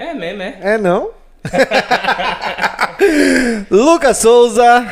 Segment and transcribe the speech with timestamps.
[0.00, 0.54] É mesmo, é?
[0.62, 1.10] É não?
[3.70, 4.86] Lucas Souza.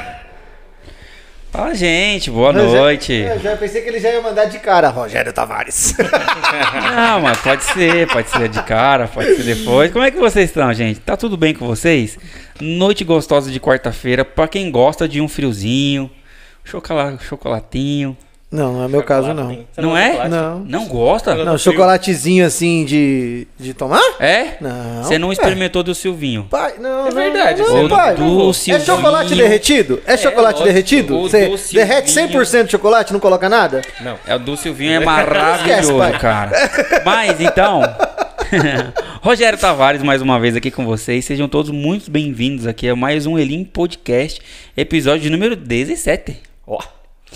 [1.51, 3.13] Fala, gente, boa já- noite.
[3.15, 5.95] Eu já pensei que ele já ia mandar de cara, Rogério Tavares.
[6.95, 9.91] Não, mas pode ser, pode ser de cara, pode ser depois.
[9.91, 11.01] Como é que vocês estão, gente?
[11.01, 12.19] Tá tudo bem com vocês?
[12.61, 16.11] Noite gostosa de quarta-feira, pra quem gosta de um friozinho,
[16.65, 18.15] chocola- chocolatinho.
[18.51, 19.51] Não, não é meu caso, não.
[19.51, 19.69] Chocolate.
[19.75, 20.11] Você Não gosta de é?
[20.13, 20.31] chocolate?
[20.31, 20.59] Não.
[20.61, 21.45] Não gosta?
[21.45, 24.01] Não, chocolatezinho assim de, de tomar?
[24.19, 24.57] É?
[24.59, 25.03] Não.
[25.05, 26.47] Você não experimentou do Silvinho?
[26.49, 28.15] Pai, não, É não, verdade, Não, pai.
[28.15, 28.87] do É Silvinho.
[28.87, 30.01] chocolate derretido?
[30.07, 30.65] É chocolate lógico.
[30.65, 31.19] derretido?
[31.19, 32.41] O Você do derrete Silvinho.
[32.41, 33.83] 100% de chocolate, não coloca nada?
[34.01, 34.17] Não.
[34.27, 36.19] É, o do Silvinho é Esquece, maravilhoso, pai.
[36.19, 36.53] cara.
[37.05, 37.83] Mas então,
[39.21, 41.23] Rogério Tavares mais uma vez aqui com vocês.
[41.25, 44.41] Sejam todos muito bem-vindos aqui a mais um Elim Podcast,
[44.75, 46.35] episódio número 17.
[46.67, 46.79] Ó,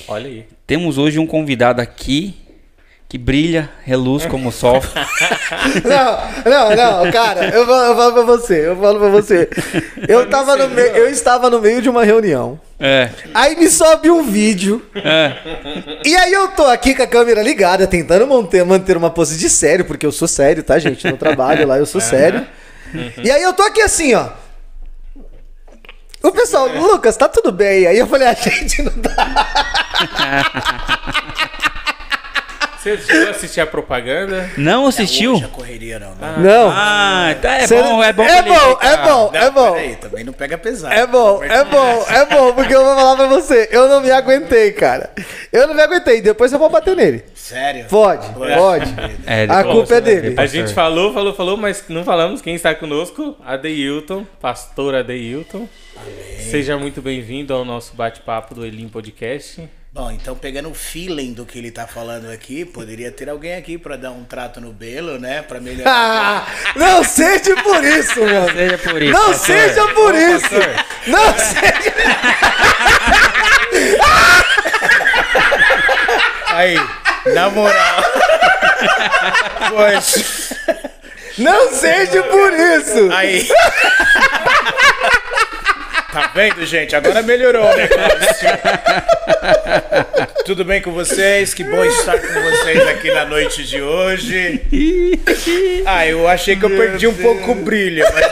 [0.09, 0.47] olha aí.
[0.67, 2.35] Temos hoje um convidado aqui
[3.09, 4.83] que brilha, reluz como o sol.
[5.85, 6.75] Não, não,
[7.05, 9.49] não, cara, eu falo, eu falo pra você, eu falo pra você.
[10.09, 12.59] Eu, tava no meio, eu estava no meio de uma reunião.
[12.81, 14.83] É, Aí me sobe um vídeo.
[14.95, 15.37] é.
[16.07, 19.51] E aí eu tô aqui com a câmera ligada, tentando manter, manter uma pose de
[19.51, 21.07] sério, porque eu sou sério, tá, gente?
[21.07, 22.47] No trabalho lá eu sou sério.
[23.23, 24.29] E aí eu tô aqui assim, ó.
[26.23, 27.87] O pessoal, Lucas, tá tudo bem?
[27.87, 29.47] Aí eu falei, a gente não tá.
[32.83, 34.51] Você chegou a assistir a propaganda?
[34.57, 35.35] Não assistiu?
[35.35, 36.35] Hoje a correria não, né?
[36.39, 36.69] Não.
[36.69, 38.23] Ah, tá, é Cê- bom, é bom.
[38.25, 39.73] É bom, é bom, é Não, bom.
[39.75, 40.93] Peraí, também não pega pesado.
[40.93, 44.11] É bom, é bom, é bom, porque eu vou falar pra você, eu não me
[44.11, 45.11] aguentei, cara.
[45.53, 47.25] Eu não me aguentei, depois eu vou bater nele.
[47.35, 47.85] Sério?
[47.89, 48.95] Pode, pode.
[49.27, 50.35] É, A depois culpa é dele.
[50.37, 53.37] A gente falou, falou, falou, mas não falamos quem está conosco.
[53.47, 55.69] Adeilton, pastor Adeilton.
[56.51, 59.69] Seja muito bem-vindo ao nosso bate-papo do Elim Podcast.
[59.95, 63.77] Bom, então pegando o feeling do que ele tá falando aqui, poderia ter alguém aqui
[63.77, 65.43] pra dar um trato no belo, né?
[65.43, 65.93] Pra melhorar.
[65.93, 68.51] Ah, não seja por isso, mano.
[68.55, 69.13] Seja por isso.
[69.13, 69.47] Não pastor.
[69.47, 70.49] seja por Ô, isso.
[70.49, 70.85] pastor.
[71.09, 71.93] Não seja.
[76.55, 76.77] Aí,
[77.35, 78.03] na moral.
[79.69, 80.25] Poxa.
[81.37, 83.13] Não seja por isso.
[83.13, 83.47] Aí.
[86.13, 86.95] Tá vendo, gente?
[86.95, 88.49] Agora melhorou o negócio.
[90.45, 91.55] Tudo bem com vocês?
[91.55, 94.61] Que bom estar com vocês aqui na noite de hoje.
[95.87, 98.27] Ah, eu achei que eu perdi um pouco o brilho, mas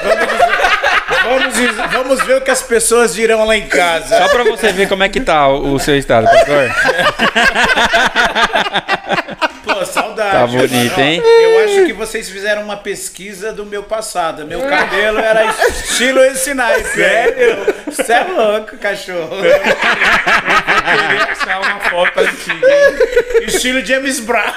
[1.25, 4.17] vamos, dizer- vamos, vamos ver o que as pessoas dirão lá em casa.
[4.19, 6.71] Só pra você ver como é que tá o, o seu estado, pastor.
[9.65, 10.33] Pô, saudade.
[10.33, 11.03] Tá bonito, mano.
[11.03, 11.23] Hein?
[11.25, 14.47] Eu acho que vocês fizeram uma pesquisa do meu passado.
[14.47, 16.89] Meu cabelo era estilo esse naipe.
[16.89, 17.75] Sério?
[17.87, 19.37] Você é louco, cachorro.
[19.41, 22.67] Queria achar uma foto antiga.
[22.67, 23.45] hein?
[23.47, 24.53] Estilo James Brown.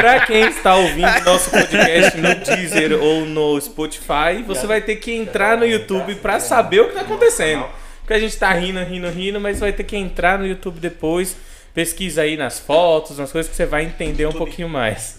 [0.00, 5.12] Pra quem está ouvindo nosso podcast no Deezer ou no Spotify, você vai ter que
[5.12, 7.64] entrar no YouTube pra saber o que tá acontecendo.
[8.00, 11.36] Porque a gente tá rindo, rindo, rindo, mas vai ter que entrar no YouTube depois,
[11.74, 15.18] pesquisa aí nas fotos, nas coisas que você vai entender um pouquinho mais.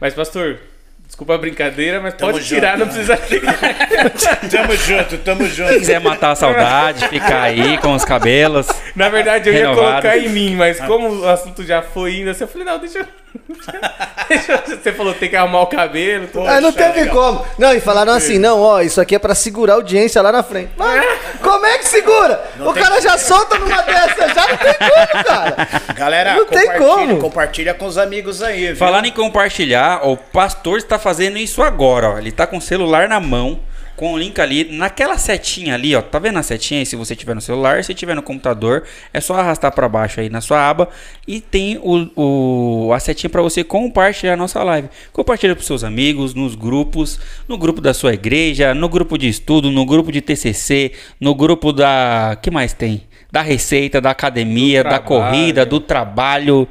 [0.00, 0.60] Mas, pastor,
[1.06, 3.16] desculpa a brincadeira, mas Tamo pode tirar, junto, não precisa
[4.50, 5.72] Tamo junto, tamo junto.
[5.78, 8.68] quiser matar a saudade, ficar aí com os cabelos.
[8.94, 9.88] Na verdade, eu ia Renovado.
[9.88, 12.98] colocar em mim, mas como o assunto já foi indo, assim, eu falei, não, deixa
[13.00, 13.06] eu.
[14.82, 16.26] Você falou, tem que arrumar o cabelo.
[16.28, 16.46] tudo.
[16.46, 17.14] Ah, não Poxa, teve legal.
[17.38, 17.46] como.
[17.58, 20.42] Não, e falaram assim, não, ó, isso aqui é pra segurar a audiência lá na
[20.42, 20.70] frente.
[20.76, 21.04] Mas
[21.40, 22.44] como é que segura?
[22.60, 25.68] o tem cara já solta numa dessa, já não tem como, cara.
[25.94, 27.18] Galera, Não tem compartilha, como.
[27.20, 28.76] compartilha com os amigos aí, viu?
[28.76, 32.18] Falando em compartilhar, o pastor está fazendo isso agora, ó.
[32.18, 33.58] Ele tá com o celular na mão,
[33.98, 36.00] com o link ali, naquela setinha ali, ó.
[36.00, 36.86] Tá vendo a setinha aí?
[36.86, 40.30] Se você tiver no celular, se tiver no computador, é só arrastar para baixo aí
[40.30, 40.88] na sua aba
[41.26, 44.88] e tem o, o a setinha para você compartilhar a nossa live.
[45.12, 49.68] Compartilha para seus amigos, nos grupos, no grupo da sua igreja, no grupo de estudo,
[49.68, 53.02] no grupo de TCC, no grupo da que mais tem?
[53.32, 56.68] Da receita, da academia, da corrida, do trabalho,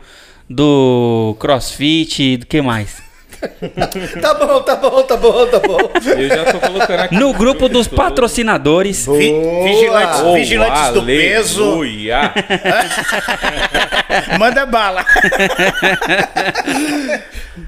[0.49, 3.06] do crossfit, do que mais?
[4.21, 5.77] Tá bom, tá bom, tá bom, tá bom.
[6.17, 7.15] Eu já tô colocando aqui.
[7.15, 9.05] No grupo dos patrocinadores.
[9.05, 9.33] Vi-
[9.63, 11.63] vigilantes, Oh, vigilantes do peso.
[11.63, 12.33] aleluia.
[14.39, 15.05] Manda bala.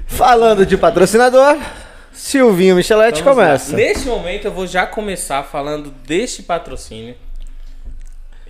[0.06, 1.56] Falando de patrocinador,
[2.12, 3.44] Silvinho Michelete Vamos lá.
[3.46, 3.76] começa.
[3.76, 7.14] Neste momento eu vou já começar falando deste patrocínio.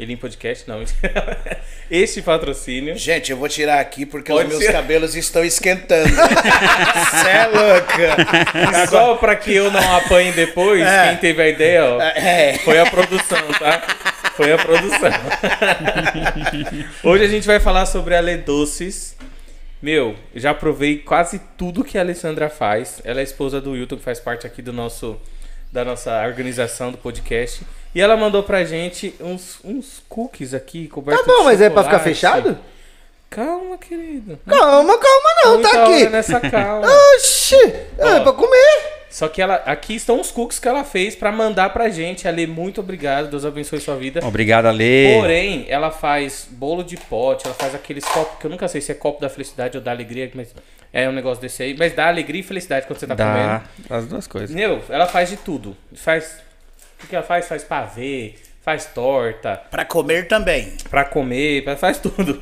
[0.01, 0.83] Ele em podcast, não.
[1.91, 2.97] Este patrocínio.
[2.97, 4.73] Gente, eu vou tirar aqui porque Pode os meus ser.
[4.73, 6.09] cabelos estão esquentando.
[7.21, 8.87] Cê é louca.
[8.89, 11.09] Só pra que eu não apanhe depois, É.
[11.09, 12.55] quem teve a ideia, ó, É.
[12.65, 13.83] foi a produção, tá?
[14.37, 15.11] Foi a produção.
[17.05, 19.17] Hoje a gente vai falar sobre a Lê Doces.
[19.83, 23.03] Meu, já provei quase tudo que a Alessandra faz.
[23.05, 25.21] Ela é esposa do Wilton, que faz parte aqui do nosso
[25.73, 27.61] da nossa organização do podcast.
[27.95, 31.69] E ela mandou pra gente uns, uns cookies aqui cobertos Tá bom, de mas é
[31.71, 32.57] pra ficar fechado?
[33.29, 34.39] Calma, querido.
[34.47, 36.09] Calma, calma não, Muita tá hora aqui.
[36.09, 36.87] nessa calma.
[37.17, 37.55] Oxi,
[37.99, 38.21] é Ó.
[38.23, 39.01] pra comer.
[39.09, 42.29] Só que ela, aqui estão os cookies que ela fez pra mandar pra gente.
[42.29, 43.29] Ale, muito obrigado.
[43.29, 44.21] Deus abençoe sua vida.
[44.25, 45.17] Obrigado, Ale.
[45.21, 48.93] Porém, ela faz bolo de pote, ela faz aqueles copos que eu nunca sei se
[48.93, 50.55] é copo da felicidade ou da alegria, mas
[50.93, 51.77] é um negócio desse aí.
[51.77, 53.63] Mas dá alegria e felicidade quando você tá comendo.
[53.89, 54.51] Dá as duas coisas.
[54.55, 55.77] Meu, ela faz de tudo.
[55.95, 56.41] Faz.
[57.03, 57.47] O que ela faz?
[57.49, 60.73] Faz pavê, faz torta, Pra comer também.
[60.91, 62.41] pra comer, pra- faz tudo.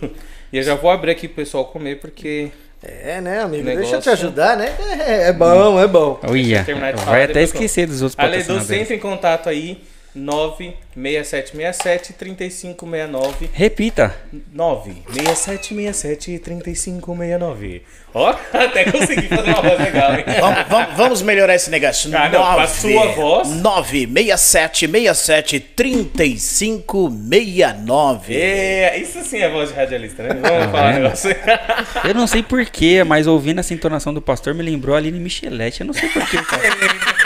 [0.53, 2.51] E eu já vou abrir aqui pro pessoal comer, porque.
[2.83, 3.65] É, né, amigo?
[3.65, 4.73] Negócio- Deixa eu te ajudar, né?
[5.07, 6.19] É, é bom, é bom.
[6.23, 8.71] Olha, terminar de falar, vai até esquecer dos outros patrocinadores.
[8.71, 9.83] entra em contato aí.
[10.15, 14.15] 96767 3569 Repita.
[14.53, 17.83] 96767 3569
[18.15, 20.25] Ó, até consegui fazer uma voz legal, hein?
[20.41, 22.11] Vamos, vamos- vamos melhorar esse negócio.
[22.17, 23.49] Ah, não, com a sua voz.
[23.51, 28.35] 96767 3569.
[28.35, 30.31] É, isso sim é voz de radialista, né?
[30.41, 31.37] Vamos falar um negócio.
[32.09, 35.83] Eu não sei porquê, mas ouvindo essa entonação do pastor me lembrou a Aline Michelete.
[35.83, 36.39] Eu não sei porquê.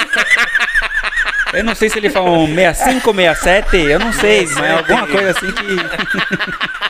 [1.53, 5.07] Eu não sei se ele fala um 65, 67, eu não sei, mas é alguma
[5.07, 5.77] coisa assim que.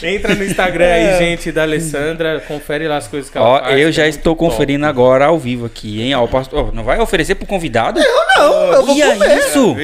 [0.00, 2.40] Entra no Instagram aí, gente, da Alessandra.
[2.46, 3.78] Confere lá as coisas que ela Ó, faz.
[3.80, 4.50] eu que já é estou muito top.
[4.52, 6.14] conferindo agora ao vivo aqui, hein?
[6.14, 6.68] Ó, o pastor.
[6.68, 7.98] ó, não vai oferecer pro convidado?
[8.36, 9.38] Não, eu vou E é comer.
[9.38, 9.76] isso?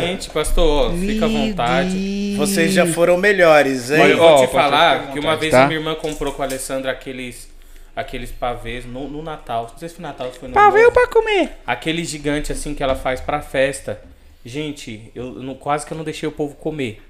[0.00, 2.34] Gente, pastor, ó, fica à vontade.
[2.36, 4.00] Vocês já foram melhores, hein?
[4.00, 5.64] Olha, eu Ó, vou te pode falar que uma vez tá?
[5.64, 7.48] a minha irmã comprou com a Alessandra aqueles,
[7.94, 9.68] aqueles pavês no, no Natal.
[9.72, 10.92] Não sei se foi Natal, se foi no Pavê Novo.
[10.92, 11.52] pra comer.
[11.66, 14.00] Aquele gigante assim que ela faz pra festa.
[14.44, 17.02] Gente, eu não- quase que eu não deixei o povo comer.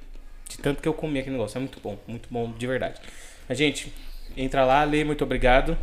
[0.48, 1.56] De tanto que eu comi aquele negócio.
[1.58, 3.00] É muito bom, muito bom de verdade.
[3.48, 3.92] Mas, gente,
[4.36, 5.78] entra lá, lê, muito obrigado.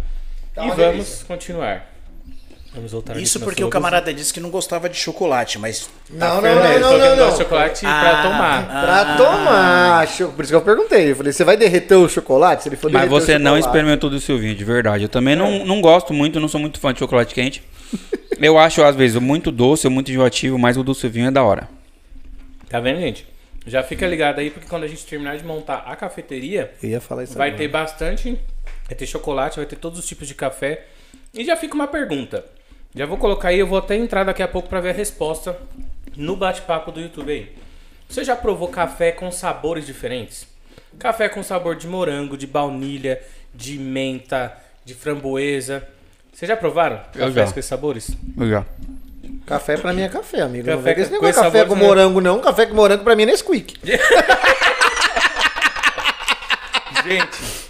[0.54, 1.26] Tá e vamos delícia.
[1.26, 1.90] continuar.
[2.74, 5.90] Vamos voltar Isso porque o camarada disse que não gostava de chocolate, mas.
[6.10, 7.38] Não, não, não, Ele não, falou que não, de não.
[7.38, 8.82] chocolate Ah, pra tomar.
[8.82, 10.08] Pra tomar.
[10.36, 11.12] Por isso que eu perguntei.
[11.12, 12.64] Eu falei, você vai derreter o chocolate?
[12.64, 15.04] Se ele for Mas você não experimentou do Silvinho, de verdade.
[15.04, 17.64] Eu também não, não gosto muito, não sou muito fã de chocolate quente.
[18.40, 21.68] Eu acho, às vezes, muito doce muito enjoativo, mas o do Silvinho é da hora.
[22.70, 23.26] Tá vendo, gente?
[23.66, 27.02] Já fica ligado aí, porque quando a gente terminar de montar a cafeteria, Eu ia
[27.02, 27.64] falar isso vai agora.
[27.64, 28.38] ter bastante.
[28.88, 30.86] Vai ter chocolate, vai ter todos os tipos de café.
[31.34, 32.46] E já fica uma pergunta.
[32.98, 35.56] Já vou colocar aí, eu vou até entrar daqui a pouco pra ver a resposta
[36.16, 37.56] no bate-papo do YouTube aí.
[38.10, 40.48] Você já provou café com sabores diferentes?
[40.98, 43.22] Café com sabor de morango, de baunilha,
[43.54, 44.52] de menta,
[44.84, 45.88] de framboesa.
[46.34, 47.44] Vocês já provaram Eu cafés já.
[47.54, 48.18] com esses sabores?
[48.50, 48.66] Já.
[49.46, 50.66] Café pra mim é café, amigo.
[50.66, 52.40] Café não vem com esse com negócio esse café com morango, não.
[52.42, 53.76] Café com morango pra mim é Nesquik.
[57.06, 57.67] Gente,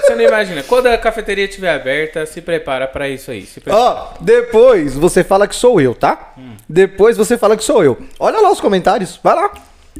[0.00, 0.62] você não imagina.
[0.62, 3.48] Quando a cafeteria estiver aberta, se prepara pra isso aí.
[3.68, 6.34] Ó, depois você fala que sou eu, tá?
[6.68, 7.98] Depois você fala que sou eu.
[8.18, 9.18] Olha lá os comentários.
[9.22, 9.50] Vai lá.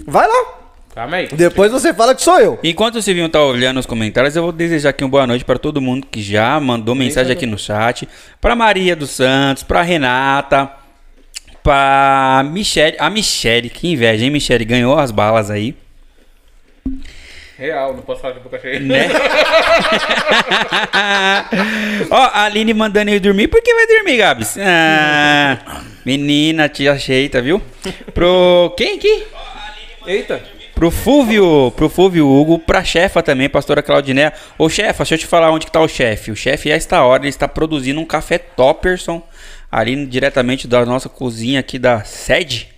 [0.06, 0.60] Vai lá.
[0.94, 1.28] Calma aí.
[1.28, 2.58] Depois você fala que sou eu.
[2.62, 5.58] Enquanto o Silvinho tá olhando os comentários, eu vou desejar aqui uma boa noite para
[5.58, 8.08] todo mundo que já mandou mensagem aqui no chat.
[8.40, 10.70] Pra Maria dos Santos, pra Renata,
[11.64, 12.96] pra Michele.
[13.00, 14.64] A Michele, que inveja, hein, Michele?
[14.64, 15.74] Ganhou as balas aí.
[17.56, 18.80] Real, não posso falar de boca cheia.
[18.80, 19.08] Né?
[22.10, 23.46] Ó, a Aline mandando eu dormir.
[23.46, 24.56] Por que vai dormir, Gabs?
[24.58, 27.62] Ah, menina, te ajeita, viu?
[28.12, 28.74] Pro.
[28.76, 29.24] Quem aqui?
[30.04, 30.42] Eita.
[30.74, 34.32] Pro Fúvio, pro Fúvio Hugo, pra chefa também, pastora Claudinéia.
[34.58, 36.32] Ô chefa, deixa eu te falar onde que tá o chefe.
[36.32, 39.22] O chefe, a esta hora, ele está produzindo um café Topperson,
[39.70, 42.73] ali diretamente da nossa cozinha aqui da sede.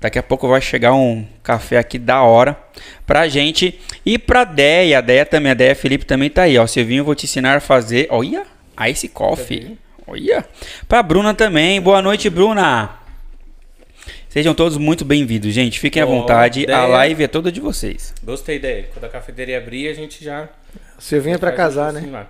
[0.00, 2.56] Daqui a pouco vai chegar um café aqui da hora
[3.04, 3.80] pra gente.
[4.06, 6.66] E pra Deia, a Deia também, a Deia Felipe também tá aí, ó.
[6.66, 8.46] Silvinho, eu vou te ensinar a fazer, olha,
[8.88, 9.76] Ice Coffee.
[10.06, 10.44] Olha.
[10.86, 12.90] Pra Bruna também, boa noite, Bruna.
[14.28, 15.80] Sejam todos muito bem-vindos, gente.
[15.80, 16.62] Fiquem à vontade.
[16.62, 16.86] A Deia.
[16.86, 18.14] live é toda de vocês.
[18.22, 18.88] Gostei dele.
[18.92, 20.48] Quando a cafeteria abrir, a gente já.
[20.98, 22.08] Silvinho é pra casar, né?
[22.10, 22.26] lá.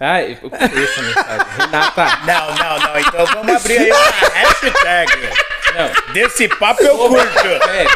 [0.00, 1.46] Ah, eu eu conheço a mensagem.
[1.56, 2.06] Renata.
[2.26, 2.98] Não, não, não.
[2.98, 5.12] Então vamos abrir aí uma hashtag.
[5.76, 6.12] Não.
[6.12, 7.46] Desse papo eu curto.
[7.46, 7.86] É,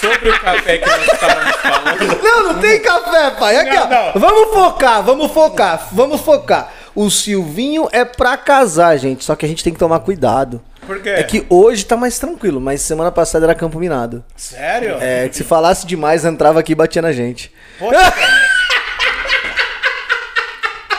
[0.00, 2.22] sobre o café que nós estávamos falando.
[2.22, 3.56] Não, não tem café, pai.
[3.56, 3.88] Aqui, Não, ó.
[3.88, 4.20] não.
[4.20, 6.72] Vamos focar, vamos focar, vamos focar.
[6.94, 9.24] O Silvinho é pra casar, gente.
[9.24, 10.60] Só que a gente tem que tomar cuidado.
[10.86, 11.08] Por quê?
[11.10, 14.22] É que hoje tá mais tranquilo, mas semana passada era campo minado.
[14.36, 14.98] Sério?
[15.00, 17.50] É, que se falasse demais, entrava aqui e batia na gente.
[17.78, 18.54] Poxa, cara.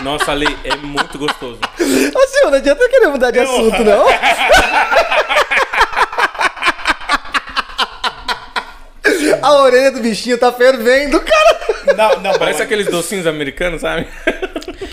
[0.02, 1.60] Nossa, Ale, é muito gostoso.
[1.80, 4.06] Assim, não adianta querer mudar de assunto, não.
[9.46, 11.96] a orelha do bichinho tá fervendo, cara.
[11.96, 14.08] Não, não, Parece aqueles docinhos americanos, sabe?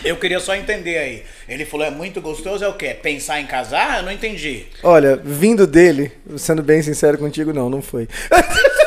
[0.04, 1.22] eu queria só entender aí.
[1.48, 2.94] Ele falou, é muito gostoso, é o quê?
[2.94, 3.98] Pensar em casar?
[3.98, 4.66] Eu não entendi.
[4.82, 8.06] Olha, vindo dele, sendo bem sincero contigo, não, não foi.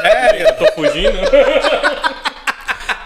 [0.01, 0.47] Sério?
[0.47, 1.17] Eu tô fugindo.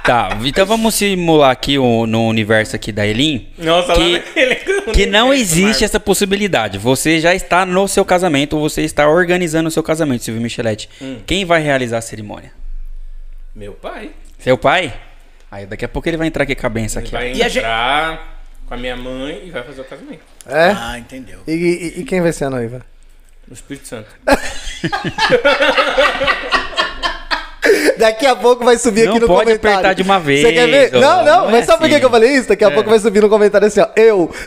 [0.03, 3.47] Tá, então vamos simular aqui o, no universo aqui da Elin.
[3.57, 6.77] Nossa, que, lá que não existe essa possibilidade.
[6.77, 10.89] Você já está no seu casamento, ou você está organizando o seu casamento, Silvio Michelete.
[11.27, 12.51] Quem vai realizar a cerimônia?
[13.55, 14.11] Meu pai.
[14.39, 14.93] Seu pai?
[15.51, 17.15] Aí daqui a pouco ele vai entrar aqui com a benção Ele aqui.
[17.15, 20.21] vai E a gente- entrar com a minha mãe e vai fazer o casamento.
[20.47, 20.69] É?
[20.75, 21.39] Ah, entendeu.
[21.47, 22.81] E, e- e quem vai ser a noiva?
[23.47, 24.07] No Espírito Santo.
[27.97, 29.77] Daqui a pouco vai subir Não aqui no pode comentário.
[29.77, 30.91] apertar de uma vez, Você quer ver?
[30.93, 31.99] Não, não, não mas é sabe por que assim.
[31.99, 32.47] que eu falei isso?
[32.49, 33.87] Daqui a pouco vai subir no comentário assim, ó.
[33.95, 34.29] Eu.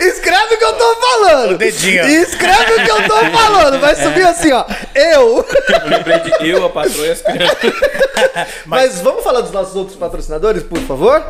[0.00, 1.52] Escreve o que eu tô falando.
[1.54, 2.06] O dedinho.
[2.06, 3.80] Escreve o que eu tô falando.
[3.80, 4.64] Vai subir assim, ó.
[4.94, 5.44] Eu.
[5.68, 7.72] Eu lembrei de eu, a patroa e as crianças.
[8.66, 11.22] Mas vamos falar dos nossos outros patrocinadores, por favor?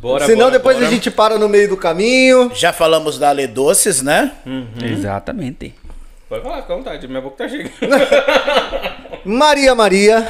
[0.00, 0.86] Bora, Senão bora, depois bora.
[0.88, 2.50] a gente para no meio do caminho.
[2.54, 4.32] Já falamos da Ale Doces, né?
[4.82, 5.74] Exatamente.
[6.28, 7.08] Pode falar, com vontade.
[7.08, 7.72] Minha boca tá chegando.
[9.24, 10.28] Maria Maria,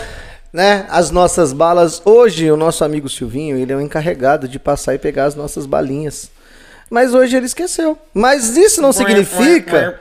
[0.53, 0.87] né?
[0.89, 2.01] As nossas balas.
[2.05, 5.67] Hoje o nosso amigo Silvinho, ele é o encarregado de passar e pegar as nossas
[5.67, 6.31] balinhas.
[6.89, 7.99] Mas hoje ele esqueceu.
[8.15, 9.99] Mas isso não significa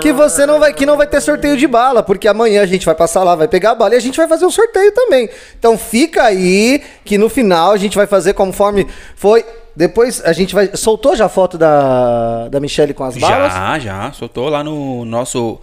[0.00, 2.86] que você não vai que não vai ter sorteio de bala, porque amanhã a gente
[2.86, 5.28] vai passar lá, vai pegar a bala e a gente vai fazer o sorteio também.
[5.58, 9.44] Então fica aí que no final a gente vai fazer conforme foi.
[9.80, 13.50] Depois a gente vai soltou já a foto da da Michelle com as balas?
[13.50, 14.12] Já, já.
[14.12, 15.58] Soltou lá no nosso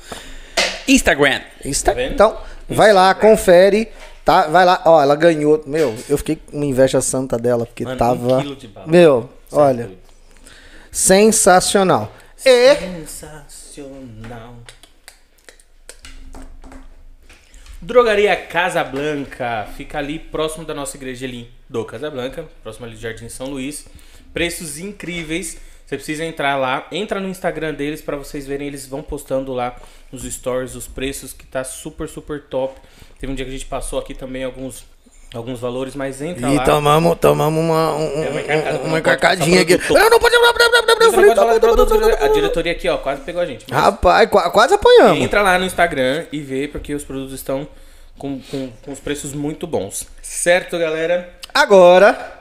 [0.87, 1.39] Instagram.
[1.63, 2.13] Insta- vendo?
[2.13, 2.35] Então,
[2.67, 3.89] vai lá, confere.
[4.25, 5.63] Tá, vai lá, ó, ela ganhou.
[5.67, 8.37] Meu, eu fiquei com uma inveja santa dela, porque Mano, tava.
[8.37, 8.87] um quilo de bala.
[8.87, 9.91] Meu, Cê é olha,
[10.91, 12.11] sensacional.
[12.43, 14.55] E Sensacional.
[17.79, 19.67] Drogaria Casablanca.
[19.77, 22.45] Fica ali próximo da nossa igreja ali do Casablanca.
[22.63, 23.85] Próximo ali do Jardim São Luís.
[24.37, 25.57] Preços incríveis.
[25.85, 26.85] Você precisa entrar lá.
[26.91, 28.67] Entra no Instagram deles para vocês verem.
[28.67, 29.75] Eles vão postando lá
[30.11, 32.79] nos stories os preços que tá super, super top.
[33.19, 34.85] Teve um dia que a gente passou aqui também alguns,
[35.33, 36.63] alguns valores, mas entra E lá.
[36.63, 39.77] tomamos, tomamos uma, um- É uma encarcada, uma encarcadinha aqui.
[39.93, 40.35] Não, não pode.
[42.21, 43.65] A diretoria aqui, ó, quase pegou a gente.
[43.69, 45.19] mas- Rapaz, qua- quase apanhamos.
[45.23, 47.67] Entra lá no Instagram e vê, porque os produtos estão
[48.17, 50.05] com, com, com os preços muito bons.
[50.21, 51.33] Certo, galera?
[51.53, 52.36] Agora,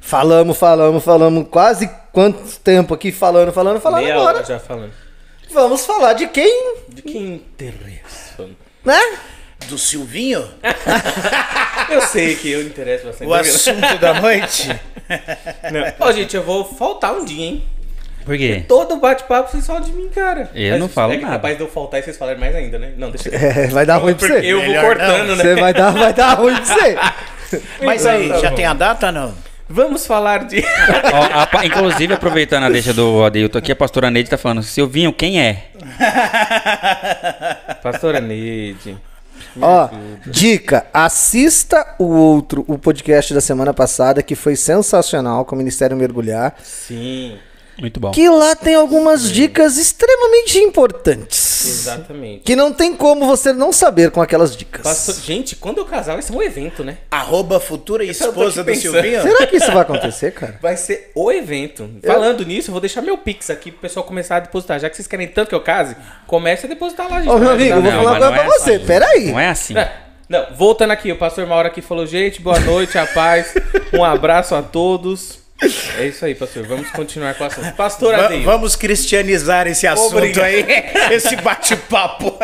[0.00, 4.02] falamos, falamos, falamos quase quanto tempo aqui falando, falando, falando.
[4.02, 4.92] Meia Agora hora já falando.
[5.52, 8.46] vamos falar de quem, De que interessa?
[8.84, 9.00] né?
[9.66, 10.48] Do Silvinho?
[11.90, 13.28] Eu sei que eu interesso bastante.
[13.28, 14.68] O assunto da noite?
[15.72, 15.92] Não.
[16.00, 17.64] Ó, gente, eu vou faltar um dia, hein?
[18.26, 18.62] Por quê?
[18.68, 20.50] Todo bate-papo vocês falam de mim, cara.
[20.54, 21.32] Eu não falo é nada.
[21.32, 22.92] capaz de eu faltar e vocês falarem mais ainda, né?
[22.98, 24.52] Não, deixa É, vai dar ruim pra Porque você.
[24.52, 25.36] eu vou Melhor cortando, não.
[25.36, 25.42] né?
[25.44, 26.98] Você vai dar, vai dar ruim pra você.
[27.82, 29.34] Mas Então, aí, tá já tem a data não?
[29.68, 30.64] Vamos falar de.
[31.12, 35.12] Ó, a inclusive, aproveitando a deixa do Adeilton aqui, a pastora Neide tá falando, Silvinho,
[35.12, 35.66] quem é?
[37.82, 38.96] Pastora Neide.
[39.60, 39.88] Ó,
[40.26, 45.96] dica, assista o outro, o podcast da semana passada, que foi sensacional, com o Ministério
[45.96, 46.54] Mergulhar.
[46.62, 47.38] Sim,
[47.80, 48.10] Muito bom.
[48.10, 51.64] Que lá tem algumas dicas extremamente importantes.
[51.66, 52.42] exatamente.
[52.42, 55.22] Que não tem como você não saber com aquelas dicas.
[55.24, 56.98] Gente, quando eu casar vai ser um evento, né?
[57.10, 58.92] Arroba futura esposa do pensando.
[58.92, 59.22] Silvinho?
[59.22, 60.58] Será que isso vai acontecer, cara?
[60.60, 61.88] Vai ser o evento.
[62.04, 64.78] Falando nisso, eu vou deixar meu Pix aqui pro pessoal começar a depositar.
[64.80, 67.30] Já que vocês querem tanto que eu case, comece a depositar lá, gente.
[67.30, 68.74] Ô, meu amigo, eu vou falar mas coisa não pra é você.
[68.74, 68.86] assim.
[68.86, 69.30] Peraí.
[69.30, 69.78] Não é assim.
[69.78, 69.92] É,
[70.28, 73.54] Não, voltando aqui, o pastor Mauro aqui falou, gente, boa noite, a paz,
[73.92, 75.38] um abraço a todos.
[75.98, 76.64] É isso aí, pastor.
[76.66, 77.72] Vamos continuar com o assunto.
[77.74, 78.44] Pastor Va- Adeio.
[78.44, 80.44] vamos cristianizar esse assunto Obrigado.
[80.44, 80.64] aí,
[81.12, 82.38] esse bate-papo.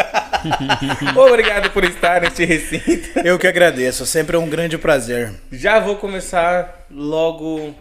[1.17, 3.21] Obrigado por estar neste recinto.
[3.25, 5.33] Eu que agradeço, sempre é um grande prazer.
[5.53, 7.75] Já vou começar logo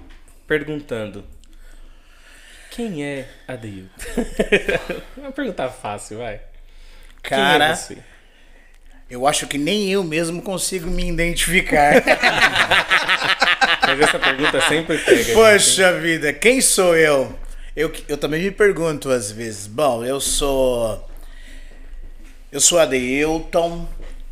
[0.48, 1.26] perguntando.
[2.70, 3.90] Quem é Adeilton?
[5.18, 6.36] Uma pergunta fácil, vai.
[6.36, 6.42] É
[7.24, 7.98] Cara, você?
[9.10, 11.94] eu acho que nem eu mesmo consigo me identificar.
[13.94, 15.24] Mas essa pergunta sempre pega.
[15.24, 15.34] gente.
[15.34, 17.32] Poxa vida, quem sou eu?
[17.76, 17.92] eu?
[18.08, 19.68] Eu também me pergunto às vezes.
[19.68, 21.08] Bom, eu sou.
[22.52, 23.88] Eu sou Adeilton,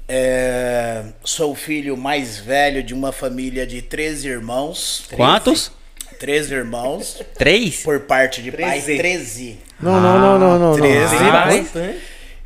[0.08, 5.06] é, sou o filho mais velho de uma família de 13 irmãos.
[5.16, 5.72] Quantos?
[6.20, 7.82] 13 irmãos, Três?
[7.82, 8.82] por parte de pai.
[8.82, 8.98] Treze.
[8.98, 9.60] 13.
[9.80, 10.72] Não, não, não, não, não.
[10.72, 10.76] não.
[10.76, 11.16] 13.
[11.16, 11.94] Ah.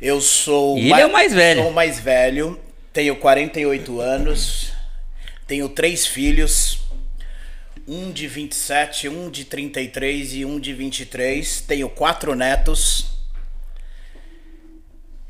[0.00, 0.78] Eu sou.
[0.78, 1.62] E ele é o mais velho.
[1.62, 2.58] Sou o mais velho,
[2.92, 4.72] tenho 48 anos,
[5.46, 6.85] tenho três filhos.
[7.88, 11.60] Um de 27, um de 33 e um de 23.
[11.62, 13.06] Tenho quatro netos.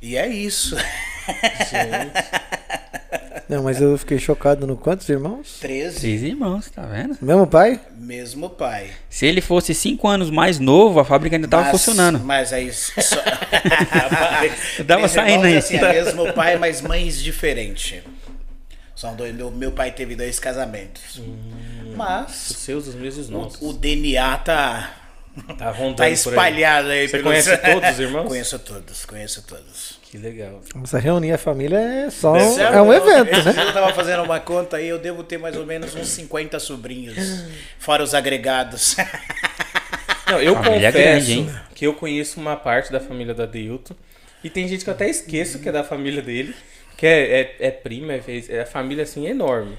[0.00, 0.76] E é isso.
[3.48, 5.58] Não, mas eu fiquei chocado no quantos irmãos?
[5.60, 7.16] 13, Seis irmãos, tá vendo?
[7.20, 7.80] Mesmo pai?
[7.96, 8.90] mesmo pai.
[9.08, 12.18] Se ele fosse cinco anos mais novo, a fábrica ainda tava Mas- funcionando.
[12.20, 12.90] Mas aí só...
[14.84, 15.56] Dava Três saindo aí.
[15.56, 18.02] assim, é mesmo pai, mas mães diferentes.
[18.96, 21.16] São dois, meu, meu pai teve dois casamentos.
[21.18, 21.24] Os
[21.96, 23.60] Mas seus, os meus e os nossos.
[23.62, 24.92] o DNA tá,
[25.58, 26.12] Tá rondando tá por aí.
[26.12, 27.06] espalhado aí.
[27.08, 28.28] Você pelos- conhece todos os irmãos?
[28.28, 29.98] Conheço todos, conheço todos.
[30.10, 30.60] Que legal.
[30.84, 33.52] Essa reunir a família é só um, Esse é um o- evento, esse né?
[33.52, 36.58] dia Eu tava fazendo uma conta aí, eu devo ter mais ou menos uns 50
[36.60, 37.16] sobrinhos.
[37.78, 38.96] Fora os agregados.
[40.30, 41.50] Não, eu Família confesso grande, hein?
[41.74, 43.94] que eu conheço uma parte da família do Adeilton.
[44.42, 46.54] E tem gente que eu até esqueço que é da família dele.
[46.96, 49.76] Que é, é, é prima, é, é a família assim enorme.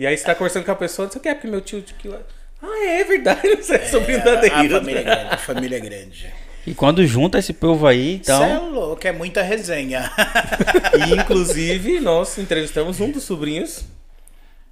[0.00, 1.60] E aí você tá conversando com a pessoa, não sei o que é, porque meu
[1.60, 1.82] tio.
[1.82, 2.18] tio
[2.62, 4.78] ah, é verdade, você é sobrinho da a Adeilton.
[4.78, 6.34] família é grande, a família é grande.
[6.66, 8.42] E quando junta esse povo aí, Então...
[8.42, 10.10] É louco, é muita resenha.
[11.06, 13.84] E inclusive nós entrevistamos um dos sobrinhos.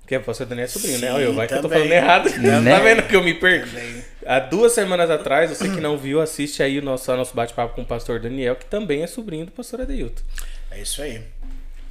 [0.07, 1.09] Que é o pastor Daniel é sobrinho, né?
[1.09, 2.31] Sim, Olha eu, vai que eu tô falando errado.
[2.31, 2.73] Né?
[2.73, 3.67] Tá vendo que eu me perco?
[3.67, 4.03] Também.
[4.25, 7.83] Há duas semanas atrás, você que não viu, assiste aí o nosso, nosso bate-papo com
[7.83, 10.23] o pastor Daniel, que também é sobrinho do pastor Adeilton.
[10.71, 11.21] É isso aí.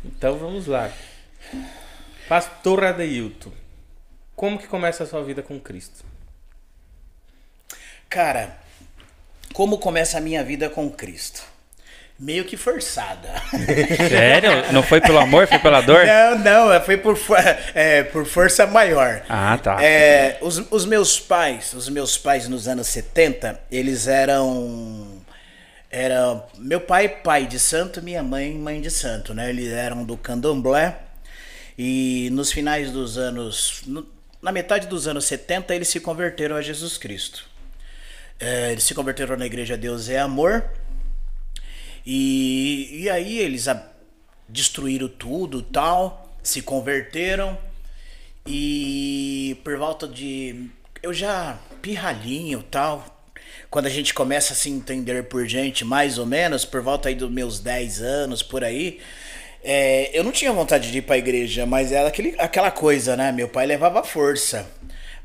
[0.03, 0.91] Então vamos lá.
[2.27, 3.51] Pastor Adeilton,
[4.35, 6.03] como que começa a sua vida com Cristo?
[8.09, 8.57] Cara,
[9.53, 11.41] como começa a minha vida com Cristo?
[12.19, 13.29] Meio que forçada.
[14.09, 14.73] Sério?
[14.73, 16.05] Não foi pelo amor, foi pela dor?
[16.05, 17.17] Não, não, foi por,
[17.73, 19.21] é, por força maior.
[19.29, 19.81] Ah, tá.
[19.81, 25.21] É, os, os meus pais, os meus pais nos anos 70, eles eram.
[25.89, 29.49] Era meu pai, pai de santo, minha mãe, mãe de santo, né?
[29.49, 31.06] Eles eram do candomblé.
[31.77, 33.81] E nos finais dos anos.
[33.85, 34.07] no-
[34.41, 37.45] na metade dos anos 70, eles se converteram a Jesus Cristo.
[38.39, 40.63] É, eles se converteram na igreja Deus é Amor.
[42.05, 43.65] E, e aí eles
[44.47, 47.57] destruíram tudo tal, se converteram.
[48.45, 50.69] E por volta de.
[51.03, 53.13] Eu já pirralhinho tal.
[53.69, 57.15] Quando a gente começa a se entender por gente, mais ou menos, por volta aí
[57.15, 59.01] dos meus 10 anos, por aí.
[59.63, 63.31] É, eu não tinha vontade de ir pra igreja, mas era aquele, aquela coisa, né?
[63.31, 64.65] Meu pai levava força.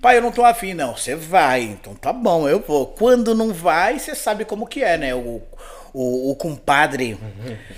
[0.01, 0.97] Pai, eu não tô afim, não.
[0.97, 2.87] Você vai, então tá bom, eu vou.
[2.87, 5.15] Quando não vai, você sabe como que é, né?
[5.15, 5.41] O,
[5.95, 7.17] o, o compadre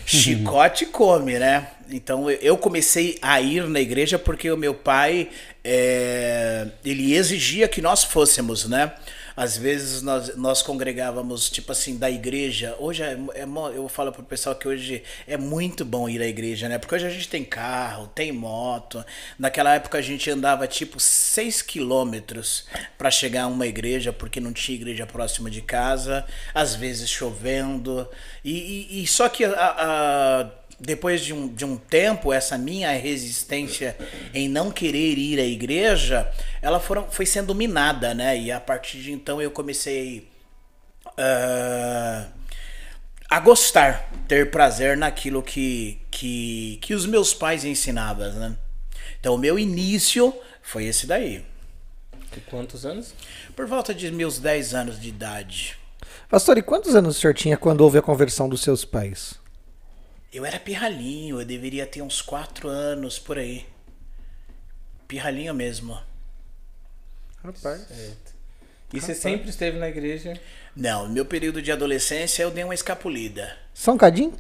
[0.07, 1.69] chicote come, né?
[1.91, 5.29] Então eu- eu comecei a ir na igreja porque o meu pai
[5.63, 8.93] é, ele exigia que nós fôssemos, né?
[9.37, 12.77] Às vezes nós, nós congregávamos, tipo assim, da igreja.
[12.79, 13.45] Hoje é, é
[13.75, 16.79] eu falo pro pessoal que hoje é muito bom ir à igreja, né?
[16.79, 19.05] Porque hoje a gente tem carro, tem moto.
[19.39, 22.67] Naquela época a gente andava tipo 6 quilômetros
[22.97, 28.09] para chegar a uma igreja, porque não tinha igreja próxima de casa, às vezes chovendo.
[28.45, 32.91] E, e- e só que a- a- depois de um, de um tempo, essa minha
[32.93, 33.97] resistência
[34.33, 38.39] em não querer ir à igreja, ela foram, foi sendo minada, né?
[38.39, 40.29] E a partir de então eu comecei
[41.17, 42.27] ah,
[43.31, 48.57] a gostar, ter prazer naquilo que, que, que os meus pais ensinavam, né?
[49.21, 51.45] Então o meu início foi esse daí.
[52.33, 53.15] De quantos anos?
[53.55, 55.79] Por volta de meus 10 anos de idade.
[56.29, 59.39] Pastor, e quantos anos o senhor tinha quando houve a conversão dos seus pais?
[60.35, 63.65] Eu era pirralhinho, eu deveria ter uns 4 anos por aí.
[65.07, 65.97] Pirralhinho mesmo.
[67.43, 67.87] Rapaz.
[68.93, 70.39] E você sempre esteve na igreja
[70.75, 73.57] Não, no meu período de adolescência eu dei uma escapulida.
[73.73, 74.35] Só um cadinho?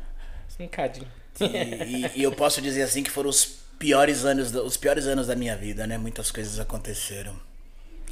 [0.59, 1.09] um cadinho.
[1.41, 3.45] E, e- e eu posso dizer assim que foram os
[3.79, 5.99] piores anos, da- os piores anos da minha vida, né?
[5.99, 7.39] Muitas coisas aconteceram.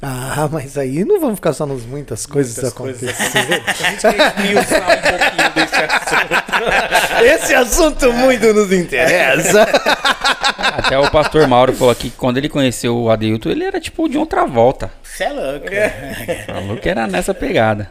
[0.01, 3.53] Ah, mas aí não vamos ficar só nas muitas coisas Muitas coisas acontecendo.
[3.67, 7.23] A gente quer esmiuçar um pouquinho desse assunto.
[7.23, 9.63] Esse assunto muito nos interessa.
[10.77, 14.09] Até o pastor Mauro falou aqui que quando ele conheceu o Adeilton, ele era tipo
[14.09, 14.91] de outra volta.
[15.01, 15.67] Você é louco.
[16.47, 17.89] Falou que era nessa pegada.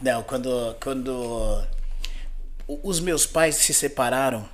[0.00, 1.62] Não, quando, quando
[2.82, 4.48] os meus pais se separaram,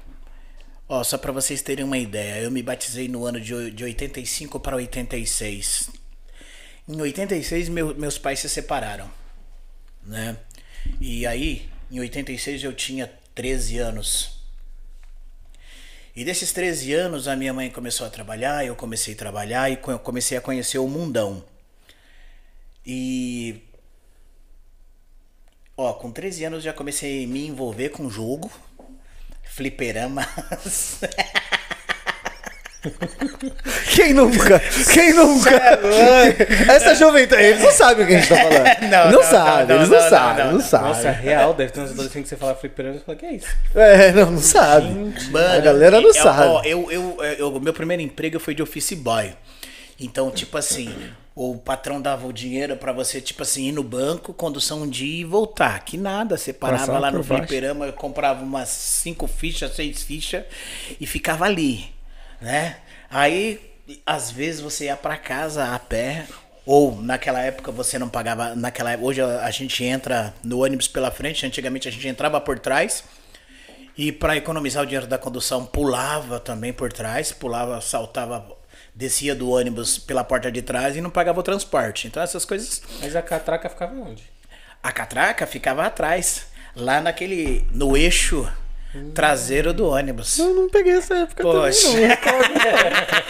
[0.89, 4.61] ó, só pra vocês terem uma ideia, eu me batizei no ano de, de 85
[4.61, 5.91] para 86.
[6.89, 9.11] Em 86, meu, meus pais se separaram,
[10.03, 10.39] né?
[11.01, 14.39] E aí, em 86 eu tinha 13 anos.
[16.17, 19.77] E desses 13 anos, a minha mãe começou a trabalhar, eu comecei a trabalhar e
[19.77, 21.45] comecei a conhecer o mundão.
[22.85, 23.69] E
[25.81, 28.51] Ó, com 13 anos já comecei a me envolver com jogo,
[29.45, 30.27] fliperamas.
[33.95, 34.61] Quem nunca?
[34.93, 35.51] Quem nunca?
[36.69, 38.69] Essa juventude, eles não sabem o que a gente tá falando.
[38.89, 40.65] Não, Não, não, sabem, eles não, não, sabem, não, não, não.
[40.65, 40.89] sabem.
[40.89, 43.49] Nossa, real, deve ter uns adolescentes que você fala fliperama e fala, que é isso?
[43.75, 44.89] É, não, não sabe.
[45.35, 46.43] A galera não eu, sabe.
[46.43, 49.33] ó, eu, eu, eu, o meu primeiro emprego foi de office boy.
[50.01, 50.95] Então, tipo assim,
[51.35, 55.21] o patrão dava o dinheiro pra você, tipo assim, ir no banco, condução de ir
[55.21, 55.85] e voltar.
[55.85, 60.45] Que nada, você parava Passava lá no fliperama, eu comprava umas cinco fichas, seis fichas
[61.01, 61.87] e ficava ali,
[62.41, 62.77] né?
[63.11, 63.61] Aí,
[64.05, 66.27] às vezes você ia pra casa a pé,
[66.67, 70.87] ou naquela época você não pagava, naquela época, hoje a, a gente entra no ônibus
[70.87, 73.03] pela frente, antigamente a gente entrava por trás.
[73.97, 78.47] E para economizar o dinheiro da condução, pulava também por trás, pulava, saltava,
[78.95, 82.07] descia do ônibus pela porta de trás e não pagava o transporte.
[82.07, 82.81] Então essas coisas.
[83.01, 84.23] Mas a catraca ficava onde?
[84.81, 86.47] A catraca ficava atrás,
[86.77, 87.67] lá naquele.
[87.73, 88.49] no eixo
[89.15, 90.39] traseiro do ônibus.
[90.39, 91.89] Eu não peguei essa época Poxa.
[91.89, 92.09] também.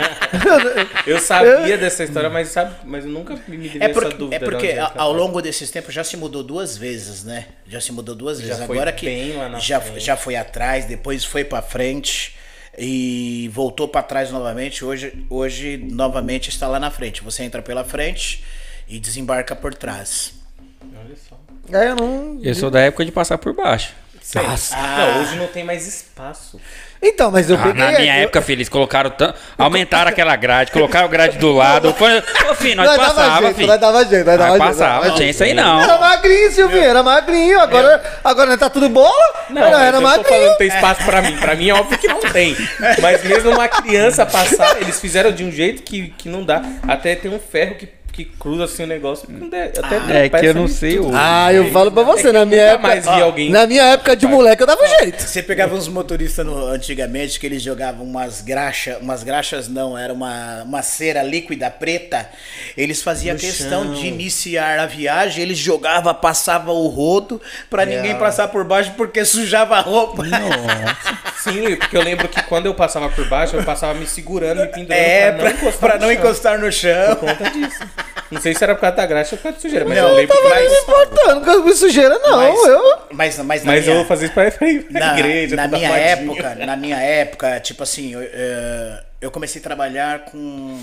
[1.07, 4.37] Eu sabia dessa história, mas, sabe, mas eu nunca me dei É essa porque, dúvida.
[4.37, 7.47] é porque que ao longo desses tempos já se mudou duas vezes, né?
[7.67, 8.57] Já se mudou duas vezes.
[8.65, 10.05] foi Agora que bem lá na já, frente.
[10.05, 12.37] já foi atrás, depois foi pra frente
[12.77, 14.85] e voltou pra trás novamente.
[14.85, 17.23] Hoje, hoje novamente está lá na frente.
[17.23, 18.45] Você entra pela frente
[18.87, 20.35] e desembarca por trás.
[20.95, 21.39] Olha só.
[21.77, 22.39] É, eu não.
[22.43, 23.93] Eu sou da época de passar por baixo.
[24.29, 24.43] Sei.
[24.43, 24.77] Nossa.
[24.77, 26.61] Não, hoje não tem mais espaço.
[27.03, 27.83] Então, mas eu Ah, peguei.
[27.83, 29.39] na minha eu- época, filho, eles colocaram tanto.
[29.57, 31.95] Aumentaram aquela grade, colocaram grade do lado.
[31.95, 32.19] Foi...
[32.19, 33.69] Ô, filho, nós, Nós dava passava, jeito, filho.
[33.69, 35.99] nós dava jeito, nós dava Nós jeito, passava, não tinha isso aí Era não.
[36.01, 37.59] magrinho, Silvinho, era magrinho.
[37.59, 39.15] Agora, agora tá tudo bola?
[39.49, 40.29] Não, era, era eu tô magrinho.
[40.29, 41.37] falando tem espaço pra mim.
[41.39, 42.55] Pra mim é óbvio que não tem.
[43.01, 46.61] Mas mesmo uma criança passar, eles fizeram de um jeito que, que não dá.
[46.87, 49.29] Até tem um ferro que, que cruza assim o negócio.
[49.79, 51.11] Até tem É que eu não sei tudo.
[51.11, 51.17] o.
[51.17, 52.89] Ah, eu falo pra você, É na minha época.
[52.89, 55.23] mais vi alguém- Na minha época de moleque eu dava jeito.
[55.23, 60.13] Você pegava uns motoristas no- antigamente que eles jogavam umas graxas, umas graxas não, era
[60.13, 62.29] uma, uma cera líquida preta.
[62.77, 63.95] Eles faziam No questão chão.
[63.95, 69.25] de iniciar a viagem, eles jogavam, passava o rodo pra ninguém passar por baixo porque
[69.25, 70.25] sujava a roupa.
[71.45, 74.67] Sim, porque eu lembro que quando eu passava por baixo, eu passava me segurando, me
[74.67, 76.19] pendurando É, pra não encostar pra no não chão.
[76.19, 77.17] encostar no chão.
[77.17, 77.79] Por conta disso.
[78.31, 80.09] Não sei se era por causa da graxa ou por causa de sujeira, mas Não,
[80.09, 80.71] eu lembro que Tava mais...
[80.71, 82.37] me importando com sujeira, não.
[82.37, 82.99] Mas- Eu.
[83.13, 85.57] Mas, mas, Mas eu minha- vou fazer isso pra, pra ir pra na, igreja.
[85.57, 86.33] na minha arrumadinho.
[86.43, 90.79] época, na minha época, tipo assim, eu, eh, eu comecei a trabalhar com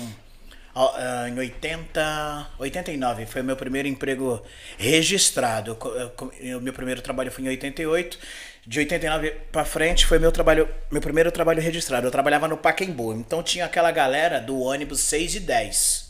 [0.74, 4.42] ah, em 80, 89, foi o meu primeiro emprego
[4.76, 5.76] registrado.
[5.80, 8.18] Eu eu O meu primeiro trabalho foi em 88.
[8.66, 12.08] De 89 pra frente foi meu trabalho, meu primeiro trabalho registrado.
[12.08, 16.05] Eu trabalhava no Pacaembu, então tinha aquela galera do ônibus 6 e 10.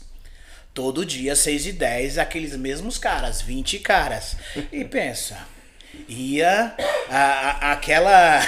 [0.77, 4.37] Todo dia, 6 e 10, aqueles mesmos caras, 20 caras.
[4.71, 5.35] E pensa,
[6.07, 6.71] ia
[7.09, 8.39] a- a- aquela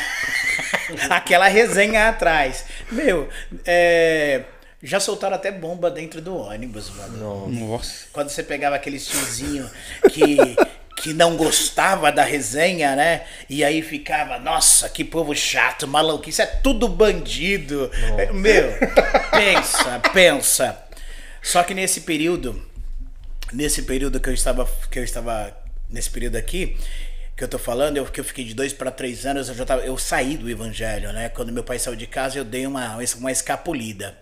[1.10, 2.66] aquela resenha atrás.
[2.92, 3.28] Meu,
[3.66, 4.44] é,
[4.84, 7.48] já soltaram até bomba dentro do ônibus, mano.
[7.50, 8.06] Nossa.
[8.14, 9.68] Quando você pegava aquele tiozinho
[10.12, 10.38] que,
[10.98, 13.24] que não gostava da resenha, né?
[13.50, 17.90] E aí ficava, nossa, que povo chato, maluco, isso é tudo bandido.
[18.20, 18.72] É, Meu,
[19.32, 20.84] pensa, pensa.
[21.42, 22.62] Só que nesse período,
[23.54, 25.56] nesse período que eu estava, que eu estava
[25.90, 26.78] nesse período aqui,
[27.36, 29.66] que eu tô falando, eu, que eu fiquei de dois para três anos, eu já
[29.66, 31.30] tava, eu saí do evangelho, né?
[31.30, 34.18] Quando meu pai saiu de casa, eu dei uma, uma escapulida.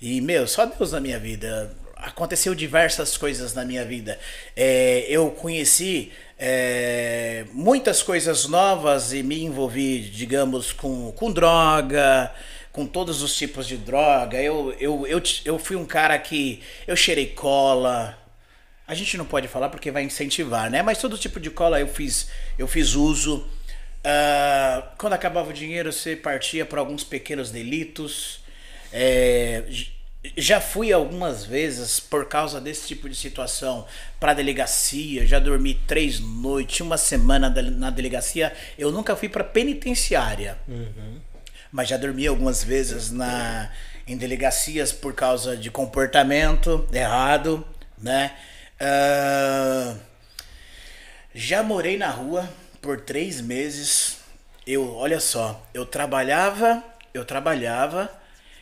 [0.00, 1.74] E, meu, só Deus na minha vida.
[1.96, 4.18] Aconteceu diversas coisas na minha vida.
[4.54, 12.30] É, eu conheci é, muitas coisas novas e me envolvi, digamos, com, com droga,
[12.74, 14.42] com todos os tipos de droga.
[14.42, 16.60] Eu, eu, eu, eu fui um cara que.
[16.86, 18.18] Eu cheirei cola.
[18.86, 20.82] A gente não pode falar porque vai incentivar, né?
[20.82, 23.46] Mas todo tipo de cola eu fiz, eu fiz uso.
[24.02, 28.40] Ah, quando acabava o dinheiro, você partia para alguns pequenos delitos.
[28.92, 29.62] É,
[30.36, 33.86] já fui algumas vezes por causa desse tipo de situação
[34.18, 35.24] para delegacia.
[35.24, 38.52] Já dormi três noites, uma semana na delegacia.
[38.76, 40.58] Eu nunca fui para penitenciária
[41.74, 43.68] mas já dormi algumas vezes na
[44.06, 47.66] em delegacias por causa de comportamento errado,
[47.98, 48.30] né?
[48.78, 49.96] Ah,
[51.34, 52.48] já morei na rua
[52.80, 54.18] por três meses.
[54.64, 56.80] Eu, olha só, eu trabalhava,
[57.12, 58.08] eu trabalhava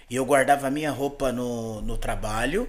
[0.08, 2.66] e eu guardava minha roupa no, no trabalho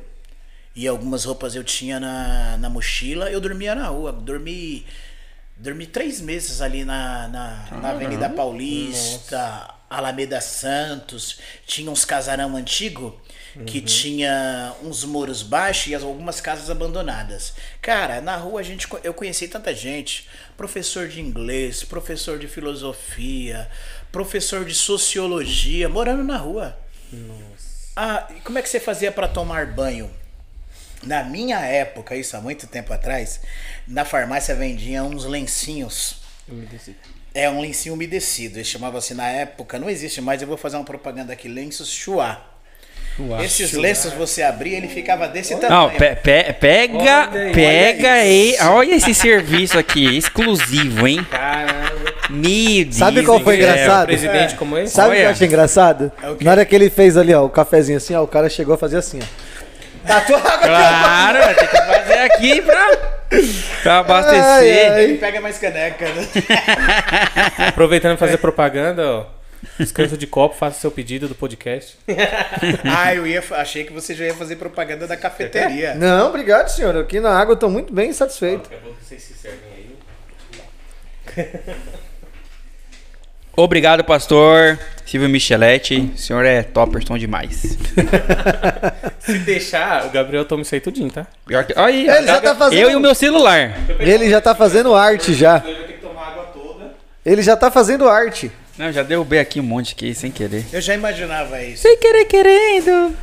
[0.76, 3.32] e algumas roupas eu tinha na, na mochila.
[3.32, 4.86] Eu dormia na rua, dormi
[5.56, 11.40] Dormi três meses ali na, na, na Avenida Paulista, Alameda Santos.
[11.66, 13.20] Tinha uns casarão antigo
[13.68, 17.54] que tinha uns muros baixos e as- algumas casas abandonadas.
[17.82, 20.28] Cara, na rua a gente, eu conheci tanta gente.
[20.58, 23.70] Professor de inglês, professor de filosofia,
[24.12, 26.76] professor de sociologia, morando na rua.
[27.96, 30.10] Ah, e como é que você fazia pra tomar banho?
[31.04, 33.40] Na minha época, isso há muito tempo atrás,
[33.88, 36.16] na farmácia vendia uns lencinhos.
[37.34, 38.58] É um lencinho umedecido.
[38.58, 42.40] Ele chamava-se na época, não existe mais, eu vou fazer uma propaganda aqui, lenços Chua.
[43.44, 45.92] Esses lenços você abria, ele ficava desse tamanho.
[45.92, 48.56] Não, pe- pe- pega, Olha pega olha aí.
[48.60, 51.24] Olha esse serviço aqui, exclusivo, hein?
[51.30, 51.94] Caramba.
[52.92, 54.08] Sabe qual foi engraçado?
[54.08, 54.94] Presidente como esse?
[54.96, 55.30] Sabe o que eu Olha.
[55.32, 56.12] achei engraçado?
[56.24, 56.44] É?
[56.44, 58.78] Na hora que ele fez ali, ó, o cafezinho assim, ó, o cara chegou a
[58.80, 59.43] fazer assim, ó.
[60.06, 62.98] Tá tua água Claro, tem que fazer aqui pra,
[63.82, 64.44] pra abastecer.
[64.44, 65.04] Ai, ai.
[65.04, 66.28] Ele pega mais caneca, né?
[67.70, 69.26] Aproveitando pra fazer propaganda, ó.
[69.80, 71.98] Descanso de copo, faça seu pedido do podcast.
[72.84, 75.96] ah, eu ia, achei que você já ia fazer propaganda da cafeteria.
[75.96, 76.96] Não, obrigado, senhor.
[76.98, 78.70] Aqui na água eu tô muito bem satisfeito.
[78.72, 79.60] É bom que vocês se servem
[81.38, 81.74] aí.
[83.56, 86.12] Obrigado, pastor Silvio Micheletti.
[86.16, 87.78] O senhor é topperson demais.
[89.20, 91.28] Se deixar, o Gabriel toma isso aí tudinho, tá?
[91.46, 93.78] Pior que- Olha aí, Ele já tá fazendo- eu e o meu celular.
[94.00, 95.64] Ele já tá fazendo arte já.
[97.26, 98.52] Ele já tá fazendo arte.
[98.78, 100.66] Não, já derrubei aqui um monte aqui sem querer.
[100.74, 101.84] Eu já imaginava isso.
[101.84, 103.16] Sem querer querendo.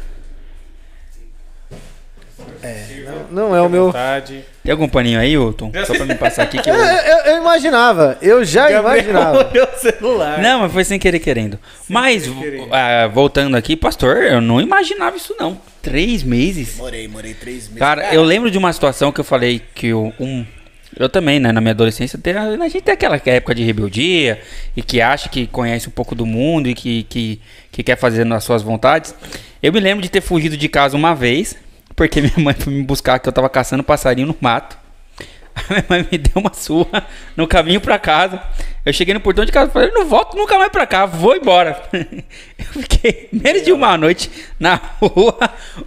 [3.31, 3.87] Não é o meu.
[3.87, 4.45] Vontade.
[4.71, 5.73] Tem algum paninho aí, Hilton?
[5.85, 6.81] Só pra me passar aqui que Eu, eu...
[6.85, 9.51] eu- eu imaginava, eu já imaginava.
[9.53, 10.41] Meu celular.
[10.41, 11.59] Não, mas foi sem querer querendo.
[11.89, 12.69] mas, querer.
[12.71, 15.61] ah, voltando aqui, pastor, eu não imaginava isso não.
[15.83, 16.77] Três meses?
[16.77, 17.81] Morei, morei três meses.
[17.81, 20.47] Cara, eu lembro de uma situação que eu falei que eu, um.
[20.97, 24.41] Eu também, né, na minha adolescência, tem- a gente tem aquela época de rebeldia
[24.77, 27.41] e que acha que conhece um pouco do mundo e que, que,
[27.73, 29.13] que quer fazer nas suas vontades.
[29.61, 31.57] Eu me lembro de ter fugido de casa uma vez,
[32.01, 34.75] porque minha mãe foi me buscar que eu tava caçando passarinho no mato.
[35.55, 38.43] A minha mãe me deu uma surra no caminho pra casa.
[38.87, 41.37] Eu cheguei no portão de casa e falei, não volto nunca mais pra cá, vou
[41.37, 41.79] embora.
[41.93, 45.39] Eu fiquei menos de uma noite na rua,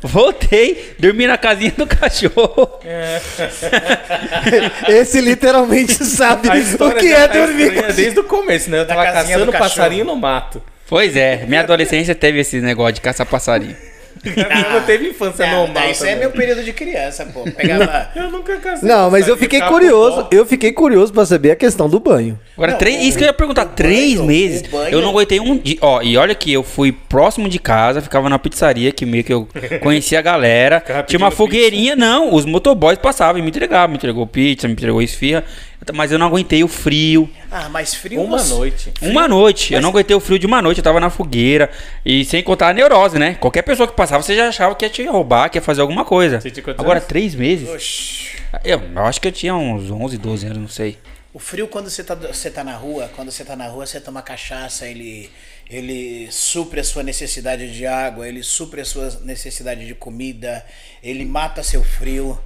[0.02, 2.70] voltei, dormi na casinha do cachorro.
[4.88, 7.74] Esse literalmente sabe o que é tá dormir.
[7.74, 8.82] estranha desde o começo, né?
[8.82, 10.62] Eu tava caçando passarinho no mato.
[10.88, 13.93] Pois é, minha adolescência teve esse negócio de caçar passarinho.
[14.64, 15.90] Eu não teve infância Ah, normal.
[15.92, 16.20] Isso é também.
[16.22, 17.44] meu período de criança, pô.
[17.44, 18.10] Pegava.
[18.16, 18.88] Eu nunca casei.
[18.88, 20.28] Não, mas eu fiquei curioso.
[20.32, 22.40] Eu fiquei curioso pra saber a questão do banho.
[22.56, 24.64] Agora, Não, três, o- isso que eu ia perguntar, três banho- meses.
[24.92, 25.78] Eu não aguentei um dia.
[25.82, 29.34] Ó, e olha que eu fui próximo de casa, ficava na pizzaria, que meio que
[29.34, 29.48] eu
[29.82, 30.84] conhecia a galera.
[31.08, 32.34] Tinha uma fogueirinha, não.
[32.34, 33.90] Os motoboys passavam e me entregavam.
[33.90, 35.44] Me entregou pizza, me entregou esfirra.
[35.94, 37.30] Mas eu não aguentei o frio.
[37.52, 38.22] Ah, mais frio.
[38.22, 38.94] Uma você- noite.
[39.02, 39.74] Uma noite.
[39.74, 40.78] Eu não aguentei o frio de uma noite.
[40.78, 41.70] Eu tava na fogueira.
[42.06, 43.36] E sem contar a neurose, né?
[43.36, 46.06] Qualquer pessoa que passava, você já achava que ia te roubar, que ia fazer alguma
[46.06, 46.40] coisa.
[46.40, 47.08] Você tinha quantos Agora, anos?
[47.10, 47.68] três meses.
[47.70, 48.38] Oxi.
[48.64, 50.98] Eu, eu acho que eu tinha uns 11, 12 anos, não sei.
[51.34, 54.00] O frio, quando você tá, você tá na rua, quando você tá na rua, você
[54.00, 55.32] toma cachaça, ele,
[55.68, 60.64] ele supre a sua necessidade de água, ele supre a sua necessidade de comida,
[61.02, 62.40] ele mata seu frio.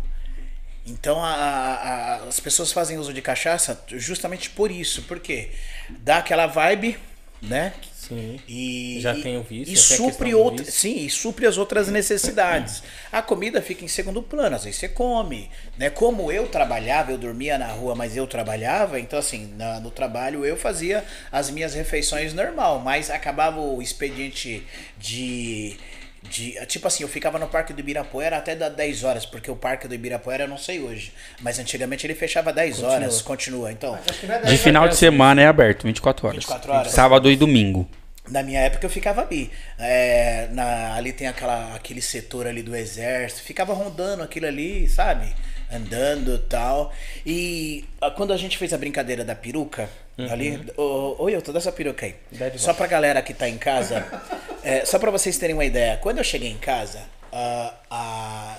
[0.88, 5.50] Então a- a- as pessoas fazem uso de cachaça justamente por isso, porque
[5.90, 6.98] dá aquela vibe,
[7.42, 7.74] né?
[7.94, 8.40] Sim.
[8.48, 12.82] E, Já e- tem o vício, e supre outra, sim, e supre as outras necessidades.
[13.12, 15.90] A comida fica em segundo plano, às vezes você come, né?
[15.90, 20.46] Como eu trabalhava, eu dormia na rua, mas eu trabalhava, então assim, na- no trabalho
[20.46, 24.66] eu fazia as minhas refeições normal, mas acabava o expediente
[24.98, 25.76] de
[26.24, 29.56] de, tipo assim, eu ficava no Parque do Ibirapuera até das 10 horas, porque o
[29.56, 33.72] Parque do Ibirapuera eu não sei hoje, mas antigamente ele fechava 10 horas, continua.
[33.72, 33.98] Então,
[34.46, 36.38] De final de semana é aberto, 24 horas.
[36.38, 36.92] 24 horas.
[36.92, 37.88] Sábado e domingo.
[38.30, 39.50] Na minha época eu ficava ali.
[39.80, 43.42] É, na, ali tem aquela, aquele setor ali do exército.
[43.42, 45.34] Ficava rondando aquilo ali, sabe?
[45.72, 46.94] Andando e tal.
[47.26, 49.90] E ah, quando a gente fez a brincadeira da peruca,
[50.30, 50.60] ali.
[50.78, 52.16] Ô, Oi, eu tô dessa peruca aí.
[52.32, 54.06] Dá de Só pra galera que tá em casa.
[54.64, 55.98] é, só pra vocês terem uma ideia.
[55.98, 57.02] Quando eu cheguei em casa,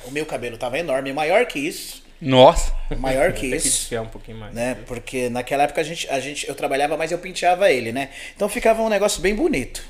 [0.06, 2.06] o meu cabelo tava enorme, maior que isso.
[2.20, 2.72] Nossa.
[2.96, 4.52] Maior que que isso desfiar um pouquinho mais.
[4.54, 4.76] né?
[4.86, 8.10] Porque naquela época a gente, a gente, eu trabalhava, mas eu penteava ele, né?
[8.34, 9.82] Então ficava um negócio bem bonito.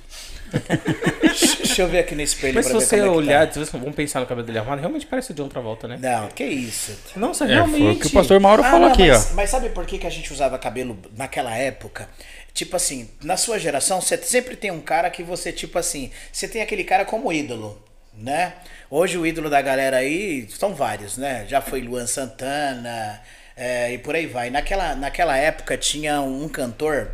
[1.59, 3.47] Deixa eu ver aqui no espelho Mas se pra ver você como é que olhar,
[3.47, 3.53] tá.
[3.53, 5.99] se vocês vão pensar no cabelo dele arrumado, realmente parece o John Travolta, né?
[6.01, 6.97] Não, que isso.
[7.17, 7.79] Nossa, É, realmente.
[7.83, 9.35] foi o que o pastor Mauro Ah, falou não, aqui, mas, ó.
[9.35, 12.09] mas sabe por que, que a gente usava cabelo naquela época?
[12.55, 16.49] Tipo assim, na sua geração, você sempre tem um cara que você, tipo assim, você
[16.49, 17.81] tem aquele cara como ídolo,
[18.15, 18.55] né?
[18.91, 21.45] Hoje o ídolo da galera aí são vários, né?
[21.47, 23.21] Já foi Luan Santana
[23.57, 24.51] é, e por aí vai.
[24.51, 27.11] Naquela, naquela época tinha um cantor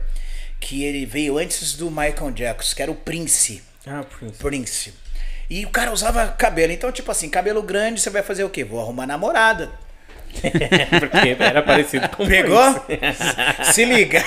[0.65, 3.63] que ele veio antes do Michael Jackson, que era o Prince.
[3.87, 4.39] Ah, Prince.
[4.39, 4.95] Prince.
[5.51, 6.73] E o cara usava cabelo.
[6.73, 8.65] Então, tipo assim, cabelo grande, você vai fazer o quê?
[8.65, 9.71] Vou arrumar namorada.
[10.99, 12.63] Porque era parecido com o Pegou?
[13.73, 14.25] Se liga.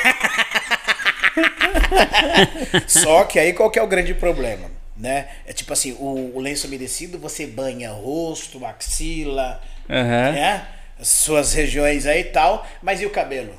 [2.88, 4.70] Só que aí qual que é o grande problema?
[4.96, 5.28] né?
[5.46, 10.32] É tipo assim, o, o lenço umedecido você banha rosto, axila, Aham.
[10.32, 10.68] né?
[11.00, 13.54] As Suas regiões aí e tal, mas e o cabelo?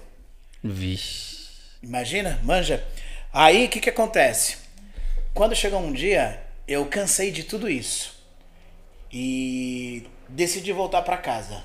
[0.62, 1.27] Vixe.
[1.82, 2.84] Imagina, manja.
[3.32, 4.56] Aí o que que acontece?
[5.32, 8.18] Quando chegou um dia, eu cansei de tudo isso
[9.12, 11.62] e decidi voltar pra casa.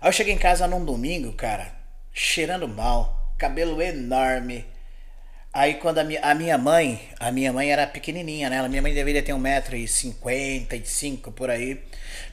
[0.00, 1.72] Aí eu cheguei em casa num domingo, cara,
[2.12, 4.66] cheirando mal, cabelo enorme.
[5.52, 8.58] Aí quando a minha, a minha mãe, a minha mãe era pequenininha, né?
[8.58, 11.80] A minha mãe deveria ter 1,55m por aí.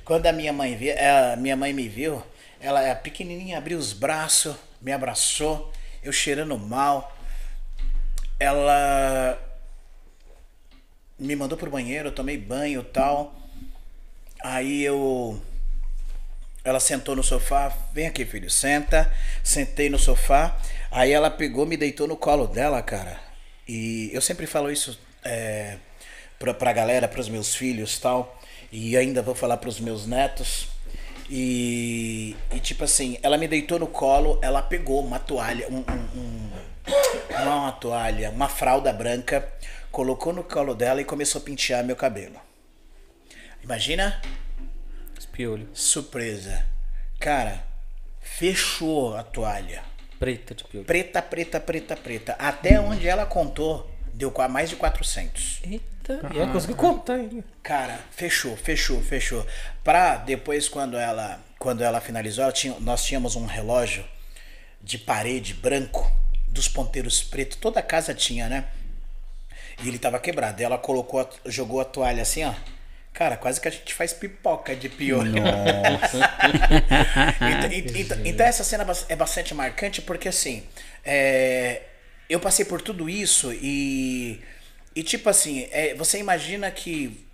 [0.04, 2.22] Quando a minha mãe vi, a minha mãe me viu,
[2.60, 5.72] ela pequenininha, abriu os braços, me abraçou,
[6.06, 7.14] eu cheirando mal.
[8.40, 9.38] Ela
[11.18, 13.36] me mandou pro banheiro, eu tomei banho e tal.
[14.42, 15.42] Aí eu
[16.64, 19.12] ela sentou no sofá, vem aqui, filho, senta.
[19.44, 20.58] Sentei no sofá.
[20.92, 23.20] Aí ela pegou, me deitou no colo dela, cara.
[23.68, 25.78] E eu sempre falo isso é,
[26.40, 28.42] pra, pra galera, pros meus filhos tal.
[28.72, 30.68] E ainda vou falar pros meus netos.
[31.30, 36.20] E, e tipo assim, ela me deitou no colo, ela pegou uma toalha, um, um-
[36.20, 36.52] um-
[37.32, 39.48] não é uma toalha, uma fralda branca,
[39.92, 42.40] colocou no colo dela e começou a pentear meu cabelo.
[43.64, 44.22] Imagina
[45.18, 45.68] Espiolho.
[45.74, 46.66] Surpresa.
[47.20, 47.64] Cara,
[48.22, 49.84] fechou a toalha.
[50.20, 50.86] Preta de piolho.
[50.86, 52.34] Preta, preta, preta, preta.
[52.38, 55.60] Até onde ela contou, deu mais de 400.
[55.64, 57.44] Eita, e ela conseguiu contar ainda.
[57.62, 59.46] Cara, fechou, fechou, fechou.
[59.84, 64.06] Pra depois, quando ela, quando ela finalizou, ela tinha- nós tínhamos um relógio
[64.82, 66.10] de parede branco,
[66.48, 67.58] dos ponteiros pretos.
[67.58, 68.66] Toda a casa tinha, né?
[69.84, 70.62] E ele tava quebrado.
[70.64, 72.54] Ela colocou, a- jogou a toalha assim, ó.
[73.12, 75.34] Cara, quase que a gente faz pipoca de piolho.
[77.42, 80.64] então, e- então- então essa cena bas- é bastante marcante porque assim,
[81.04, 81.82] é,
[82.30, 84.42] eu passei por tudo isso e,
[84.96, 87.26] e tipo assim, é, você imagina que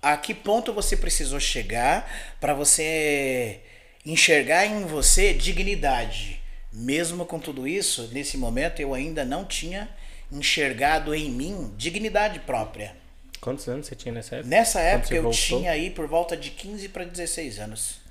[0.00, 3.60] a que ponto você precisou chegar para você
[4.04, 6.40] enxergar em você dignidade.
[6.72, 9.88] Mesmo com tudo isso, nesse momento eu ainda não tinha
[10.30, 12.94] enxergado em mim dignidade própria.
[13.40, 14.48] Quantos anos você tinha nessa época?
[14.48, 15.58] Nessa época eu voltou?
[15.58, 18.05] tinha aí por volta de 15 para 16 anos.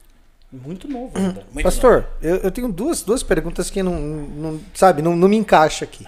[0.63, 1.45] Muito novo ainda.
[1.51, 5.35] Muito Pastor, eu, eu tenho duas, duas perguntas que não, não sabe, não, não me
[5.35, 6.05] encaixa aqui.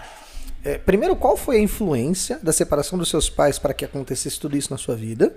[0.63, 4.57] É, primeiro, qual foi a influência da separação dos seus pais para que acontecesse tudo
[4.57, 5.33] isso na sua vida?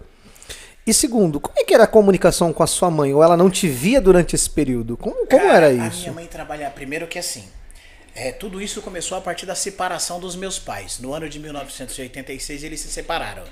[0.87, 3.12] E segundo, como é que era a comunicação com a sua mãe?
[3.12, 4.96] Ou ela não te via durante esse período?
[4.96, 6.01] Como, como Cara, era A isso?
[6.01, 7.44] minha mãe trabalhava primeiro que assim.
[8.14, 10.99] É, tudo isso começou a partir da separação dos meus pais.
[10.99, 13.44] No ano de 1986 eles se separaram.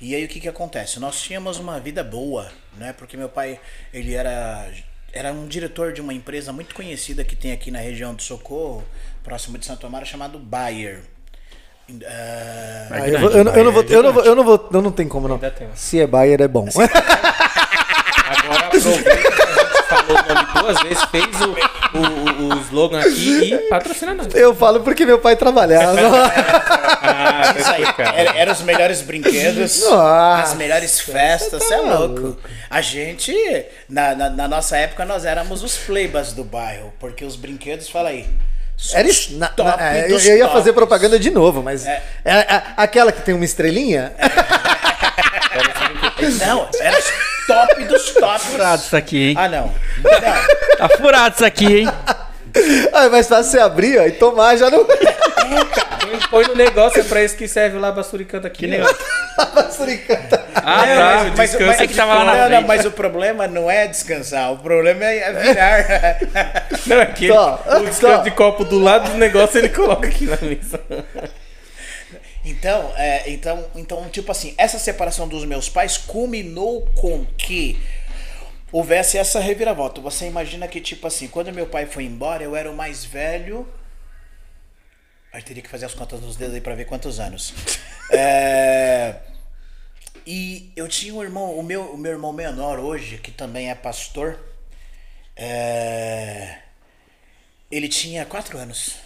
[0.00, 0.98] E aí o que que acontece?
[0.98, 2.92] Nós tínhamos uma vida boa, né?
[2.92, 3.60] Porque meu pai,
[3.94, 4.68] ele era
[5.12, 8.82] era um diretor de uma empresa muito conhecida que tem aqui na região do Socorro,
[9.22, 11.00] próximo de Santo Amaro, chamado Bayer.
[12.90, 14.82] Ah, eu, vou- eu não- eu não vou, eu não vou, eu não vou, eu
[14.82, 15.38] não tem como não.
[15.74, 16.66] Se é Bayer é bom.
[18.24, 19.41] Agora aproveita
[20.12, 21.50] o nome duas vezes, fez o,
[21.98, 24.34] o, o- slogan aqui e patrocina nós.
[24.34, 25.98] Eu falo porque meu pai trabalhava.
[27.04, 27.84] Ah, Isso aí,
[28.16, 32.38] era, era os melhores brinquedos, Nossa, as melhores festas, você é louco.
[32.70, 33.34] A gente,
[33.88, 38.10] na, na, na nossa época, nós éramos os playbas do bairro, porque os brinquedos, fala
[38.10, 38.26] aí.
[38.94, 41.86] Era na- top na- é, eu, eu ia fazer propaganda de novo, mas.
[41.86, 42.02] É.
[42.24, 44.12] é- é aquela que tem uma estrelinha?
[46.46, 46.96] Não, era
[47.46, 48.44] top dos tops.
[48.46, 49.34] Furado isso aqui, hein?
[49.38, 49.66] Ah, não.
[49.66, 49.72] Não.
[50.82, 51.88] Tá furado isso aqui, hein?
[52.92, 54.84] Ah, mas fácil você abrir ó, e tomar já não.
[56.02, 58.60] Põe, põe no negócio, é pra isso que serve lá a basuricanta aqui.
[58.60, 58.96] Que negócio?
[59.70, 60.44] Suricata.
[60.56, 61.04] Ah, É, tá.
[61.04, 63.70] mas- mas- descansa mas- é que tava lá na não, não, mas o problema não
[63.70, 66.18] é descansar, o problema é virar.
[66.86, 70.08] Não, é que ele- Tó, o descanso de copo do lado do negócio ele coloca
[70.08, 70.80] aqui na mesa.
[72.44, 77.80] Então, é, então, então, tipo assim, essa separação dos meus pais culminou com que
[78.72, 80.00] houvesse essa reviravolta.
[80.00, 83.68] Você imagina que, tipo assim, quando meu pai foi embora, eu era o mais velho.
[85.32, 87.54] Eu teria que fazer as contas nos dedos aí pra ver quantos anos.
[88.14, 89.20] É,
[90.26, 93.74] E eu tinha um irmão, o meu, o meu irmão menor hoje, que também é
[93.74, 94.38] pastor.
[95.36, 96.58] é,
[97.70, 98.96] Ele tinha quatro anos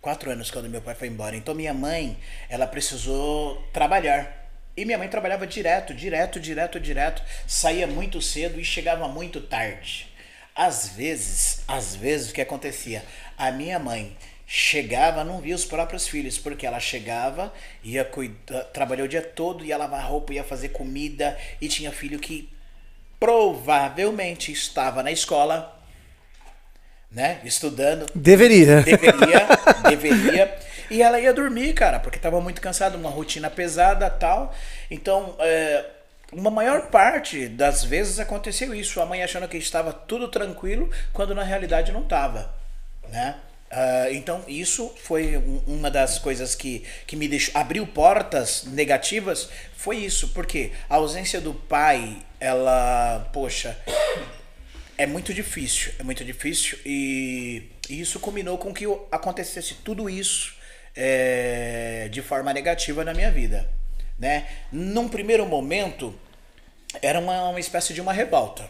[0.00, 1.36] quatro anos quando meu pai foi embora.
[1.36, 4.44] Então minha mãe, ela precisou trabalhar.
[4.76, 7.22] E minha mãe trabalhava direto, direto, direto, direto.
[7.46, 10.08] Saía muito cedo e chegava muito tarde.
[10.54, 13.04] Às vezes, às vezes o que acontecia?
[13.36, 14.16] A minha mãe
[14.46, 17.52] chegava, não via os próprios filhos, porque ela chegava,
[17.82, 22.18] ia cuidar, trabalhou o dia todo, ia lavar roupa, ia fazer comida, e tinha filho
[22.20, 22.48] que
[23.18, 25.75] provavelmente estava na escola,
[27.16, 28.82] né, estudando, Deveria.
[28.82, 29.48] Deveria,
[29.88, 30.58] deveria.
[30.90, 34.54] E ela ia dormir, cara, porque tava muito cansada, uma rotina pesada tal.
[34.90, 35.82] Então, é,
[36.30, 39.00] uma maior parte das vezes aconteceu isso.
[39.00, 42.54] A mãe achando que estava tudo tranquilo, quando na realidade não estava,
[43.08, 43.36] né?
[43.72, 49.48] Uh, então isso foi um, uma das coisas que, que me deixou abriu portas negativas
[49.76, 53.76] foi isso porque a ausência do pai ela poxa
[54.98, 60.54] é muito difícil é muito difícil e, e isso culminou com que acontecesse tudo isso
[60.94, 63.68] é, de forma negativa na minha vida
[64.18, 64.46] né?
[64.72, 66.14] Num primeiro momento
[67.02, 68.68] era uma, uma espécie de uma revolta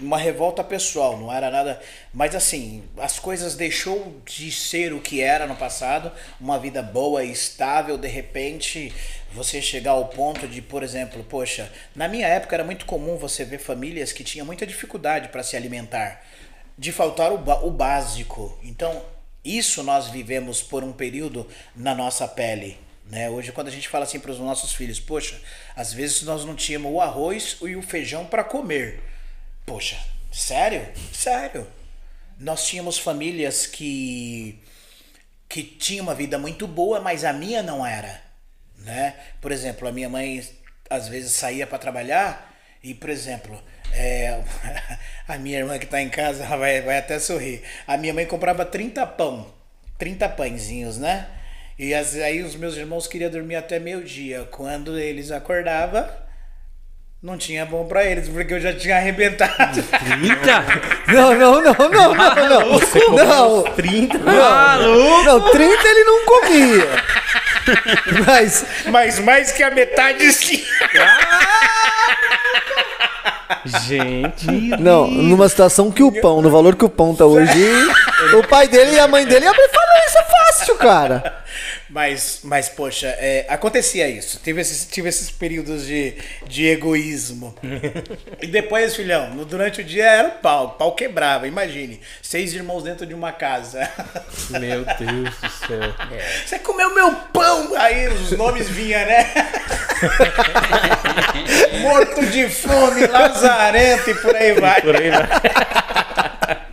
[0.00, 1.80] uma revolta pessoal, não era nada.
[2.12, 7.24] Mas assim, as coisas deixou de ser o que era no passado, uma vida boa
[7.24, 8.92] e estável, de repente
[9.32, 13.44] você chegar ao ponto de, por exemplo, poxa, na minha época era muito comum você
[13.44, 16.24] ver famílias que tinham muita dificuldade para se alimentar,
[16.76, 18.58] de faltar o, o básico.
[18.62, 19.04] Então,
[19.44, 21.46] isso nós vivemos por um período
[21.76, 22.76] na nossa pele.
[23.10, 23.28] Né?
[23.28, 25.40] Hoje, quando a gente fala assim para os nossos filhos, poxa,
[25.74, 29.02] às vezes nós não tínhamos o arroz e o feijão para comer.
[29.70, 29.96] Poxa,
[30.32, 30.84] sério?
[31.12, 31.64] Sério.
[32.40, 34.58] Nós tínhamos famílias que
[35.48, 38.20] que tinham uma vida muito boa, mas a minha não era,
[38.78, 39.14] né?
[39.40, 40.44] Por exemplo, a minha mãe
[40.90, 42.52] às vezes saía para trabalhar
[42.82, 43.62] e, por exemplo,
[43.92, 44.42] é,
[45.28, 47.62] a minha irmã que está em casa ela vai, vai até sorrir.
[47.86, 49.54] A minha mãe comprava 30 pão,
[49.98, 51.28] 30 pãezinhos, né?
[51.78, 54.48] E as, aí os meus irmãos queriam dormir até meio-dia.
[54.50, 56.08] Quando eles acordavam,
[57.22, 59.82] não tinha bom pra eles, porque eu já tinha arrebentado.
[60.18, 60.64] 30?
[61.08, 62.78] Não, não, não, não, não, não.
[62.78, 63.58] Você Não.
[63.62, 64.18] uns 30?
[64.18, 66.88] Não, não, 30 ele não comia.
[68.26, 70.64] Mas, Mas mais que a metade sim.
[73.86, 74.46] Gente.
[74.78, 77.52] não, numa situação que o pão, no valor que o pão tá hoje,
[78.36, 81.40] o pai dele e a mãe dele abrem falência fácil, cara.
[81.88, 84.40] Mas, mas poxa, é, acontecia isso.
[84.42, 86.14] Tive esses, tive esses períodos de,
[86.46, 87.54] de egoísmo.
[88.40, 90.66] e depois, filhão, no, durante o dia era o pau.
[90.66, 92.00] O pau quebrava, imagine.
[92.22, 93.90] Seis irmãos dentro de uma casa.
[94.50, 95.94] Meu Deus do céu.
[96.46, 97.74] Você comeu meu pão!
[97.76, 99.26] Aí os nomes vinham, né?
[101.82, 104.80] Morto de fome, lazarento e por aí vai.
[104.80, 105.26] Por aí vai.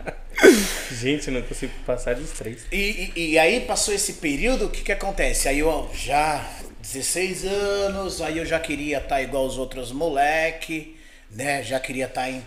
[0.92, 2.66] Gente, não consigo passar dos três.
[2.72, 5.48] E, e, e aí passou esse período, o que que acontece?
[5.48, 6.44] Aí eu já,
[6.80, 10.96] 16 anos, aí eu já queria estar igual os outros moleque,
[11.30, 11.62] né?
[11.62, 12.44] Já queria estar em,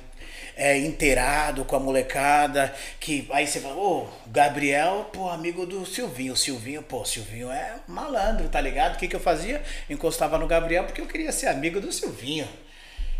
[0.55, 6.33] é, inteirado com a molecada, que aí você fala, ô, Gabriel, pô, amigo do Silvinho.
[6.33, 8.95] O Silvinho, pô, Silvinho é malandro, tá ligado?
[8.95, 9.61] O que que eu fazia?
[9.89, 12.47] Encostava no Gabriel porque eu queria ser amigo do Silvinho.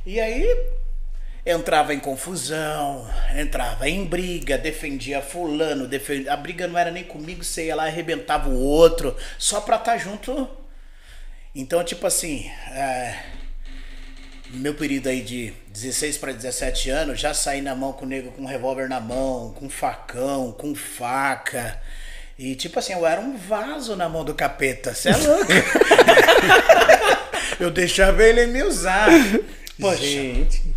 [0.05, 0.45] E aí
[1.45, 6.33] entrava em confusão, entrava em briga, defendia fulano, defendia...
[6.33, 9.97] a briga não era nem comigo, você ia lá arrebentava o outro, só pra estar
[9.97, 10.47] junto.
[11.53, 13.19] Então, tipo assim, é,
[14.53, 18.31] meu período aí de 16 para 17 anos, já saí na mão com o nego
[18.31, 21.79] com um revólver na mão, com facão, com faca.
[22.37, 25.51] E tipo assim, eu era um vaso na mão do capeta, você é louco?
[27.59, 29.07] eu deixava ele me usar.
[29.79, 30.75] Poxa, Gente.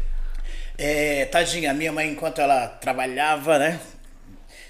[0.79, 3.81] é, tadinha, minha mãe, enquanto ela trabalhava, né?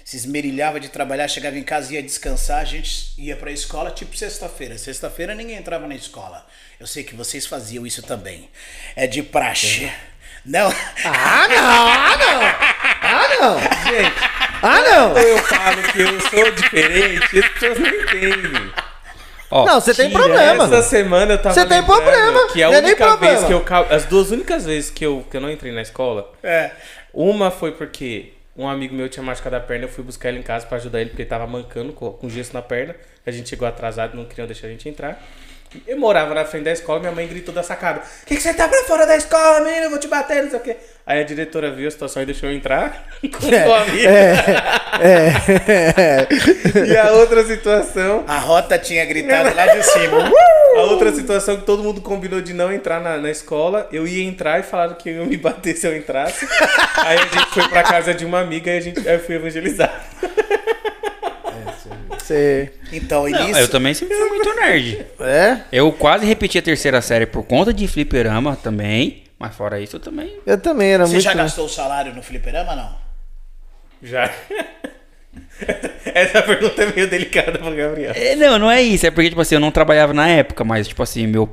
[0.03, 4.15] Se esmerilhava de trabalhar, chegava em casa, ia descansar, a gente ia pra escola, tipo
[4.15, 4.77] sexta-feira.
[4.77, 6.45] Sexta-feira ninguém entrava na escola.
[6.79, 8.49] Eu sei que vocês faziam isso também.
[8.95, 9.91] É de praxe.
[10.45, 10.67] Não.
[11.03, 12.41] Ah, não, ah, não.
[13.01, 13.59] Ah, não.
[13.59, 14.13] Gente,
[14.61, 15.13] Ah, não.
[15.13, 18.71] quando eu falo que eu sou diferente, as pessoas não entendem.
[19.51, 20.65] Ó, Não, você tem problema.
[20.65, 23.39] Essa semana eu tava Você tem lembrando problema, Que a não é nem única vez
[23.39, 23.47] problema.
[23.47, 23.61] que eu...
[23.61, 26.71] ca- As duas únicas vezes que eu, que eu não entrei na escola, É.
[27.13, 30.43] uma foi porque um amigo meu tinha machucado a perna, eu fui buscar ele em
[30.43, 32.95] casa pra ajudar ele, porque ele tava mancando com, com gesso na perna.
[33.25, 35.21] A gente chegou atrasado, não queriam deixar a gente entrar.
[35.87, 38.53] Eu morava na frente da escola, minha mãe gritou da sacada: O que, que você
[38.53, 39.85] tá pra fora da escola, menino?
[39.85, 40.75] Eu vou te bater, não sei o quê.
[41.07, 44.07] Aí a diretora viu a situação e deixou eu entrar com o amigo.
[44.07, 44.35] É,
[45.01, 46.27] é.
[46.85, 50.31] E a outra situação A rota tinha gritado lá de cima.
[50.75, 54.23] A outra situação que todo mundo combinou de não entrar na, na escola, eu ia
[54.23, 56.45] entrar e falaram que iam me bater se eu entrasse.
[56.97, 59.35] aí a gente foi pra casa de uma amiga e a gente, aí eu fui
[59.35, 60.03] evangelizar.
[62.25, 62.71] Você.
[62.91, 65.05] Então, Não, eu também sempre fui muito nerd.
[65.19, 65.59] É?
[65.71, 69.23] Eu quase repeti a terceira série por conta de fliperama também.
[69.37, 70.35] Mas fora isso, eu também.
[70.43, 71.23] Eu também era Você muito.
[71.23, 72.97] já gastou o salário no fliperama, não?
[74.01, 74.31] Já.
[76.03, 78.13] Essa pergunta é meio delicada pro Gabriel.
[78.15, 79.05] É, não, não é isso.
[79.05, 81.47] É porque, tipo assim, eu não trabalhava na época, mas, tipo assim, meu.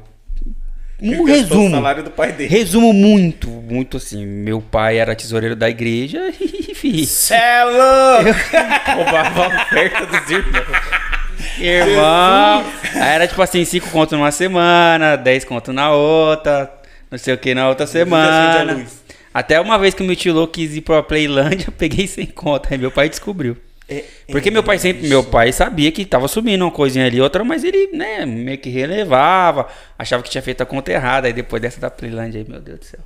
[1.03, 1.67] Um resumo.
[1.67, 2.49] O salário do pai dele.
[2.49, 4.25] Resumo muito, muito assim.
[4.25, 7.09] Meu pai era tesoureiro da igreja e fiz.
[7.09, 8.41] Cê é louco!
[8.95, 11.13] Roubava a oferta dos irmãos.
[11.59, 12.65] Irmão.
[12.95, 16.73] Aí era tipo assim, 5 conto numa semana, 10 conto na outra,
[17.11, 18.87] não sei o que na outra semana.
[19.35, 22.69] Até uma vez que o meu tio quis ir pra Playlândia, eu peguei sem conta.
[22.71, 23.57] Aí meu pai descobriu.
[23.99, 27.45] É, Porque meu pai sempre, meu pai sabia que tava subindo uma coisinha ali, outra,
[27.45, 29.69] mas ele, né, meio que relevava,
[29.99, 31.27] achava que tinha feito a conta errada.
[31.27, 33.01] Aí depois dessa da Playlândia aí, meu Deus do céu.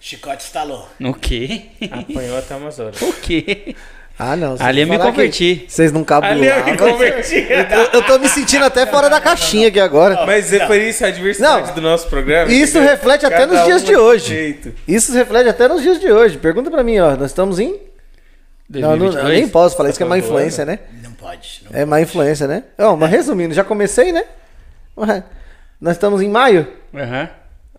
[0.00, 0.88] Chicote estalou.
[0.98, 1.62] No quê?
[1.90, 3.00] Apanhou até umas horas.
[3.02, 3.74] O quê?
[4.18, 4.56] Ah, não.
[4.60, 5.66] Ali eu me converti.
[5.68, 6.42] Vocês não cabulavam.
[6.42, 7.34] Ali eu me converti.
[7.34, 10.24] Eu, eu tô me sentindo até fora da caixinha aqui agora.
[10.24, 11.74] Mas é por isso a diversidade Não.
[11.74, 12.50] do nosso programa.
[12.50, 14.28] Isso reflete até nos dias um de é hoje.
[14.28, 14.72] jeito.
[14.88, 16.38] Isso reflete até nos dias de hoje.
[16.38, 17.14] Pergunta pra mim, ó.
[17.14, 17.78] Nós estamos em.
[18.68, 19.40] Não, não, eu 2022?
[19.40, 20.78] nem posso falar isso que é má Tá influência, né?
[21.02, 21.62] Não pode.
[21.70, 22.64] Não É má influência, né?
[22.78, 24.24] Ó, mas resumindo, já comecei, né?
[24.96, 25.22] Ué,
[25.80, 26.66] Nós estamos em maio.
[26.94, 27.28] Aham.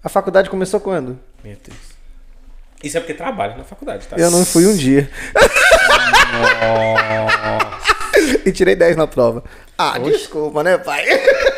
[0.04, 1.20] A faculdade começou quando?
[1.44, 1.78] Meu Deus.
[2.84, 4.16] Isso é porque trabalha na faculdade, tá?
[4.18, 5.10] Eu não fui um dia.
[8.46, 9.44] e tirei 10 na prova.
[9.78, 11.04] Ah, desculpa, né, pai?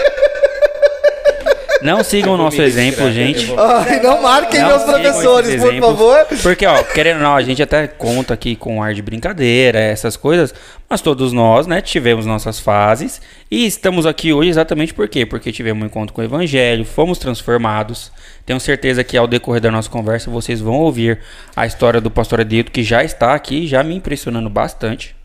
[1.81, 3.53] Não sigam o nosso exemplo, gente.
[3.57, 5.89] Ai, não marquem Não meus professores, por exemplos.
[5.89, 6.25] favor.
[6.41, 10.15] Porque, ó, querendo ou não, a gente até conta aqui com ar de brincadeira, essas
[10.17, 10.53] coisas,
[10.89, 15.25] mas todos nós, né, tivemos nossas fases e estamos aqui hoje exatamente por quê?
[15.25, 18.11] Porque tivemos um encontro com o Evangelho, fomos transformados.
[18.45, 21.19] Tenho certeza que ao decorrer da nossa conversa vocês vão ouvir
[21.55, 25.18] a história do pastor Adito, que já está aqui, já me impressionando bastante.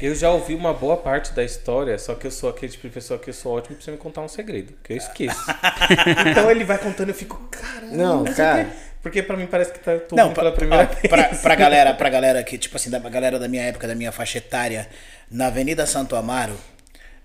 [0.00, 2.94] Eu já ouvi uma boa parte da história, só que eu sou aquele tipo de
[2.94, 5.38] pessoa que eu sou ótimo pra você me contar um segredo, que eu esqueço.
[6.30, 7.96] então ele vai contando e eu fico, caramba.
[7.96, 8.68] Não, cara.
[9.02, 11.08] Porque pra mim parece que tá tô Não, pra, pela primeira ó, vez.
[11.08, 14.10] pra, pra galera, pra galera que, tipo assim, da galera da minha época, da minha
[14.10, 14.88] faixa etária,
[15.30, 16.56] na Avenida Santo Amaro,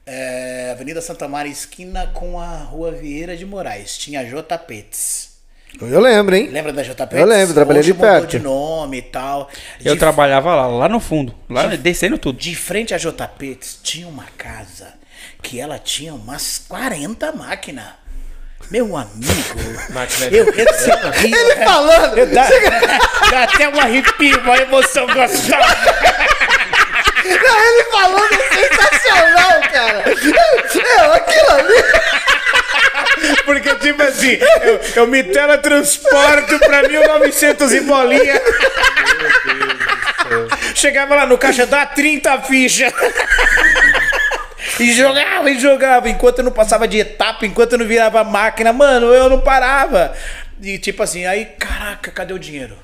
[0.06, 5.31] é, Avenida Santo Amaro, esquina com a Rua Vieira de Moraes, tinha J Tapetes.
[5.80, 6.50] Eu lembro, hein?
[6.52, 7.22] Lembra da J Tapetes?
[7.22, 8.30] Eu lembro, trabalhei Hoje ali mudou perto.
[8.32, 9.50] de nome e tal.
[9.84, 12.38] Eu de, trabalhava lá, lá no fundo, lá descendo tudo.
[12.38, 14.94] de frente a J Tapetes tinha uma casa
[15.42, 17.86] que ela tinha umas 40 máquinas.
[18.70, 19.60] Meu amigo,
[19.90, 21.26] Máquina de- eu recebi.
[21.36, 22.26] Ele falando.
[22.32, 22.48] Dá,
[23.32, 25.58] dá até um arrepio, uma emoção gostosa.
[27.24, 30.04] Não, ele falando é sensacional, cara.
[30.06, 31.84] É, aquilo ali.
[33.46, 38.42] Porque, tipo assim, eu, eu me teletransporto pra 1900 e bolinha.
[40.76, 42.94] Chegava lá no caixa, dá 30 fichas.
[44.80, 48.72] E jogava e jogava, enquanto eu não passava de etapa, enquanto eu não virava máquina,
[48.74, 50.14] mano, eu não parava.
[50.62, 52.78] E tipo assim, aí, caraca, cadê o dinheiro?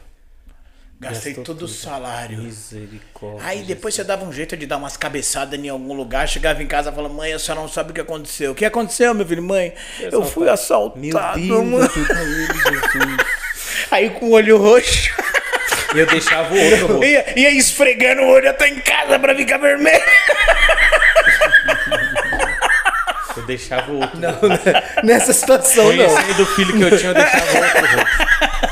[1.00, 2.40] Gastei Gastou todo o salário.
[2.40, 3.48] Misericórdia.
[3.48, 6.68] Aí depois você dava um jeito de dar umas cabeçadas em algum lugar, chegava em
[6.68, 8.52] casa e falava, mãe, a senhora não sabe o que aconteceu.
[8.52, 9.44] O que aconteceu, meu filho?
[9.44, 11.90] Mãe, eu fui assaltado, Meu Deus, mano.
[11.90, 13.18] Jesus.
[13.92, 15.14] Aí com o olho roxo,
[15.94, 17.04] Eu deixava o outro rosto.
[17.06, 20.04] ia, ia esfregando o olho até em casa pra ficar vermelho.
[23.36, 24.20] Eu deixava o outro.
[25.04, 26.08] Nessa situação, não.
[26.08, 28.67] Conhecendo o filho que eu tinha, eu deixava o outro rosto.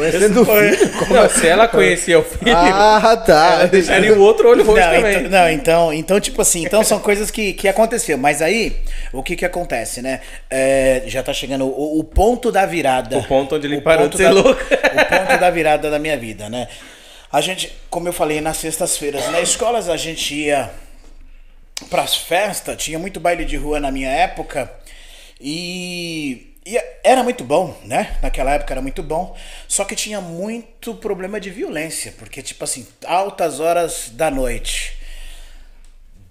[0.00, 1.14] Conhecendo o filho.
[1.14, 3.66] Não, se ela conhecia o filho, Ah, tá.
[3.66, 5.16] deixaria o outro olho roxo Não, também.
[5.18, 8.16] então, não, então, então, tipo assim, então são coisas que, que aconteceu.
[8.18, 8.76] Mas aí,
[9.12, 10.20] o que que acontece, né?
[10.48, 13.18] É, já tá chegando o, o ponto da virada.
[13.18, 14.60] O ponto onde ele O parou de ser da- louco.
[14.62, 16.66] O ponto da virada da minha vida, né?
[17.32, 20.68] A gente, como eu falei, nas sextas-feiras, nas escolas a gente ia
[21.88, 24.70] pras festas, tinha muito baile de rua na minha época.
[25.40, 28.16] E, e era muito bom, né?
[28.22, 29.36] Naquela época era muito bom.
[29.66, 34.96] Só que tinha muito problema de violência, porque, tipo assim, altas horas da noite,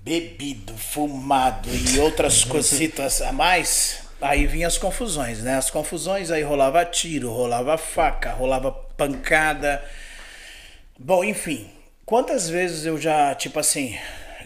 [0.02, 5.58] bebido, fumado e outras cositas a mais, aí vinham as confusões, né?
[5.58, 9.84] As confusões, aí rolava tiro, rolava faca, rolava pancada.
[10.98, 11.70] Bom, enfim,
[12.06, 13.98] quantas vezes eu já, tipo assim,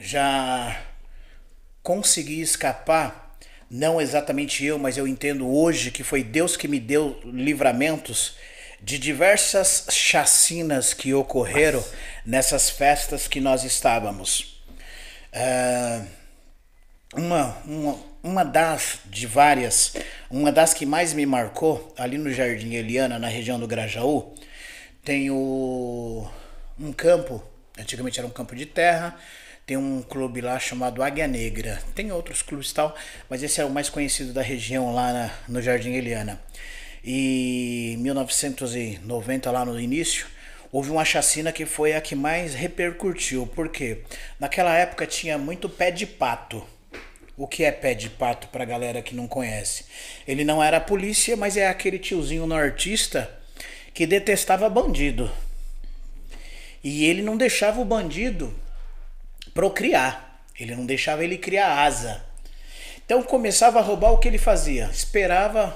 [0.01, 0.75] já
[1.83, 3.22] consegui escapar,
[3.73, 8.35] não exatamente eu, mas eu entendo hoje que foi Deus que me deu livramentos
[8.79, 11.83] de diversas chacinas que ocorreram
[12.23, 14.61] nessas festas que nós estávamos.
[15.33, 16.05] Ah,
[17.15, 19.93] uma, uma, uma das de várias,
[20.29, 24.35] uma das que mais me marcou, ali no Jardim Eliana, na região do Grajaú,
[25.03, 26.29] tem o,
[26.79, 27.43] um campo,
[27.79, 29.17] antigamente era um campo de terra,
[29.65, 31.81] tem um clube lá chamado Águia Negra.
[31.95, 32.95] Tem outros clubes e tal,
[33.29, 36.41] mas esse é o mais conhecido da região lá na- no Jardim Eliana.
[37.03, 40.25] E em 1990, lá no início,
[40.71, 43.47] houve uma chacina que foi a que mais repercutiu.
[43.47, 43.99] Por quê?
[44.39, 46.65] Naquela época tinha muito pé de pato.
[47.35, 49.85] O que é pé de pato pra galera que não conhece?
[50.27, 53.29] Ele não era polícia, mas é aquele tiozinho nortista
[53.93, 55.31] que detestava bandido.
[56.83, 58.53] E ele não deixava o bandido
[59.53, 60.41] procriar.
[60.59, 62.23] Ele não deixava ele criar asa.
[63.05, 64.89] Então começava a roubar o que ele fazia.
[64.91, 65.75] Esperava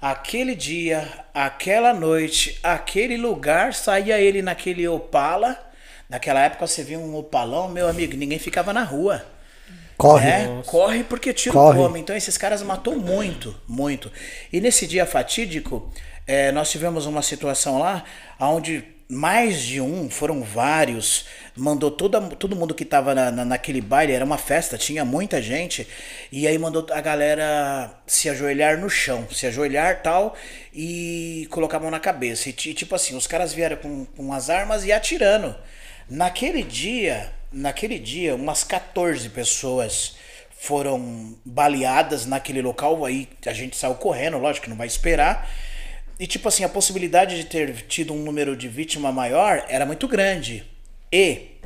[0.00, 5.58] aquele dia, aquela noite, aquele lugar, saía ele naquele Opala.
[6.08, 9.24] Naquela época você via um Opalão, meu amigo, ninguém ficava na rua.
[9.96, 10.28] Corre.
[10.28, 11.78] É, corre porque tira Corre.
[11.78, 12.00] o come.
[12.00, 14.10] Então esses caras matou muito, muito.
[14.52, 15.90] E nesse dia fatídico,
[16.26, 18.04] é, nós tivemos uma situação lá
[18.40, 23.80] onde mais de um, foram vários, mandou toda, todo mundo que tava na, na- naquele
[23.80, 25.86] baile, era uma festa, tinha muita gente,
[26.30, 30.34] e aí mandou a galera se ajoelhar no chão, se ajoelhar tal,
[30.72, 32.48] e colocar a mão na cabeça.
[32.48, 35.54] E ti- tipo assim, os caras vieram com, com as armas e atirando.
[36.08, 40.16] Naquele dia, naquele dia, umas 14 pessoas
[40.58, 45.48] foram baleadas naquele local, aí a gente saiu correndo, lógico que não vai esperar.
[46.22, 50.06] E tipo assim, a possibilidade de ter tido um número de vítima maior era muito
[50.06, 50.64] grande.
[51.10, 51.58] E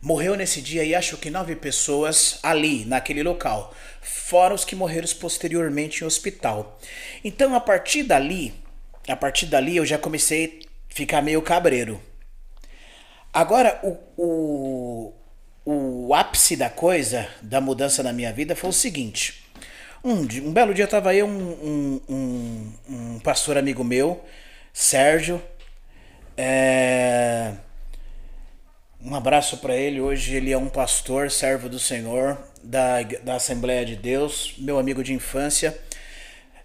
[0.00, 3.74] morreu nesse dia aí acho que nove pessoas ali, naquele local.
[4.00, 6.78] Fora os que morreram posteriormente em hospital.
[7.24, 8.54] Então a partir dali,
[9.08, 12.00] a partir dali eu já comecei a ficar meio cabreiro.
[13.32, 15.14] Agora, o, o,
[15.64, 19.41] o ápice da coisa, da mudança na minha vida, foi o seguinte.
[20.04, 24.20] Um, um belo dia tava eu, um, um, um, pastor amigo meu,
[24.72, 25.40] Sérgio.
[26.36, 27.52] é,
[29.00, 30.00] um abraço para ele.
[30.00, 35.04] Hoje ele é um pastor, servo do Senhor, da, da Assembleia de Deus, meu amigo
[35.04, 35.78] de infância.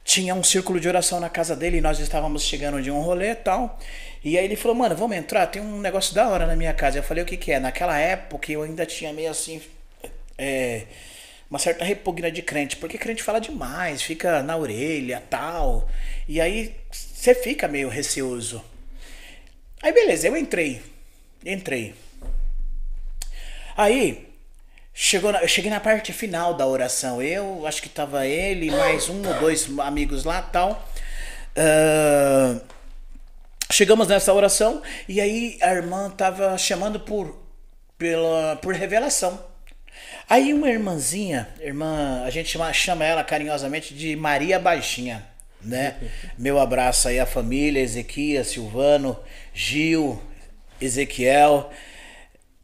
[0.03, 3.31] Tinha um círculo de oração na casa dele e nós estávamos chegando de um rolê
[3.31, 3.77] e tal.
[4.23, 5.45] E aí ele falou, mano, vamos entrar?
[5.47, 6.97] Tem um negócio da hora na minha casa.
[6.97, 7.59] Eu falei, o que que é?
[7.59, 9.61] Naquela época eu ainda tinha meio assim...
[10.37, 10.85] é,
[11.49, 15.89] uma certa repugna de crente, porque crente fala demais, fica na orelha, tal.
[16.27, 18.63] E aí você fica meio receoso.
[19.81, 20.81] Aí beleza, eu entrei.
[21.45, 21.93] Entrei.
[23.75, 24.27] Aí,
[24.93, 27.21] chegou na- eu cheguei na parte final da oração.
[27.21, 30.87] Eu, acho que tava ele, mais um ou dois amigos lá tal.
[31.55, 32.59] Ah,
[33.71, 37.37] chegamos nessa oração e aí a irmã tava chamando por,
[37.97, 39.46] pela, por revelação.
[40.29, 45.23] Aí uma irmãzinha, irmã, a gente chama, chama ela carinhosamente de Maria Baixinha,
[45.61, 45.95] né?
[46.37, 49.17] Meu abraço aí à família, Ezequias, Silvano,
[49.53, 50.21] Gil,
[50.81, 51.69] Ezequiel,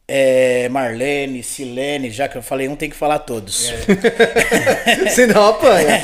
[0.06, 3.72] é, Marlene, Silene, já que eu falei um, tem que falar todos.
[5.14, 6.02] Senão apanha.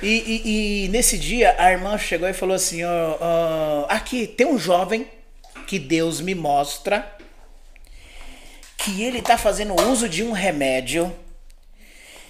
[0.00, 4.46] E, e- e nesse dia a irmã chegou e falou assim: ó, ó, aqui tem
[4.46, 5.04] um jovem
[5.66, 7.04] que Deus me mostra
[8.84, 11.14] que ele tá fazendo uso de um remédio.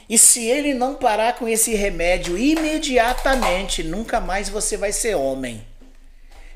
[0.09, 5.65] E se ele não parar com esse remédio imediatamente, nunca mais você vai ser homem.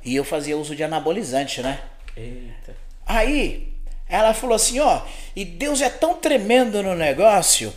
[0.05, 1.81] E eu fazia uso de anabolizante, né?
[2.17, 2.77] Eita.
[3.07, 3.73] Aí
[4.09, 5.03] ela falou assim, ó,
[5.35, 7.73] e Deus é tão tremendo no negócio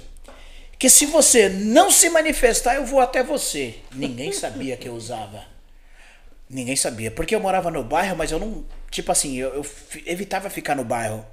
[0.77, 3.75] que se você não se manifestar, eu vou até você.
[3.93, 5.43] Ninguém sabia que eu usava.
[6.49, 9.65] Ninguém sabia, porque eu morava no bairro, mas eu não, tipo assim, eu, eu
[10.05, 11.25] evitava ficar no bairro.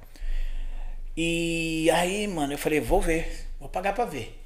[1.19, 4.39] E aí, mano, eu falei, vou ver, vou pagar pra ver.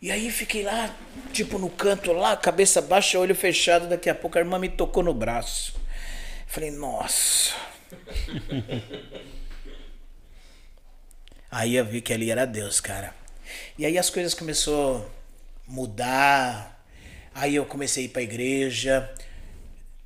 [0.00, 0.96] E aí fiquei lá,
[1.34, 5.02] tipo no canto lá, cabeça baixa, olho fechado, daqui a pouco a irmã me tocou
[5.02, 5.78] no braço.
[6.46, 7.54] Falei, nossa.
[11.50, 13.14] Aí eu vi que ali era Deus, cara.
[13.78, 15.08] E aí as coisas começou
[15.68, 16.84] a mudar.
[17.32, 19.08] Aí eu comecei a ir pra igreja.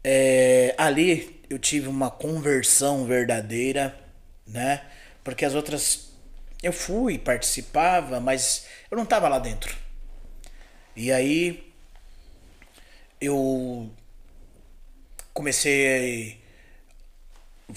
[0.05, 3.99] É, ali eu tive uma conversão verdadeira,
[4.47, 4.83] né?
[5.23, 6.09] Porque as outras
[6.63, 9.77] eu fui, participava, mas eu não tava lá dentro.
[10.97, 11.73] E aí
[13.21, 13.91] eu
[15.33, 16.41] comecei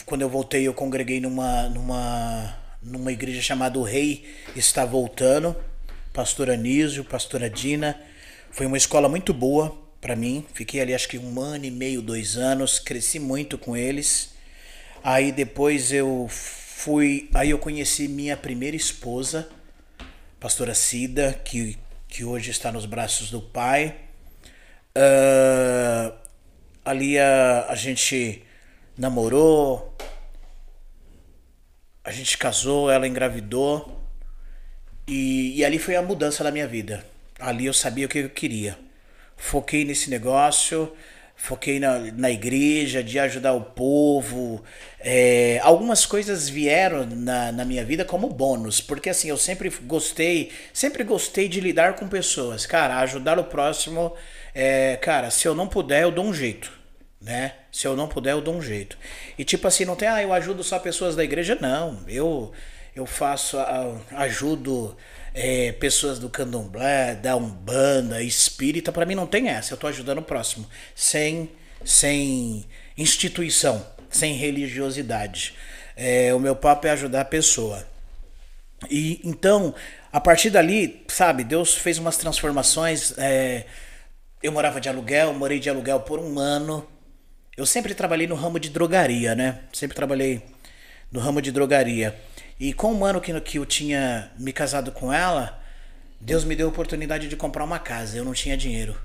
[0.06, 4.26] quando eu voltei eu congreguei numa numa numa igreja chamada O Rei
[4.56, 5.56] está voltando.
[6.14, 8.00] Pastor Anísio pastora Dina.
[8.50, 10.46] Foi uma escola muito boa para mim.
[10.54, 12.80] Fiquei ali acho que um ano e meio dois anos.
[12.80, 14.34] Cresci muito com eles.
[15.04, 16.28] Aí depois eu
[16.84, 19.49] fui aí eu conheci minha primeira esposa
[20.39, 21.77] pastora Cida que
[22.07, 23.95] que hoje está nos braços do pai
[24.95, 26.13] Ah,
[26.84, 28.43] ali a, a gente
[28.97, 29.95] namorou,
[32.03, 33.99] a gente casou, ela engravidou.
[35.07, 37.05] E, e ali foi a mudança da minha vida.
[37.39, 38.77] Ali eu sabia o que eu queria.
[39.36, 40.93] Foquei nesse negócio,
[41.42, 44.64] foquei na, na igreja, de ajudar o povo.
[45.00, 50.52] É, algumas coisas vieram na, na minha vida como bônus, porque assim, eu sempre gostei,
[50.72, 52.68] sempre gostei de lidar com pessoas.
[52.68, 54.14] Cara, ajudar o próximo,
[54.54, 56.80] é, cara, se eu não puder, eu dou um jeito
[57.22, 57.54] né?
[57.72, 58.98] Se eu não puder, eu dou um jeito.
[59.38, 62.00] E tipo assim, não tem, ah, eu ajudo só pessoas da igreja, não.
[62.08, 62.52] Eu
[62.96, 63.58] eu faço,
[64.12, 64.98] ajudo
[65.34, 68.91] é, pessoas do candomblé, da umbanda, espírita.
[68.91, 69.73] Pra mim não tem essa.
[69.73, 71.49] Eu tô ajudando o próximo, sem,
[71.86, 72.65] sem
[72.97, 75.55] instituição, sem religiosidade.
[75.95, 77.88] É, o meu papo é ajudar a pessoa.
[78.89, 79.75] E então,
[80.11, 83.13] a partir dali, sabe, Deus fez umas transformações.
[83.17, 83.65] é,
[84.41, 86.88] eu morava de aluguel, morei de aluguel por um ano.
[87.55, 89.59] Eu sempre trabalhei no ramo de drogaria, né?
[89.71, 90.41] Sempre trabalhei
[91.11, 92.19] no ramo de drogaria.
[92.62, 95.59] E com um ano que, que eu tinha me casado com ela,
[96.20, 98.16] Deus me deu a oportunidade de comprar uma casa.
[98.16, 98.95] Eu não tinha dinheiro.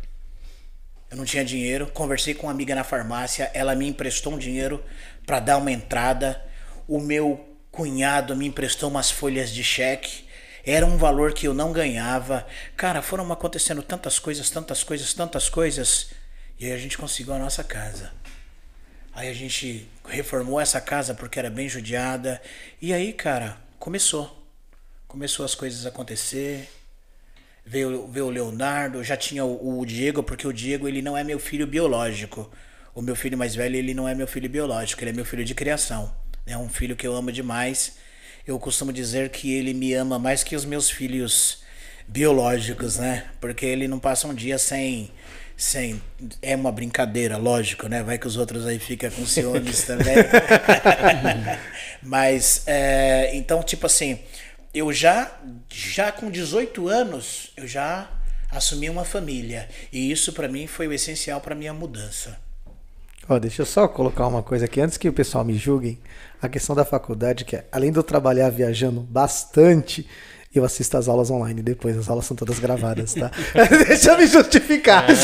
[1.10, 1.86] Eu não tinha dinheiro.
[1.86, 3.50] Conversei com uma amiga na farmácia.
[3.54, 4.84] Ela me emprestou um dinheiro
[5.24, 6.38] para dar uma entrada.
[6.86, 10.26] O meu cunhado me emprestou umas folhas de cheque.
[10.62, 12.46] Era um valor que eu não ganhava.
[12.76, 16.10] Cara, foram acontecendo tantas coisas, tantas coisas, tantas coisas.
[16.60, 18.12] E aí a gente conseguiu a nossa casa.
[19.16, 22.38] Aí a gente reformou essa casa porque era bem judiada.
[22.82, 24.46] E aí, cara, começou.
[25.08, 26.68] Começou as coisas a acontecer.
[27.64, 31.24] Veio, veio o Leonardo, já tinha o, o Diego, porque o Diego ele não é
[31.24, 32.52] meu filho biológico.
[32.94, 35.46] O meu filho mais velho ele não é meu filho biológico, ele é meu filho
[35.46, 36.14] de criação.
[36.44, 37.96] É um filho que eu amo demais.
[38.46, 41.64] Eu costumo dizer que ele me ama mais que os meus filhos
[42.06, 43.30] biológicos, né?
[43.40, 45.10] Porque ele não passa um dia sem
[45.56, 46.02] sem
[46.42, 48.02] é uma brincadeira, lógico, né?
[48.02, 50.16] Vai que os outros aí ficam com ciúmes também.
[52.02, 54.18] Mas é, então, tipo assim,
[54.74, 55.32] eu já
[55.72, 58.10] já com 18 anos, eu já
[58.50, 62.38] assumi uma família e isso pra mim foi o essencial pra minha mudança.
[63.28, 65.98] Ó, deixa eu só colocar uma coisa aqui antes que o pessoal me julguem.
[66.40, 70.06] A questão da faculdade, que é, além de eu trabalhar viajando bastante,
[70.58, 71.96] eu assisto as aulas online depois.
[71.98, 73.30] As aulas são todas gravadas, tá?
[73.86, 75.04] deixa eu me justificar.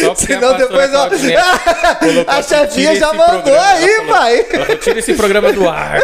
[0.00, 4.76] Só porque Senão a depois, a assim, chefinha "Tira já mandou programa", aí, pai.
[4.78, 6.00] Tira esse programa do ar.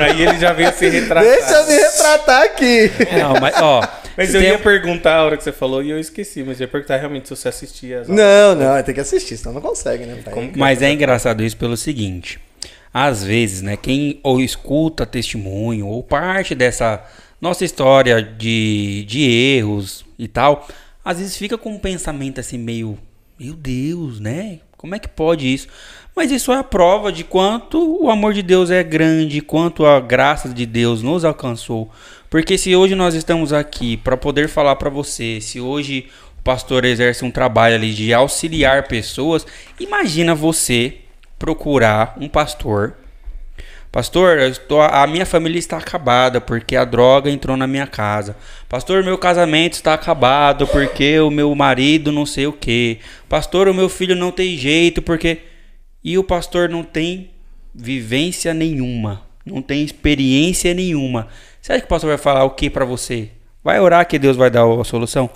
[0.00, 1.30] Aí ele já veio se retratar.
[1.30, 2.90] Deixa eu me retratar aqui.
[3.18, 3.82] Não, mas, ó.
[4.16, 6.64] Mas eu tem- ia perguntar a hora que você falou e eu esqueci, mas eu
[6.64, 10.04] ia perguntar realmente se você assistia as Não, não, tem que assistir, senão não consegue,
[10.04, 10.34] né, pai?
[10.34, 12.38] Como que Mas é engraçado isso pelo seguinte.
[12.92, 17.04] Às vezes, né, quem ou escuta testemunho ou parte dessa
[17.40, 20.66] nossa história de, de erros e tal,
[21.04, 22.98] às vezes fica com um pensamento assim meio,
[23.38, 24.60] meu Deus, né?
[24.76, 25.68] Como é que pode isso?
[26.16, 30.00] Mas isso é a prova de quanto o amor de Deus é grande, quanto a
[30.00, 31.90] graça de Deus nos alcançou.
[32.28, 36.84] Porque se hoje nós estamos aqui para poder falar para você, se hoje o pastor
[36.84, 39.46] exerce um trabalho ali de auxiliar pessoas,
[39.78, 40.99] imagina você
[41.40, 42.94] procurar um pastor.
[43.90, 48.36] Pastor, estou, a minha família está acabada porque a droga entrou na minha casa.
[48.68, 53.00] Pastor, meu casamento está acabado porque o meu marido não sei o que.
[53.28, 55.38] Pastor, o meu filho não tem jeito porque.
[56.04, 57.30] E o pastor não tem
[57.74, 61.26] vivência nenhuma, não tem experiência nenhuma.
[61.62, 63.30] Acha que o pastor vai falar o que para você?
[63.62, 65.28] Vai orar que Deus vai dar a solução?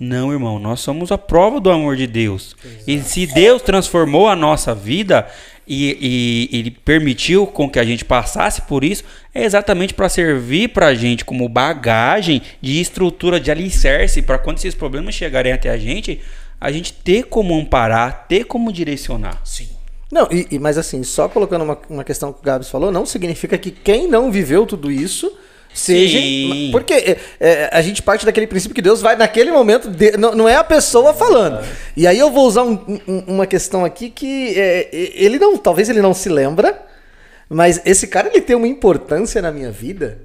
[0.00, 2.54] Não, irmão, nós somos a prova do amor de Deus.
[2.86, 5.26] E se Deus transformou a nossa vida
[5.66, 9.02] e, e ele permitiu com que a gente passasse por isso,
[9.34, 14.58] é exatamente para servir para a gente como bagagem de estrutura de alicerce para quando
[14.58, 16.20] esses problemas chegarem até a gente,
[16.60, 19.40] a gente ter como amparar, ter como direcionar.
[19.44, 19.68] Sim.
[20.10, 23.04] Não, e, e- mas assim, só colocando uma, uma questão que o Gabs falou, não
[23.04, 25.30] significa que quem não viveu tudo isso
[25.74, 26.18] seja.
[26.18, 26.68] Sim.
[26.72, 30.34] Porque é, é, a gente parte daquele princípio que Deus vai naquele momento, de- não,
[30.34, 31.64] não é a pessoa falando.
[31.96, 35.56] E aí eu vou usar um- um- uma questão aqui que é, é, ele não,
[35.56, 36.82] talvez ele não se lembra,
[37.48, 40.18] mas esse cara ele tem uma importância na minha vida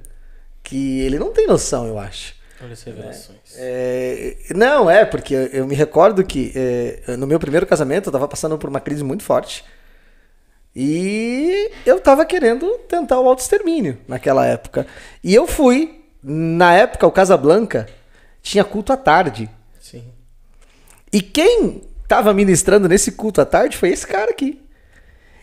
[0.62, 2.34] que ele não tem noção, eu acho.
[2.62, 3.38] Olha revelações.
[3.56, 8.12] É, não, é, porque eu, eu me recordo que é, no meu primeiro casamento eu
[8.12, 9.64] tava passando por uma crise muito forte.
[10.74, 14.86] E eu tava querendo tentar o autoextermínio naquela época.
[15.22, 17.86] E eu fui, na época, o Casablanca
[18.42, 19.48] tinha culto à tarde.
[19.80, 20.04] Sim.
[21.12, 24.60] E quem tava ministrando nesse culto à tarde foi esse cara aqui.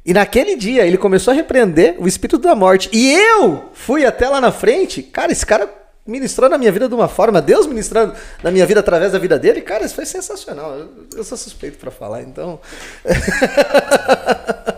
[0.05, 2.89] E naquele dia ele começou a repreender o espírito da morte.
[2.91, 5.01] E eu fui até lá na frente.
[5.01, 5.69] Cara, esse cara
[6.05, 8.13] ministrou na minha vida de uma forma, Deus ministrando
[8.43, 9.61] na minha vida através da vida dele.
[9.61, 10.73] Cara, isso foi sensacional.
[10.73, 12.59] Eu, eu sou suspeito pra falar, então.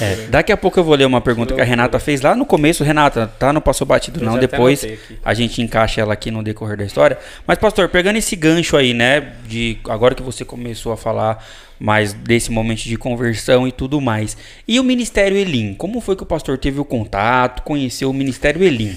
[0.00, 2.44] É, daqui a pouco eu vou ler uma pergunta que a Renata fez lá no
[2.46, 2.84] começo.
[2.84, 3.52] Renata, tá?
[3.52, 4.38] Não passou batido não.
[4.38, 4.86] Depois
[5.24, 7.18] a gente encaixa ela aqui no decorrer da história.
[7.46, 9.32] Mas, pastor, pegando esse gancho aí, né?
[9.46, 11.44] De agora que você começou a falar
[11.78, 14.36] mais desse momento de conversão e tudo mais.
[14.66, 15.74] E o Ministério Elim?
[15.74, 18.96] Como foi que o pastor teve o contato, conheceu o Ministério Elim?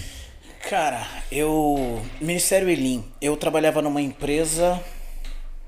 [0.69, 2.01] Cara, eu.
[2.21, 4.79] Ministério Elim, eu trabalhava numa empresa.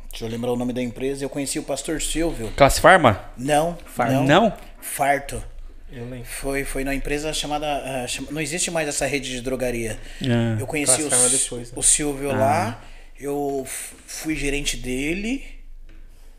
[0.10, 1.24] Deixa eu lembrar o nome da empresa.
[1.24, 2.52] Eu conheci o pastor Silvio.
[2.56, 3.22] Classe Farma?
[3.38, 4.26] Não, não.
[4.26, 4.54] Não?
[4.82, 5.44] Farto.
[5.92, 6.26] Eu lembro.
[6.26, 7.68] Foi, foi na empresa chamada.
[7.68, 10.00] ah, chama- não existe mais essa rede de drogaria.
[10.24, 10.58] Ah.
[10.60, 11.74] Eu conheci o, depois, né?
[11.76, 12.84] o Silvio lá,
[13.20, 13.68] eu
[14.08, 15.44] fui gerente dele.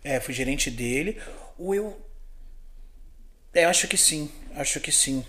[0.02, 1.20] É, fui gerente dele.
[1.58, 2.00] O eu.
[3.54, 4.30] É, acho que sim.
[4.56, 5.24] Acho que sim.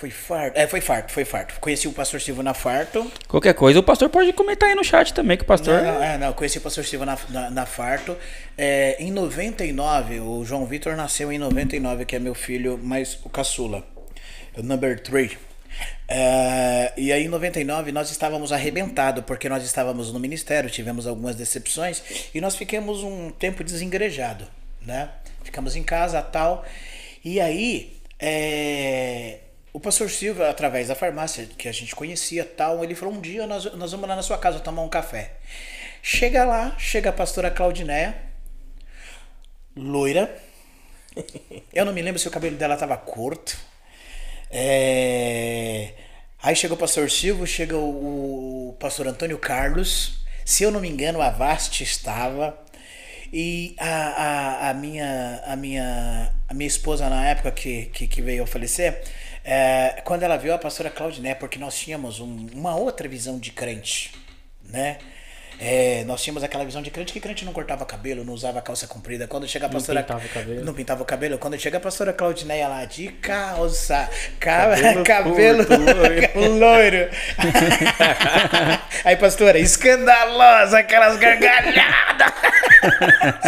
[0.00, 0.56] Foi farto.
[0.56, 1.60] É, foi farto, foi farto.
[1.60, 3.12] Conheci o pastor Silvio na farto.
[3.28, 5.74] Qualquer coisa, o pastor pode comentar aí no chat também, que o pastor.
[5.74, 8.16] Não, não, é, não, conheci o pastor Silva na, na, na Farto.
[8.56, 13.28] É, em 99, o João Vitor nasceu em 99, que é meu filho, mais o
[13.28, 13.84] caçula.
[14.56, 15.36] O number 3.
[16.96, 22.02] e aí em 99 nós estávamos arrebentados, porque nós estávamos no ministério, tivemos algumas decepções
[22.34, 24.48] e nós ficamos um tempo desengrejado,
[24.80, 25.10] né?
[25.44, 26.64] Ficamos em casa tal.
[27.22, 29.40] E aí, é,
[29.72, 33.46] o pastor Silva, através da farmácia que a gente conhecia tal, ele falou: um dia
[33.46, 35.32] nós, nós vamos lá na sua casa tomar um café.
[36.02, 38.16] Chega lá, chega a pastora Claudinéia,
[39.76, 40.34] loira.
[41.72, 43.56] Eu não me lembro se o cabelo dela estava curto.
[44.50, 45.92] É,
[46.42, 50.20] Aí chega o pastor Silvio, chega o, o pastor Antônio Carlos.
[50.44, 52.58] Se eu não me engano, a Vaste estava.
[53.30, 58.22] E a, a, a, minha, a, minha, a minha esposa, na época que, que, que
[58.22, 59.02] veio a falecer,
[59.52, 63.50] é, quando ela viu a pastora Claudiné, porque nós tínhamos um- uma outra visão de
[63.50, 64.12] crente,
[64.62, 64.98] né?
[65.60, 68.86] É, nós tínhamos aquela visão de crente que crente não cortava cabelo, não usava calça
[68.86, 69.26] comprida.
[69.26, 70.00] Quando chega a Não pastora.
[70.02, 70.64] pintava o cabelo.
[70.64, 71.38] Não pintava o cabelo.
[71.38, 74.08] Quando chega a pastora Claudineia lá de calça,
[74.38, 77.08] ca- Cabelo cabelo, curto, loiro.
[79.04, 82.32] Aí, pastora, escandalosa, aquelas gargalhadas.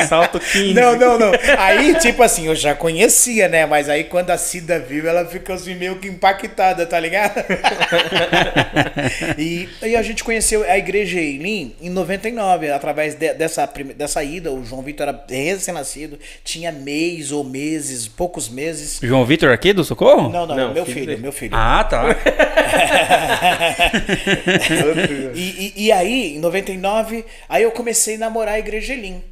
[0.08, 0.74] Salto 15.
[0.74, 1.32] Não, não, não.
[1.58, 3.64] Aí, tipo assim, eu já conhecia, né?
[3.64, 7.34] Mas aí quando a Cida viu, ela ficou assim meio que impactada, tá ligado?
[9.38, 14.52] e aí a gente conheceu a igreja Eilim em 99, através de- dessa, dessa ida.
[14.52, 18.98] O João Vitor era recém-nascido, tinha mês ou meses, poucos meses.
[19.02, 20.28] João Vitor aqui do Socorro?
[20.30, 21.54] Não, não, Não, meu filho filho, meu filho.
[21.54, 22.04] Ah, tá.
[25.34, 25.40] e,
[25.76, 29.22] e, e aí, em 99, aí eu comecei a namorar a igreja Elim.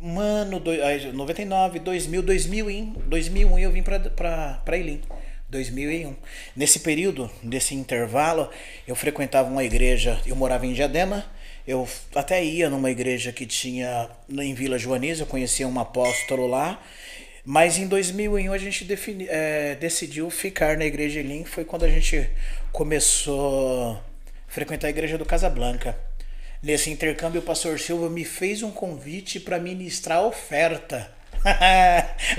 [0.00, 5.00] Mano, do, aí, 99, 2000, 2001, 2001 eu vim pra, pra, pra Elim.
[5.50, 6.14] 2001.
[6.54, 8.50] Nesse período, nesse intervalo,
[8.86, 11.24] eu frequentava uma igreja, eu morava em Diadema,
[11.68, 16.82] eu até ia numa igreja que tinha em Vila Joaniza, eu conhecia um apóstolo lá,
[17.44, 21.88] mas em 2001 a gente defini, eh, decidiu ficar na igreja Elim, foi quando a
[21.90, 22.26] gente
[22.72, 24.00] começou a
[24.48, 25.94] frequentar a igreja do Casablanca.
[26.62, 31.12] Nesse intercâmbio, o pastor Silva me fez um convite para ministrar oferta.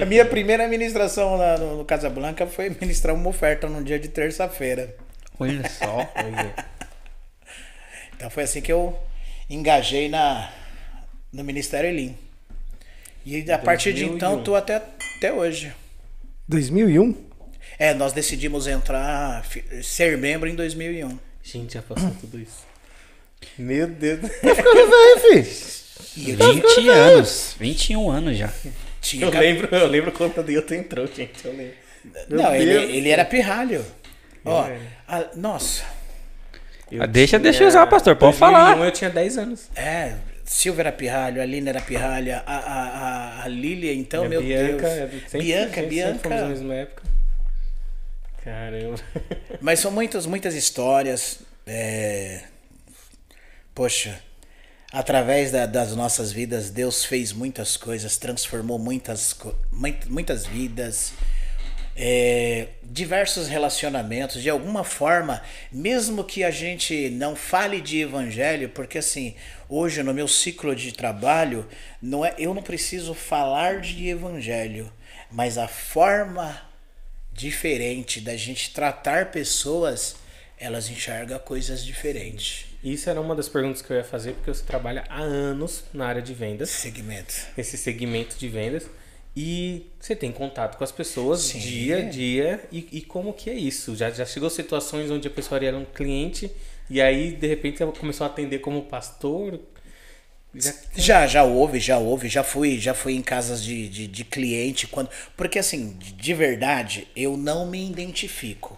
[0.02, 4.08] a minha primeira ministração lá no, no Casablanca foi ministrar uma oferta num dia de
[4.08, 4.96] terça-feira.
[5.40, 5.98] Olha só.
[6.16, 6.56] Olha.
[8.20, 9.00] Então foi assim que eu
[9.50, 10.52] engajei na,
[11.34, 12.16] no Ministério Elim.
[13.26, 14.16] E a partir de 2001.
[14.16, 14.82] então, tô até,
[15.18, 15.72] até hoje.
[16.48, 17.16] 2001?
[17.78, 19.46] É, nós decidimos entrar,
[19.84, 21.18] ser membro em 2001.
[21.44, 22.68] Gente, já passou tudo isso.
[23.58, 24.20] Meu Deus.
[24.22, 25.80] Ficando velho, filho.
[26.18, 27.56] E eu 20 anos.
[27.60, 28.52] 21 anos já.
[29.02, 31.46] tinha Eu cab- lembro, eu lembro quando o Dilton entrou, gente.
[31.46, 31.76] Eu lembro.
[32.30, 33.86] Não, ele, ele era pirralho.
[34.44, 34.80] Ó, É.
[35.08, 35.84] a- nossa,
[36.92, 38.40] Eu deixa- tinha- deixa eu usar, pastor, pode 2001
[38.74, 38.86] falar.
[38.86, 39.68] eu tinha 10 anos.
[39.76, 42.84] é, Silvia era pirralho, a Lina era pirralha, a, a,
[43.42, 45.22] a, a Lília, então, E meu Bianca, Deus.
[45.28, 46.48] sempre- Bianca, sempre- sempre fomos na Bianca.
[46.50, 47.04] mesma época.
[48.44, 48.96] Caramba.
[49.62, 51.40] Mas são muitas, muitas histórias.
[51.68, 52.42] é,
[53.76, 54.20] Poxa,
[54.92, 59.36] através da- das nossas vidas, Deus fez muitas coisas, transformou muitas,
[60.08, 61.14] muitas vidas,
[61.96, 64.42] é, diversos relacionamentos.
[64.42, 69.36] De alguma forma, mesmo que a gente não fale de evangelho, porque assim,
[69.68, 71.68] hoje no meu ciclo de trabalho,
[72.02, 74.92] não é, eu não preciso falar de evangelho,
[75.32, 76.70] mas a forma
[77.32, 80.16] diferente da gente tratar pessoas,
[80.58, 82.66] elas enxergam coisas diferentes.
[82.84, 86.08] Isso era uma das perguntas que eu ia fazer, porque você trabalha há anos na
[86.08, 87.34] área de vendas, Segmento.
[87.56, 88.90] nesse segmento de vendas,
[89.36, 91.60] e você tem contato com as pessoas Sim.
[91.60, 93.96] dia a dia, e, e como que é isso?
[93.96, 96.52] Já, já chegou situações onde a pessoa era um cliente,
[96.90, 99.60] e aí, de repente, ela começou a atender como pastor?
[100.54, 100.74] Já...
[100.96, 104.88] Já, já houve, já houve, já fui, já fui em casas de, de, de cliente
[104.88, 105.10] quando.
[105.38, 108.78] Porque assim, de- de verdade, eu não me identifico.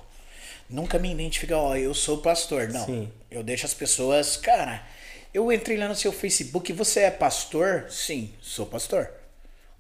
[0.70, 2.68] Nunca me identifico, ó, eu sou pastor.
[2.70, 2.86] Não.
[2.86, 3.10] Sim.
[3.30, 4.86] Eu deixo as pessoas, cara,
[5.34, 7.86] eu entrei lá no seu Facebook, você é pastor?
[7.90, 9.10] Sim, sou pastor.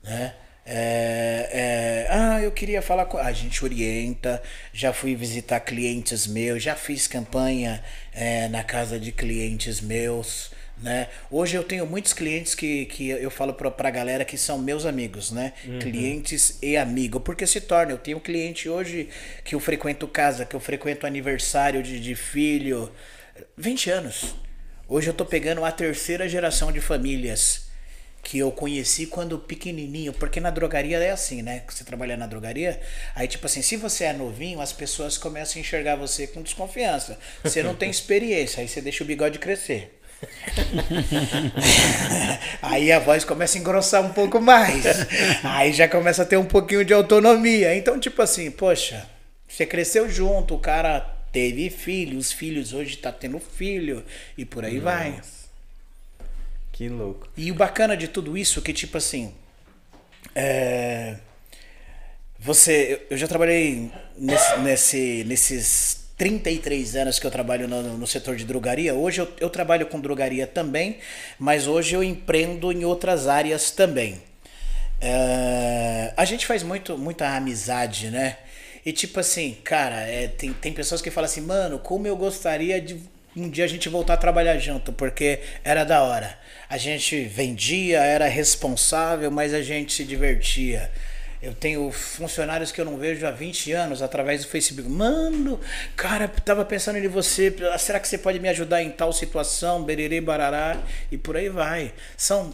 [0.01, 0.33] Né?
[0.65, 3.17] É, é, ah, eu queria falar com.
[3.17, 4.41] A gente orienta,
[4.71, 7.83] já fui visitar clientes meus, já fiz campanha
[8.13, 10.51] é, na casa de clientes meus,
[10.81, 11.07] Né?
[11.29, 14.85] Hoje eu tenho muitos clientes que, que eu falo pra, pra galera que são meus
[14.85, 15.53] amigos, né?
[15.79, 17.93] Clientes e amigo, porque se torna.
[17.93, 19.09] Eu tenho um cliente hoje
[19.43, 22.91] que eu frequento casa, que eu frequento aniversário de, de filho.
[23.57, 24.35] 20 anos.
[24.87, 27.70] Hoje eu tô pegando a terceira geração de famílias
[28.23, 31.63] que eu conheci quando pequenininho, porque na drogaria é assim, né?
[31.67, 32.79] Você trabalha na drogaria,
[33.15, 37.17] aí tipo assim, se você é novinho, as pessoas começam a enxergar você com desconfiança.
[37.43, 39.97] Você não tem experiência, aí você deixa o bigode crescer.
[42.61, 44.85] Aí a voz começa a engrossar um pouco mais.
[45.43, 47.75] Aí já começa a ter um pouquinho de autonomia.
[47.75, 49.03] Então, tipo assim, poxa,
[49.47, 50.99] você cresceu junto, o cara
[51.31, 54.03] teve filho, os filhos hoje tá tendo filho
[54.37, 55.19] e por aí vai.
[56.81, 57.27] Que louco.
[57.37, 59.35] E o bacana de tudo isso é que, tipo assim.
[60.33, 61.15] é,
[62.39, 63.05] Você.
[63.07, 68.45] Eu já trabalhei nesse, nesse- nesses 33 anos que eu trabalho no, no setor de
[68.45, 68.95] drogaria.
[68.95, 70.97] Hoje eu, eu trabalho com drogaria também,
[71.37, 74.19] mas hoje eu empreendo em outras áreas também.
[74.99, 78.37] É, a gente faz muito, muita amizade, né?
[78.83, 82.81] E tipo assim, cara, é, tem, tem pessoas que falam assim, mano, como eu gostaria
[82.81, 82.99] de
[83.35, 86.37] um dia a gente voltar a trabalhar junto, porque era da hora.
[86.71, 90.89] A gente vendia, era responsável, mas a gente se divertia.
[91.43, 94.89] Eu tenho funcionários que eu não vejo há 20 anos através do Facebook.
[94.89, 95.59] Mano,
[95.97, 97.53] cara, tava pensando em você.
[97.77, 99.83] Será que você pode me ajudar em tal situação?
[99.83, 100.77] Bererê, barará.
[101.11, 101.93] E por aí vai.
[102.15, 102.53] São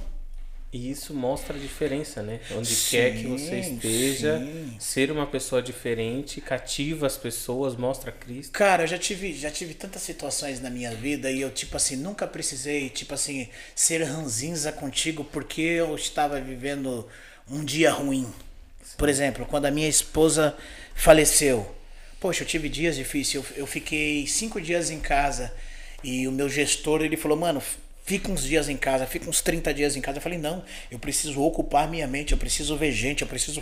[0.77, 2.39] E isso mostra a diferença, né?
[2.51, 4.75] Onde Sim, quer que você esteja, sim.
[4.79, 8.51] ser uma pessoa diferente, cativa as pessoas, mostra Cristo.
[8.51, 11.95] Cara, eu já tive, já tive tantas situações na minha vida e eu, tipo assim,
[11.95, 17.07] nunca precisei, tipo assim, ser ranzinza contigo porque eu estava vivendo
[17.49, 18.31] um dia ruim.
[18.99, 20.55] Por exemplo, quando a minha esposa
[20.93, 21.75] faleceu.
[22.19, 23.33] Poxa, eu tive dias difíceis.
[23.33, 25.51] Eu, eu fiquei cinco dias em casa
[26.03, 27.63] e o meu gestor, ele falou, mano,
[28.07, 30.17] fica uns dias em casa, fica uns 30 dias em casa.
[30.17, 33.61] Eu falei, não, eu preciso ocupar minha mente, eu preciso ver gente, eu preciso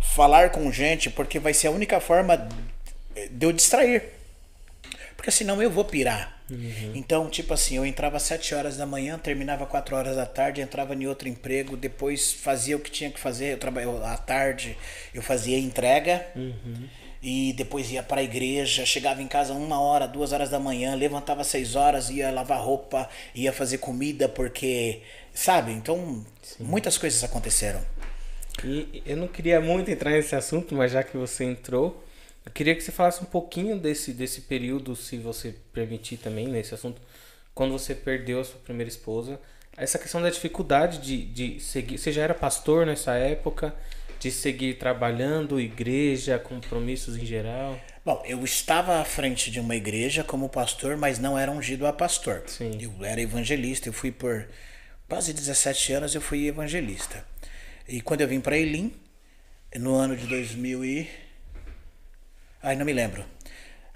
[0.00, 2.48] falar com gente, porque vai ser a única forma
[3.30, 4.02] de eu distrair.
[5.14, 6.42] Porque senão eu vou pirar.
[6.94, 10.60] Então, tipo assim, eu entrava às 7 horas da manhã, terminava 4 horas da tarde,
[10.60, 13.52] entrava em outro emprego, depois fazia o que tinha que fazer.
[13.52, 14.76] Eu trabalhava à tarde,
[15.14, 16.26] eu fazia entrega.
[17.22, 20.94] E depois ia para a igreja, chegava em casa uma hora, duas horas da manhã,
[20.96, 25.02] levantava seis horas, ia lavar roupa, ia fazer comida, porque,
[25.32, 25.70] sabe?
[25.70, 26.24] Então,
[26.58, 27.80] muitas coisas aconteceram.
[28.64, 32.04] E eu não queria muito entrar nesse assunto, mas já que você entrou,
[32.44, 36.74] eu queria que você falasse um pouquinho desse, desse período, se você permitir também, nesse
[36.74, 37.00] assunto,
[37.54, 39.40] quando você perdeu a sua primeira esposa.
[39.76, 41.98] Essa questão da dificuldade de, de seguir.
[41.98, 43.74] Você já era pastor nessa época,
[44.22, 47.78] de seguir trabalhando, igreja, compromissos em geral?
[48.04, 51.92] Bom, eu estava à frente de uma igreja como pastor, mas não era ungido a
[51.92, 52.44] pastor.
[52.46, 52.78] Sim.
[52.80, 54.48] Eu era evangelista, eu fui por
[55.08, 57.26] quase 17 anos eu fui evangelista.
[57.88, 58.92] E quando eu vim para Elim,
[59.74, 61.10] no ano de 2000 e
[62.62, 63.24] Ai, não me lembro.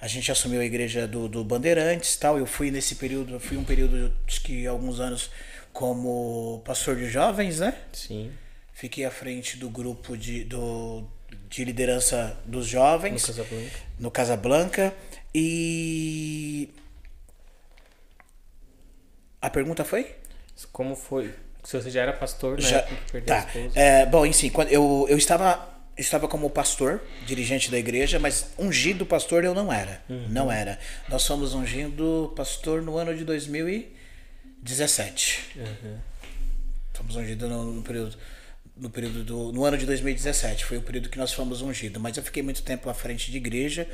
[0.01, 2.37] A gente assumiu a igreja do, do Bandeirantes, tal.
[2.37, 5.31] Eu fui nesse período, fui um período acho que alguns anos
[5.73, 7.77] como pastor de jovens, né?
[7.93, 8.33] Sim.
[8.77, 11.03] Fiquei à frente do grupo de, do,
[11.49, 13.79] de liderança dos jovens No Casablanca.
[13.99, 14.95] no Casablanca
[15.35, 16.69] e
[19.41, 20.15] a pergunta foi?
[20.73, 21.33] Como foi?
[21.65, 22.83] Se você já era pastor na Já-
[23.27, 23.49] tá.
[23.75, 29.07] É, bom, enfim, quando eu, eu estava estava como pastor, dirigente da igreja, mas ungido
[29.07, 30.03] pastor eu não era.
[30.07, 30.29] Uhum.
[30.29, 30.79] Não era.
[31.09, 35.53] Nós fomos ungindo pastor no ano de 2017.
[35.57, 35.97] Uhum.
[36.93, 38.15] Fomos ungidos no, no período
[38.77, 42.17] no período do no ano de 2017, foi o período que nós fomos ungidos, mas
[42.17, 43.89] eu fiquei muito tempo à frente de igreja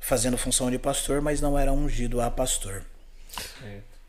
[0.00, 2.82] fazendo função de pastor, mas não era ungido a pastor.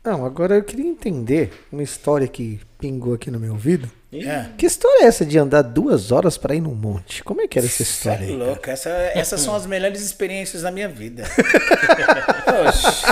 [0.04, 3.90] Não, agora eu queria entender uma história que pingou aqui no meu ouvido.
[4.12, 4.46] É.
[4.56, 7.22] Que história é essa de andar duas horas pra ir num monte?
[7.22, 8.36] Como é que era essa Cê história é aí?
[8.36, 11.24] louco, essa, essas são as melhores experiências da minha vida.
[12.66, 13.02] Oxe.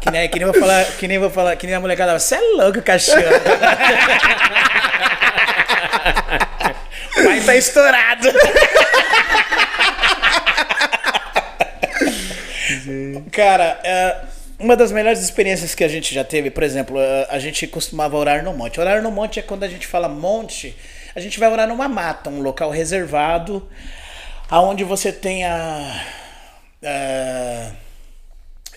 [0.00, 2.34] Que nem, que nem vou falar, que nem vou falar, que nem a molecada, você
[2.34, 3.22] é louco, cachorro.
[7.18, 8.28] o pai tá estourado.
[13.30, 14.16] Cara, é,
[14.58, 18.16] uma das melhores experiências que a gente já teve, por exemplo, é, a gente costumava
[18.16, 18.80] orar no monte.
[18.80, 20.76] Orar no monte é quando a gente fala monte,
[21.14, 23.68] a gente vai orar numa mata, um local reservado,
[24.48, 26.04] aonde você tenha
[26.82, 27.70] é,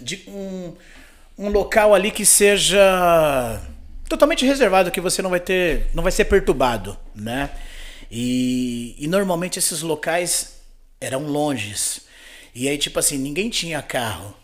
[0.01, 0.73] de um,
[1.38, 3.61] um local ali que seja
[4.07, 7.49] totalmente reservado, que você não vai ter, não vai ser perturbado, né?
[8.09, 10.61] E, e normalmente esses locais
[11.01, 12.01] eram longes.
[12.53, 14.35] E aí, tipo assim, ninguém tinha carro.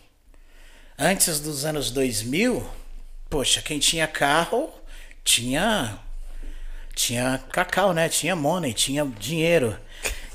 [0.98, 2.64] Antes dos anos 2000,
[3.30, 4.70] poxa, quem tinha carro
[5.24, 5.98] tinha
[6.94, 8.08] tinha cacau, né?
[8.08, 9.78] Tinha money, tinha dinheiro.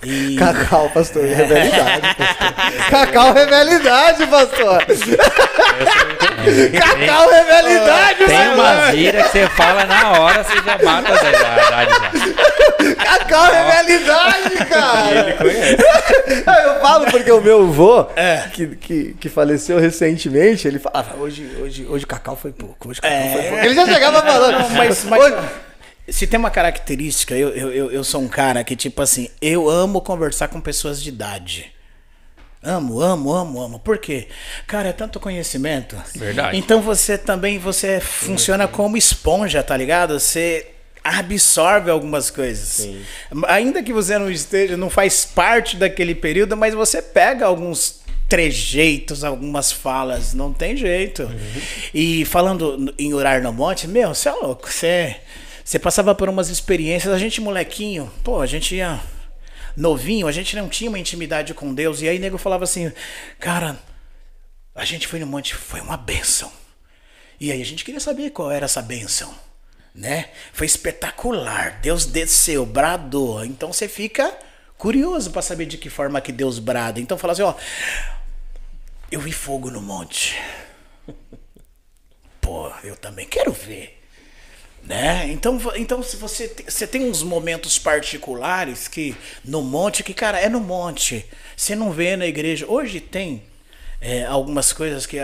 [0.03, 2.89] E Cacau, pastor, rivalidade, pastor.
[2.91, 4.83] Cacau, rivalidade, pastor.
[6.79, 8.53] Cacau, rivalidade, Tem pastor.
[8.53, 12.95] uma gíria que você fala na hora, você já mata a já.
[12.95, 15.19] Cacau, rivalidade, cara.
[15.19, 15.77] Ele conhece.
[16.45, 18.43] Ah, Eu falo porque o meu avô, É.
[18.53, 22.99] que, que, que faleceu recentemente, ele falava, hoje, hoje, hoje o Cacau foi pouco, hoje
[22.99, 23.65] o Cacau foi pouco.
[23.65, 24.55] Ele já chegava falando.
[24.55, 24.59] É.
[24.59, 25.35] Não, mas, mas Hoje-
[26.09, 30.01] se tem uma característica, eu, eu, eu, sou um cara que, tipo assim, eu amo
[30.01, 31.73] conversar com pessoas de idade.
[32.63, 33.79] Amo, amo, amo, amo.
[33.79, 34.27] Por quê?
[34.65, 35.95] Cara, é tanto conhecimento.
[36.15, 36.57] Verdade.
[36.57, 40.19] Então você também, você funciona como esponja, tá ligado?
[40.19, 40.67] Você
[41.03, 42.87] absorve algumas coisas.
[43.47, 49.23] Ainda que você não esteja, não faz parte daquele período, mas você pega alguns trejeitos,
[49.23, 51.29] algumas falas, não tem jeito.
[51.93, 55.15] E falando em orar no monte, meu, você é louco, você,
[55.67, 59.01] você passava por umas experiências, a gente molequinho, pô, a gente ia
[59.75, 62.89] novinho, a gente não tinha uma intimidade com Deus, e aí nego falava assim,
[63.37, 63.77] cara,
[64.73, 66.49] a gente foi no monte, foi uma benção.
[67.37, 69.37] E aí a gente queria saber qual era essa benção,
[69.93, 70.29] né?
[70.53, 71.81] Foi espetacular.
[71.81, 73.43] Deus desceu, bradou.
[73.43, 74.39] Então você fica
[74.77, 77.01] curioso para saber de que forma que Deus brada.
[77.01, 77.53] Então fala assim, ó,
[79.11, 80.33] eu vi fogo no monte.
[82.39, 83.96] Pô, eu também quero ver.
[84.87, 85.27] Né?
[85.33, 89.13] Então, então se você, você tem uns momentos particulares que
[89.43, 91.25] no monte, que, cara, é no monte.
[91.57, 92.65] Você não vê na igreja.
[92.69, 93.43] Hoje tem
[93.99, 95.17] é, algumas coisas que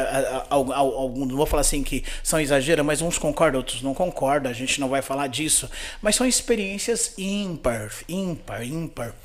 [0.49, 4.51] alguns, não vou falar assim que são exageros, mas uns concordam, outros não concordam.
[4.51, 5.69] A gente não vai falar disso.
[6.01, 9.15] Mas são experiências ímpar, ímpar, ímpar.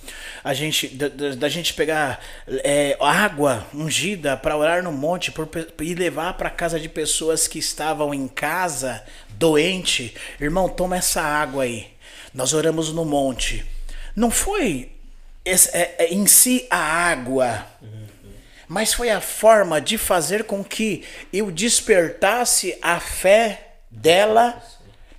[0.45, 2.20] A gente, da, da- da gente pegar
[2.62, 5.49] é, água ungida para orar no monte por,
[5.80, 9.03] e levar para casa de pessoas que estavam em casa
[9.39, 10.14] doente.
[10.41, 11.91] Irmão, toma essa água aí.
[12.34, 13.64] Nós oramos no monte.
[14.14, 14.91] Não foi
[15.45, 17.66] é- é em si a água,
[18.66, 24.62] mas foi a forma de fazer com que eu despertasse a fé dela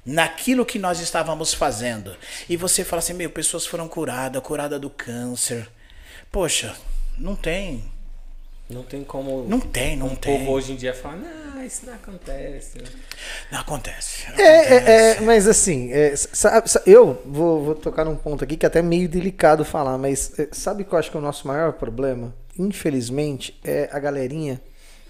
[0.06, 2.16] naquilo que nós estávamos fazendo.
[2.48, 5.68] E você fala assim: meu, pessoas foram curadas, curada do câncer.
[6.32, 6.76] Poxa,
[7.18, 7.84] não tem.
[8.70, 9.44] Não tem como.
[9.48, 10.38] Não tem, não o tem.
[10.40, 12.78] povo hoje em dia fala, não, isso não acontece.
[13.52, 14.26] Não acontece.
[14.30, 15.18] não É, é, acontece.
[15.18, 18.68] é, mas assim, é, sa- sa- eu vou, vou tocar num ponto aqui que é
[18.68, 21.74] até meio delicado falar, mas é, sabe que eu acho que é o nosso maior
[21.74, 22.34] problema?
[22.58, 24.62] Infelizmente, é a galerinha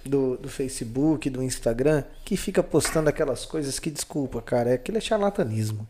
[0.06, 4.98] do, do Facebook, do Instagram, que fica postando aquelas coisas que, desculpa, cara, é aquilo
[4.98, 5.86] é charlatanismo.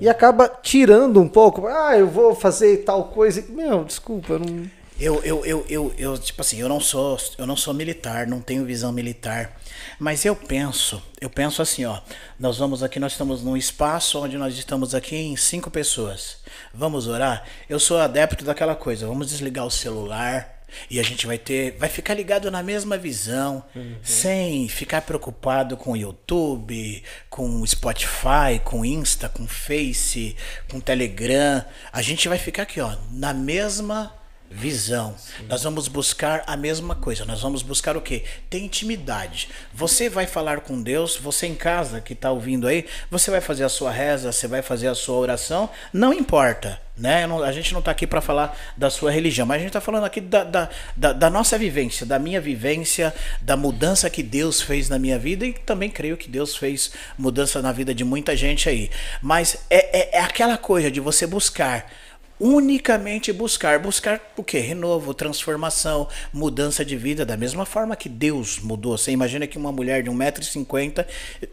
[0.00, 3.44] E acaba tirando um pouco, ah, eu vou fazer tal coisa.
[3.50, 4.70] Meu, desculpa, eu não.
[4.98, 8.40] Eu, eu, eu, eu, eu, tipo assim, eu não sou, eu não sou militar, não
[8.40, 9.60] tenho visão militar,
[9.98, 12.00] mas eu penso, eu penso assim, ó,
[12.38, 16.38] nós vamos aqui, nós estamos num espaço onde nós estamos aqui em cinco pessoas.
[16.72, 17.44] Vamos orar?
[17.68, 21.88] Eu sou adepto daquela coisa, vamos desligar o celular e a gente vai ter, vai
[21.88, 23.64] ficar ligado na mesma visão,
[24.02, 30.36] sem ficar preocupado com o YouTube, com o Spotify, com Insta, com Face,
[30.70, 31.64] com Telegram.
[31.92, 34.12] A gente vai ficar aqui, ó, na mesma
[34.54, 35.16] visão.
[35.48, 37.24] Nós vamos buscar a mesma coisa.
[37.24, 38.22] Nós vamos buscar o quê?
[38.48, 39.48] Ter intimidade.
[39.72, 43.64] Você vai falar com Deus, você em casa que está ouvindo aí, você vai fazer
[43.64, 46.80] a sua reza, você vai fazer a sua oração, não importa.
[46.96, 47.26] Né?
[47.26, 49.80] Não- a gente não está aqui para falar da sua religião, mas a gente está
[49.80, 54.62] falando aqui da, da, da, da nossa vivência, da minha vivência, da mudança que Deus
[54.62, 58.36] fez na minha vida e também creio que Deus fez mudança na vida de muita
[58.36, 58.92] gente aí.
[59.20, 61.90] Mas é, é, é aquela coisa de você buscar
[62.38, 63.78] unicamente buscar.
[63.78, 64.58] Buscar o quê?
[64.58, 68.96] Renovo, transformação, mudança de vida, da mesma forma que Deus mudou.
[68.96, 71.06] Você imagina que uma mulher de 1,50m,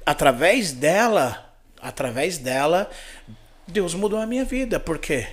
[0.05, 2.89] através dela, através dela,
[3.67, 4.79] Deus mudou a minha vida.
[4.79, 5.27] Por quê?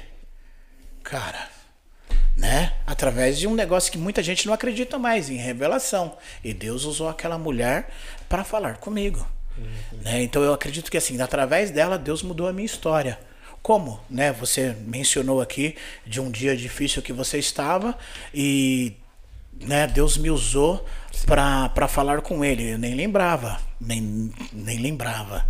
[1.02, 1.48] Cara,
[2.36, 2.74] né?
[2.86, 6.16] Através de um negócio que muita gente não acredita mais, em revelação.
[6.44, 7.90] E Deus usou aquela mulher
[8.28, 9.27] para falar comigo.
[10.05, 10.23] Né?
[10.23, 13.18] Então eu acredito que assim, através dela, Deus mudou a minha história.
[13.62, 14.32] Como, né?
[14.32, 15.76] Você mencionou aqui
[16.06, 17.97] de um dia difícil que você estava
[18.32, 18.94] e
[19.60, 20.86] né, Deus me usou
[21.24, 22.73] para falar com ele.
[22.73, 25.45] Eu nem lembrava, nem, nem lembrava.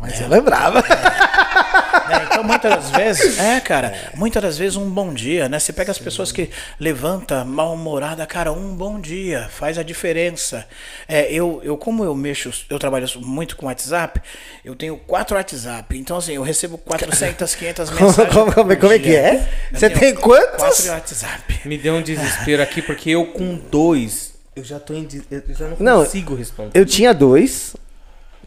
[0.00, 0.80] Mas eu lembrava.
[0.82, 2.26] né?
[2.26, 5.58] Então muitas das vezes, é, cara, muitas das vezes um bom dia, né?
[5.58, 10.66] Você pega as pessoas que levanta mal-humorada, cara, um bom dia faz a diferença.
[11.08, 14.20] É, eu, eu como eu mexo, eu trabalho muito com WhatsApp,
[14.64, 15.96] eu tenho quatro WhatsApp.
[15.96, 18.34] Então assim, eu recebo 400, 500 Como, mensagens.
[18.34, 19.48] como, como, como é que é?
[19.72, 20.56] Eu Você tem quantos?
[20.58, 21.60] Quatro WhatsApp.
[21.64, 25.08] Me deu um desespero aqui, porque eu com dois, eu já tô em.
[25.30, 26.78] Eu já não Não, consigo responder.
[26.78, 27.76] Eu tinha dois,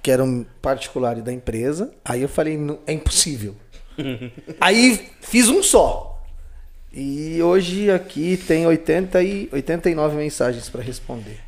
[0.02, 1.92] que era um particular da empresa.
[2.04, 3.56] Aí eu falei, "Não, é impossível.
[4.60, 6.24] aí fiz um só.
[6.94, 11.40] E hoje aqui tem 80 e 89 mensagens para responder.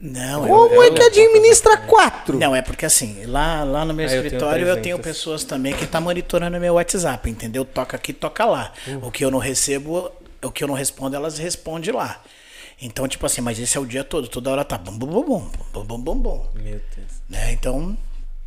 [0.00, 2.38] Não, Como é que administra quatro?
[2.38, 5.04] Não, é porque assim, lá, lá no meu Ah, eu tenho escritório eu tenho 300.
[5.04, 7.64] pessoas também que tá monitorando meu WhatsApp, entendeu?
[7.64, 8.72] Toca aqui, toca lá.
[9.02, 12.22] O que eu não recebo, o que eu não respondo, elas respondem lá.
[12.80, 15.50] Então, tipo assim, mas esse é o dia todo, toda hora tá bum bum bum,
[15.72, 17.08] bum bum bum bum, Meu Deus.
[17.28, 17.52] né?
[17.52, 17.96] Então,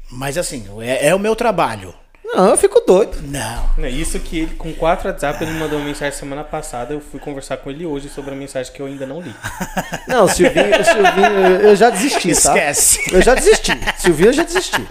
[0.09, 1.93] mas assim, é, é o meu trabalho.
[2.23, 3.17] Não, eu fico doido.
[3.23, 3.83] Não.
[3.83, 6.93] É Isso que ele, com quatro WhatsApp, ele me mandou uma mensagem semana passada.
[6.93, 9.35] Eu fui conversar com ele hoje sobre a mensagem que eu ainda não li.
[10.07, 12.31] Não, Silvinho, o Silvinho eu já desisti, tá?
[12.57, 13.13] Esquece.
[13.13, 13.71] Eu já desisti.
[13.97, 14.87] Silvinho eu já desisti.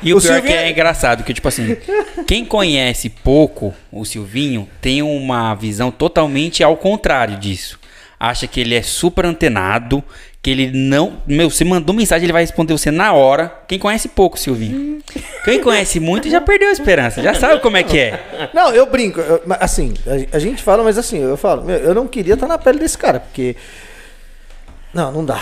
[0.00, 1.76] E o, O pior Silvinho- que é engraçado, que tipo assim,
[2.24, 7.80] quem conhece pouco o Silvinho tem uma visão totalmente ao contrário disso.
[8.18, 10.02] Acha que ele é super antenado,
[10.42, 11.20] que ele não.
[11.26, 13.52] Meu, você mandou mensagem, ele vai responder você na hora.
[13.68, 15.02] Quem conhece pouco Silvinho.
[15.44, 18.50] Quem conhece muito já perdeu a esperança, já sabe como é que é.
[18.54, 19.20] Não, eu brinco.
[19.20, 19.92] eu- mas, assim,
[20.32, 22.78] a, a gente fala, mas assim, eu falo, meu, eu não queria estar na pele
[22.78, 23.54] desse cara, porque.
[24.94, 25.40] Não, não dá.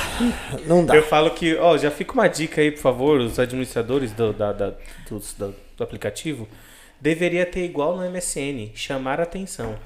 [0.67, 0.97] Não dá.
[0.97, 4.53] Eu falo que, ó, já fica uma dica aí, por favor, os administradores do, da,
[4.53, 4.73] da-
[5.09, 5.23] do,
[5.77, 6.49] do aplicativo.
[7.01, 9.77] Deveria ter igual no MSN, chamar atenção.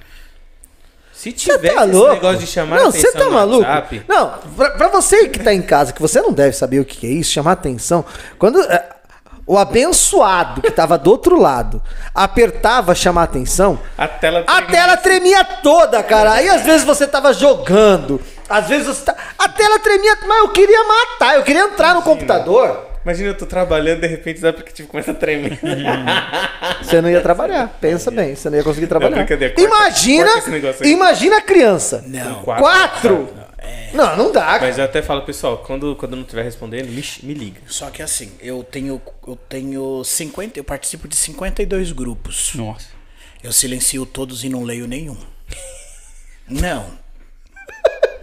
[1.18, 2.12] Se Você tiver tá esse louco?
[2.14, 3.62] negócio de chamar não, atenção você tá no maluco?
[3.62, 6.84] WhatsApp, Não, pra, pra você que tá em casa, que você não deve saber o
[6.84, 8.04] que é isso, chamar atenção.
[8.38, 8.88] Quando é,
[9.44, 11.82] o abençoado que tava do outro lado
[12.14, 14.70] apertava chamar atenção, a tela a tremia.
[14.70, 16.34] tela tremia toda, cara.
[16.34, 19.16] Aí às vezes você tava jogando, às vezes você tá...
[19.36, 22.86] A tela tremia, mas eu queria matar, eu queria entrar no computador.
[23.04, 25.58] Imagina eu tô trabalhando, de repente o aplicativo começa a tremer.
[26.82, 29.16] Você não ia trabalhar, pensa bem, você não ia conseguir trabalhar.
[29.16, 30.30] brincadeira, corta- imagina,
[30.84, 32.04] imagina a criança.
[32.06, 32.42] Não.
[32.42, 32.62] Quatro.
[32.62, 33.34] Quatro?
[33.92, 34.44] Não, não dá.
[34.44, 34.66] cara.
[34.66, 37.60] Mas eu até falo, pessoal, quando, quando não estiver respondendo, me, me liga.
[37.66, 42.52] Só que assim, eu tenho eu tenho 50, eu participo de 52 grupos.
[42.54, 42.86] Nossa.
[43.42, 45.16] Eu silencio todos e não leio nenhum.
[46.48, 46.86] Não.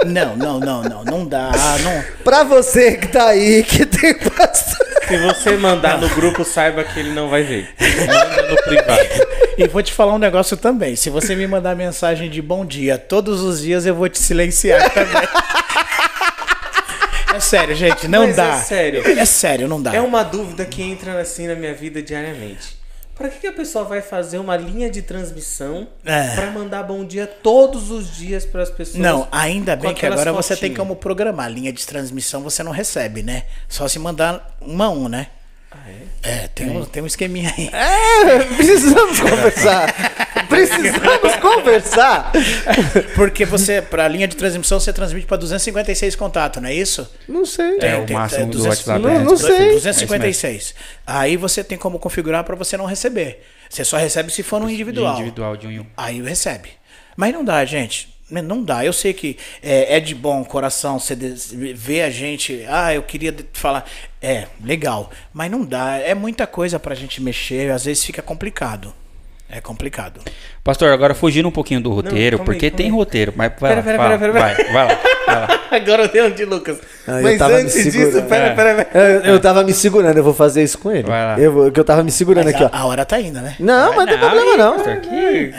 [0.05, 1.51] Não, não, não, não, não dá,
[1.83, 2.03] não.
[2.23, 5.07] Pra você que tá aí, que tem bastante.
[5.07, 7.69] Se você mandar no grupo, saiba que ele não vai ver.
[8.07, 9.09] Manda no privado.
[9.57, 10.95] E vou te falar um negócio também.
[10.95, 14.89] Se você me mandar mensagem de bom dia todos os dias, eu vou te silenciar
[14.91, 15.27] também.
[17.35, 18.47] É sério, gente, não Mas dá.
[18.47, 19.19] é sério.
[19.19, 19.93] É sério, não dá.
[19.93, 22.74] É uma dúvida que entra assim na minha vida diariamente.
[23.15, 26.35] Pra que, que a pessoa vai fazer uma linha de transmissão É.
[26.35, 28.99] pra mandar bom dia todos os dias pras pessoas?
[29.01, 30.77] Não, ainda bem que agora você tem fotinhas?
[30.77, 31.49] como programar.
[31.49, 33.43] Linha de transmissão você não recebe, né?
[33.69, 35.27] Só se mandar uma a um, né?
[35.75, 36.43] Ah, é?
[36.43, 37.69] É, tem, um, tem um esqueminha aí.
[37.71, 39.93] É, precisamos conversar.
[40.47, 42.31] Precisamos conversar.
[43.15, 47.11] Porque você, pra linha de transmissão, você transmite pra 256 contatos, não é isso?
[47.27, 47.77] Não sei.
[47.81, 49.01] É, o máximo do WhatsApp.
[49.01, 49.19] Não, é.
[49.19, 49.73] não sei.
[49.73, 50.73] 256.
[51.05, 53.43] Aí você tem como configurar pra você não receber.
[53.69, 55.15] Você só recebe se for no individual.
[55.15, 55.85] De individual, de um em um.
[55.97, 56.69] Aí recebe.
[57.17, 58.14] Mas não dá, gente.
[58.29, 58.83] Não dá.
[58.83, 61.15] Eu sei que é, é de bom coração você
[61.75, 62.65] ver a gente.
[62.67, 63.85] Ah, eu queria falar.
[64.21, 65.11] É, legal.
[65.31, 65.97] Mas não dá.
[65.97, 67.71] É muita coisa pra gente mexer.
[67.71, 68.93] Às vezes fica complicado.
[69.47, 70.19] É complicado.
[70.63, 72.91] Pastor, agora fugindo um pouquinho do roteiro, aí, porque calma tem aí.
[72.91, 75.59] roteiro, mas vai Pera, lá, pera, vai, pera, pera, vai, vai lá, vai lá.
[75.75, 76.77] Agora eu dei um de Lucas.
[77.07, 78.27] Ah, eu Mas tava me antes disso, segurando.
[78.29, 78.55] pera, É.
[78.55, 78.99] pera, pera.
[78.99, 81.03] Eu, eu tava me segurando, eu vou fazer isso com ele.
[81.03, 81.39] Vai lá.
[81.39, 82.77] Eu, eu tava me segurando Mas aqui, a, ó.
[82.81, 83.55] a hora tá indo, né?
[83.59, 84.73] Não, mas não tem problema não.
[84.75, 85.53] pastor, que-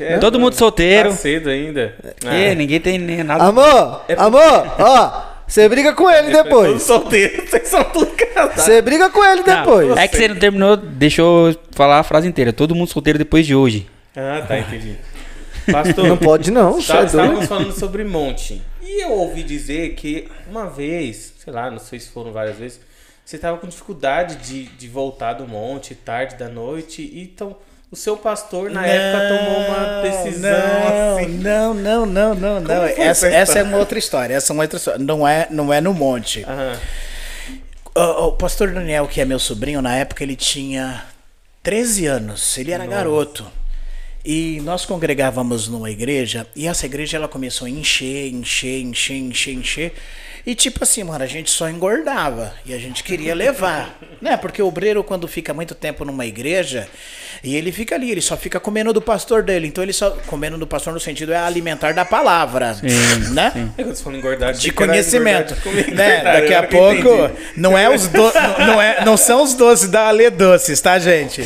[0.00, 0.18] É?
[0.18, 1.10] Todo mundo solteiro.
[1.10, 1.94] Tá cedo ainda.
[2.26, 3.44] É, ninguém tem nem nada.
[3.44, 6.82] Amor, amor, ó, você briga com ele depois.
[6.82, 8.62] solteiros, vocês são tudo casados.
[8.64, 9.96] Você briga com ele Não, depois.
[9.96, 12.52] é que você não terminou, deixou eu falar a frase inteira.
[12.52, 13.86] Todo mundo solteiro depois de hoje.
[14.16, 14.96] Ah, tá, entendi.
[15.70, 17.04] Pastor, Não pode não, você Tá- é.
[17.04, 18.62] Estávamos falando sobre monte.
[18.82, 22.80] E eu ouvi dizer que uma vez, sei lá, não sei se foram várias vezes,
[23.24, 27.02] você estava com dificuldade de, de voltar do monte tarde da noite.
[27.02, 27.56] E então
[27.92, 31.28] o seu pastor na época tomou uma decisão não, assim.
[31.38, 32.84] Não, não, não, não, não.
[32.84, 34.34] Essa, essa é uma outra história.
[34.34, 35.04] Essa é uma outra história.
[35.04, 36.46] Não é, não é no monte.
[37.92, 41.04] O, o pastor Daniel, que é meu sobrinho, na época ele tinha
[41.64, 43.44] 13 anos, ele era garoto.
[44.24, 49.54] E nós congregávamos numa igreja, e essa igreja ela começou a encher, encher, encher, encher,
[49.54, 49.92] encher.
[50.46, 54.36] E tipo assim, mano, a gente só engordava e a gente queria levar, né?
[54.36, 56.88] Porque o obreiro quando fica muito tempo numa igreja,
[57.42, 59.66] e ele fica ali, ele só fica comendo do pastor dele.
[59.66, 62.76] Então ele só comendo do pastor no sentido é alimentar da palavra,
[63.32, 63.52] né?
[63.78, 66.20] É quando você falou engordar, de conhecimento, engordar de né?
[66.20, 67.34] engordar, Daqui a pouco entendi.
[67.56, 71.42] não é os do, não é, não são os doces da Ale Doces, tá, gente?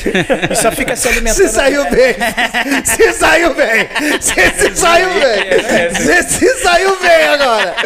[0.50, 1.36] E só fica se alimentando.
[1.36, 2.14] Você saiu bem.
[2.84, 3.88] Você saiu bem.
[4.20, 5.90] Você se saiu bem.
[5.94, 7.76] Você se saiu bem agora.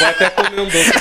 [0.00, 0.92] Eu vou até comer um doce.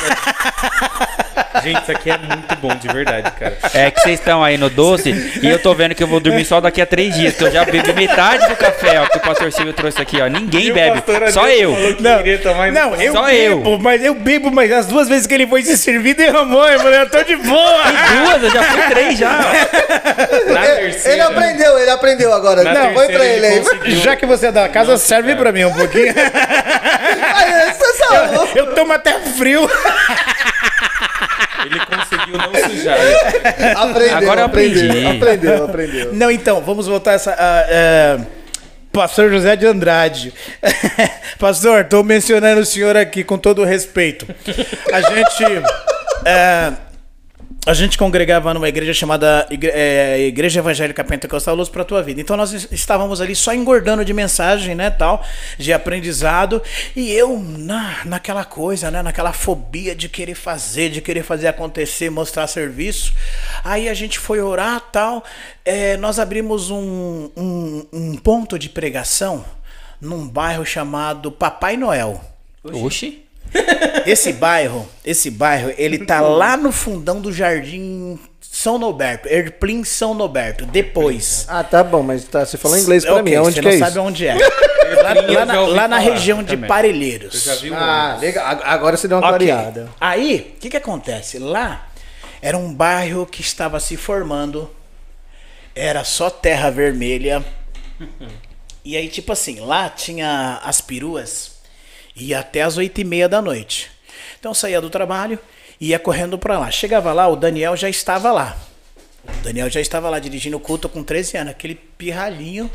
[1.63, 3.57] Gente, isso aqui é muito bom, de verdade, cara.
[3.73, 5.09] É que vocês estão aí no doce
[5.41, 7.51] e eu tô vendo que eu vou dormir só daqui a três dias, que eu
[7.51, 10.27] já bebi metade do café ó, que o pastor Silvio trouxe aqui, ó.
[10.27, 11.71] Ninguém E bebe, só eu.
[11.99, 13.79] Não, e não, eu Só bebo, eu.
[13.79, 16.65] mas eu bebo, mas as duas vezes que ele foi se servir, derramou.
[16.67, 17.83] Eu falei, eu tô de boa.
[18.23, 19.29] Duas, eu já fui três já.
[20.53, 22.63] Na Ele, terceira, ele aprendeu, ele aprendeu agora.
[22.63, 23.59] Na Não, terceira pra ele ele aí.
[23.59, 23.95] conseguiu.
[24.01, 26.13] Já que você é da casa, serve pra mim um pouquinho.
[27.35, 28.49] Aí, você sabe.
[28.55, 29.69] Eu tomo até frio.
[31.65, 32.97] Ele conseguiu não sujar.
[33.77, 35.07] Aprendeu, Agora eu aprendeu, aprendi.
[35.17, 36.13] aprendeu, aprendeu.
[36.13, 37.31] Não, então, vamos voltar a essa.
[37.31, 38.19] a- é,
[38.91, 40.33] Pastor José de Andrade.
[41.37, 44.25] Pastor, estou mencionando o senhor aqui com todo respeito.
[44.91, 45.63] A gente.
[46.25, 46.71] é,
[47.65, 52.01] a gente congregava numa igreja chamada Igre- é, Igreja Evangélica Pentecostal Luz para a Tua
[52.01, 52.19] Vida.
[52.19, 55.23] Então nós es- estávamos ali só engordando de mensagem, né, tal,
[55.57, 56.63] de aprendizado,
[56.95, 62.09] e eu na, naquela coisa, né, naquela fobia de querer fazer, de querer fazer acontecer,
[62.09, 63.13] mostrar serviço.
[63.63, 65.23] Aí a gente foi orar, tal,
[65.63, 69.45] é, nós abrimos um, um, um ponto de pregação
[70.01, 72.23] num bairro chamado Papai Noel.
[72.63, 73.25] Oxi.
[74.05, 80.13] Esse bairro, esse bairro, ele tá lá no fundão do Jardim São Noberto, Erplim São
[80.13, 80.65] Noberto.
[80.65, 81.45] Depois.
[81.47, 83.37] Ah, tá bom, mas tá, você falou inglês pra Ok, mim.
[83.37, 84.01] Onde você que não é sabe isso?
[84.01, 84.35] onde é.
[85.03, 86.67] lá, lá na, lá na região de também.
[86.67, 87.45] Parelheiros.
[87.47, 88.45] Eu já vi um Ah, legal.
[88.47, 89.47] Ag- Agora você deu uma Ok.
[89.47, 89.89] clareada.
[89.99, 91.37] Aí, o que que acontece?
[91.39, 91.87] Lá
[92.41, 94.69] era um bairro que estava se formando,
[95.75, 97.43] era só terra vermelha.
[98.85, 101.51] E aí, tipo assim, lá tinha as peruas,
[102.19, 103.91] ia até as oito e meia da noite.
[104.39, 105.39] Então eu saía do trabalho,
[105.79, 106.69] ia correndo pra lá.
[106.71, 108.55] Chegava lá, o Daniel já estava lá.
[109.27, 112.69] O Daniel já estava lá dirigindo o culto com 13 anos, aquele pirralhinho.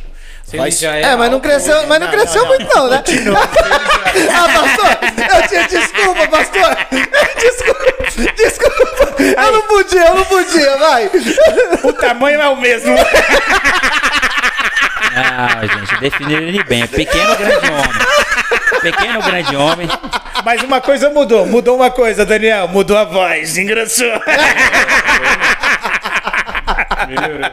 [0.53, 2.59] Vai já É, mas não cresceu, mas não Não, cresceu não, não.
[2.59, 3.03] muito não, né?
[4.31, 6.77] ah, pastor, eu tinha desculpa, pastor.
[7.45, 9.23] Desculpa, desculpa.
[9.23, 11.11] Eu não podia, eu não podia, vai.
[11.83, 12.95] O tamanho é o mesmo.
[15.16, 16.83] Ah, gente, definiram ele bem.
[16.83, 17.91] É Pequeno, grande homem.
[18.81, 19.89] Pequeno, grande homem.
[20.44, 24.06] Mas uma coisa mudou, mudou uma coisa, Daniel, mudou a voz, engraçou.
[27.09, 27.51] Melhorou.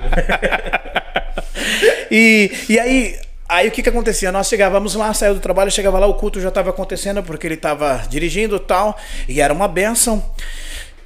[2.10, 4.32] E, e aí, aí o que que acontecia?
[4.32, 7.56] Nós chegávamos lá, saía do trabalho, chegava lá, o culto já estava acontecendo porque ele
[7.56, 8.98] estava dirigindo e tal,
[9.28, 10.24] e era uma benção.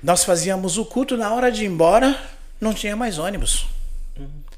[0.01, 2.17] Nós fazíamos o culto na hora de ir embora,
[2.59, 3.67] não tinha mais ônibus.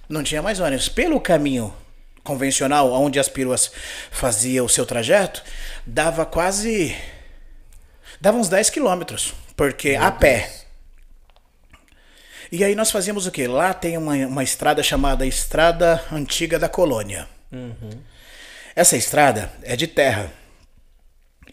[0.08, 0.88] Não tinha mais ônibus.
[0.88, 1.74] Pelo caminho
[2.28, 3.72] convencional, onde as peruas
[4.12, 5.42] faziam o seu trajeto,
[5.86, 6.94] dava quase.
[8.20, 10.52] dava uns 10 quilômetros, porque a pé.
[12.52, 13.48] E aí nós fazíamos o quê?
[13.48, 17.28] Lá tem uma, uma estrada chamada Estrada Antiga da Colônia.
[18.76, 20.32] Essa estrada é de terra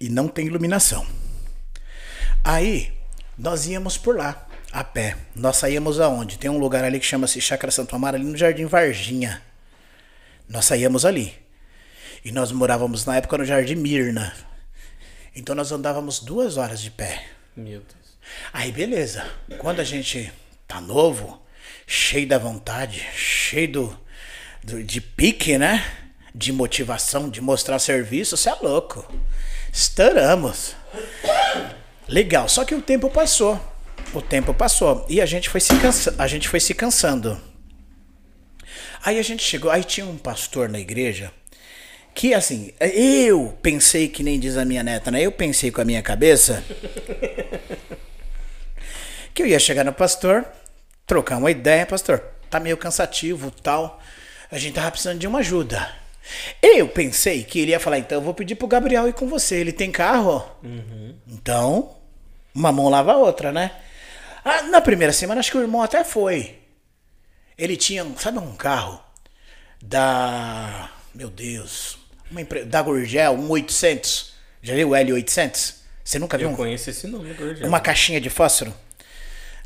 [0.00, 1.06] e não tem iluminação.
[2.42, 2.92] Aí
[3.38, 5.16] nós íamos por lá, a pé.
[5.34, 6.38] Nós saíamos aonde?
[6.38, 9.42] Tem um lugar ali que chama-se Chácara Santo Amaro, ali no Jardim Varginha.
[10.48, 11.34] Nós saíamos ali.
[12.24, 14.34] E nós morávamos na época no Jardim Mirna.
[15.36, 17.24] Então nós andávamos duas horas de pé.
[17.56, 18.18] Meu Deus.
[18.52, 19.26] Aí beleza.
[19.58, 20.32] Quando a gente
[20.66, 21.42] tá novo,
[21.86, 24.00] cheio da vontade, cheio do,
[24.62, 25.84] do- de pique, né?
[26.34, 29.06] De motivação, de mostrar serviço, você é louco.
[29.72, 30.74] Estouramos.
[32.08, 33.60] Legal, só que o tempo passou.
[34.12, 37.40] O tempo passou e a gente foi se cansa a gente foi se cansando.
[39.04, 41.30] Aí a gente chegou, aí tinha um pastor na igreja
[42.14, 45.20] que assim, eu pensei que nem diz a minha neta, né?
[45.20, 46.62] Eu pensei com a minha cabeça
[49.34, 50.46] que eu ia chegar no pastor,
[51.06, 54.00] trocar uma ideia, pastor, tá meio cansativo, tal.
[54.50, 55.90] A gente tava precisando de uma ajuda.
[56.62, 59.56] Eu pensei que ele ia falar, então eu vou pedir pro Gabriel ir com você.
[59.56, 60.48] Ele tem carro?
[61.28, 61.96] Então,
[62.54, 63.72] uma mão lava a outra, né?
[64.44, 66.63] Ah, na primeira semana, acho que o irmão até foi.
[67.58, 69.00] Ele tinha, sabe um carro
[69.82, 70.90] da.
[71.14, 71.98] Meu Deus.
[72.30, 72.64] Uma empre...
[72.64, 74.32] Da Gurgel, um 800.
[74.62, 75.74] Já viu o L800?
[76.02, 77.68] Você nunca viu Eu um- conheço esse nome, Gordão.
[77.68, 78.74] uma caixinha de fósforo?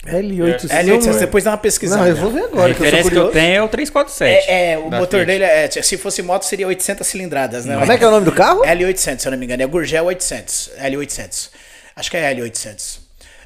[0.07, 0.69] L800.
[0.69, 2.03] L800, depois dá uma pesquisada.
[2.03, 4.49] Não, eu vou ver A agora, que eu que eu tenho é o 347.
[4.49, 5.27] É, é, o motor Fiat.
[5.27, 5.69] dele é.
[5.71, 7.77] Se fosse moto, seria 800 cilindradas, né?
[7.77, 8.63] Como é que é o nome do carro?
[8.63, 9.63] L800, se eu não me engano.
[9.63, 10.71] É Gurgel 800.
[10.79, 11.51] L800.
[11.97, 12.99] Acho que é L800.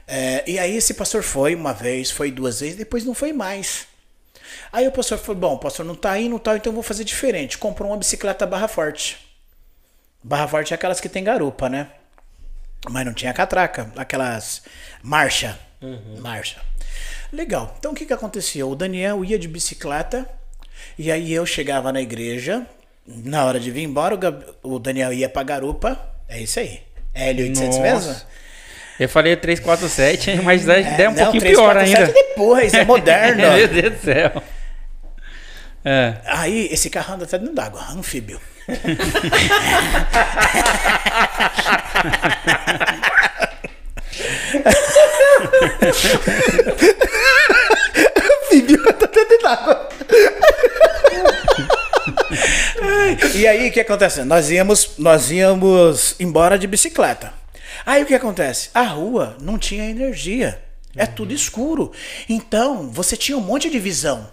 [0.07, 3.87] É, e aí esse pastor foi uma vez, foi duas vezes, depois não foi mais.
[4.73, 7.05] Aí o pastor falou: Bom, o pastor não tá indo, tal, então eu vou fazer
[7.05, 7.59] diferente.
[7.59, 9.19] Comprou uma bicicleta barra forte.
[10.23, 11.89] Barra forte é aquelas que tem garupa, né?
[12.89, 14.63] Mas não tinha catraca, aquelas
[15.03, 15.59] marcha.
[16.21, 16.61] Marcha.
[17.33, 17.75] Legal.
[17.79, 18.67] Então o que que acontecia?
[18.67, 20.29] O Daniel ia de bicicleta
[20.99, 22.67] e aí eu chegava na igreja.
[23.07, 25.99] Na hora de vir embora, o, Gab- o Daniel ia pra garupa.
[26.29, 26.83] É isso aí.
[27.13, 27.81] É L800 Nossa.
[27.81, 28.17] mesmo?
[29.01, 32.13] Eu falei 347, mas a ideia é um não, pouquinho 3, pior 4, 7 ainda.
[32.13, 33.43] depois, é moderno.
[33.57, 34.43] Meu Deus do céu.
[35.85, 36.15] É.
[36.27, 38.41] Aí, esse carro anda até dentro d'água, anfíbio.
[48.43, 49.89] Anfíbio, tá dentro d'água.
[53.35, 54.23] E aí, o que acontece?
[54.25, 57.33] Nós íamos, nós íamos embora de bicicleta.
[57.85, 58.71] Aí, o que acontece?
[58.73, 60.63] A rua não tinha energia.
[60.95, 61.91] É tudo escuro.
[62.29, 64.29] Então, você tinha um monte de visão.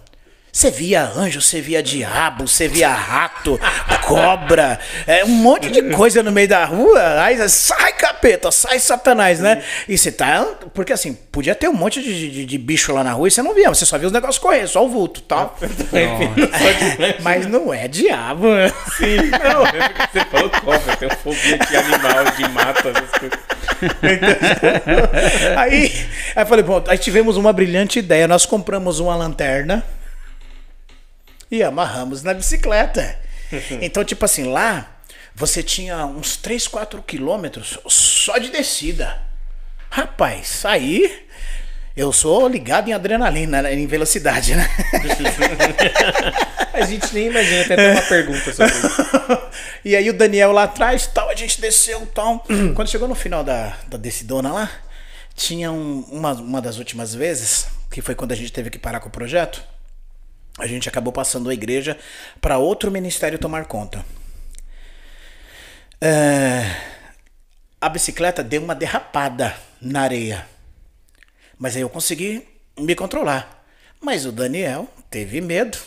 [0.51, 3.59] Você via anjo, você via diabo, você via rato,
[4.03, 7.21] cobra, é, um monte de coisa no meio da rua.
[7.21, 9.61] Aí sai capeta, sai satanás, né?
[9.88, 10.45] E você tá.
[10.73, 13.41] Porque assim, podia ter um monte de, de- de bicho lá na rua e você
[13.43, 15.55] não via, você só via os negócios correr, só o vulto tal.
[17.21, 18.71] Mas não é diabo, né?
[18.97, 23.39] Sim, não, é porque você falou cobra, tem fobia de animal, de mato, essas coisas.
[25.57, 25.91] Aí,
[26.35, 28.27] aí eu falei, bom, aí tivemos uma brilhante ideia.
[28.27, 29.84] Nós compramos uma lanterna
[31.51, 33.17] e amarramos na bicicleta.
[33.81, 34.97] Então, tipo assim, lá
[35.34, 39.19] você tinha uns 3, 4 quilômetros só de descida.
[39.89, 41.26] Rapaz, aí
[41.97, 44.69] eu sou ligado em adrenalina, né, em velocidade, né?
[46.73, 49.07] A gente nem imagina, tem até uma pergunta sobre isso.
[49.84, 52.45] e aí o Daniel lá atrás, tal, a gente desceu, tal.
[52.76, 54.69] Quando chegou no final da, da descidona lá,
[55.35, 58.99] tinha um- uma, uma das últimas vezes, que foi quando a gente teve que parar
[58.99, 59.63] com o projeto,
[60.57, 61.97] a gente acabou passando a igreja
[62.41, 64.03] para outro ministério tomar conta.
[66.01, 66.63] É,
[67.80, 70.47] a bicicleta deu uma derrapada na areia.
[71.57, 72.47] Mas aí eu consegui
[72.77, 73.63] me controlar.
[74.01, 75.77] Mas o Daniel teve medo,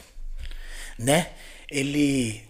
[0.99, 1.31] né?
[1.71, 2.45] Ele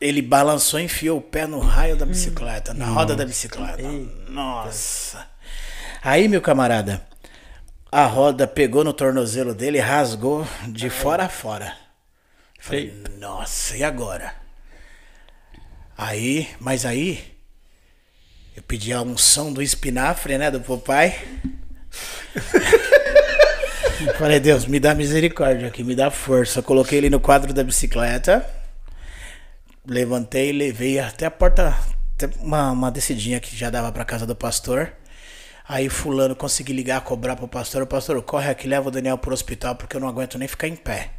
[0.00, 3.82] ele balançou e enfiou o pé no raio da bicicleta, na roda da bicicleta.
[4.28, 5.28] Nossa.
[6.02, 7.06] Aí, meu camarada,
[7.90, 11.76] a roda pegou no tornozelo dele e rasgou de fora a fora.
[12.58, 14.34] Falei, nossa, e agora?
[15.96, 17.22] Aí, mas aí,
[18.56, 21.18] eu pedi a unção do espinafre, né, do papai.
[24.16, 26.62] Falei, Deus, me dá misericórdia aqui, me dá força.
[26.62, 28.48] Coloquei ele no quadro da bicicleta,
[29.86, 31.76] levantei, levei até a porta,
[32.14, 34.92] até uma, uma descidinha que já dava pra casa do pastor.
[35.70, 39.32] Aí fulano consegui ligar, cobrar pro pastor, o pastor, corre aqui, leva o Daniel pro
[39.32, 41.10] hospital, porque eu não aguento nem ficar em pé.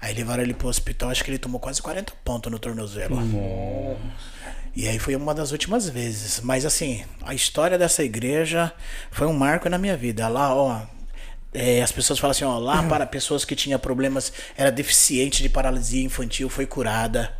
[0.00, 3.14] Aí levaram ele pro hospital, acho que ele tomou quase 40 pontos no tornozelo.
[4.74, 6.40] E aí foi uma das últimas vezes.
[6.40, 8.72] Mas assim, a história dessa igreja
[9.10, 10.28] foi um marco na minha vida.
[10.28, 10.80] Lá, ó.
[11.52, 15.50] é, as pessoas falam assim, ó, lá para pessoas que tinham problemas, era deficiente de
[15.50, 17.36] paralisia infantil, foi curada.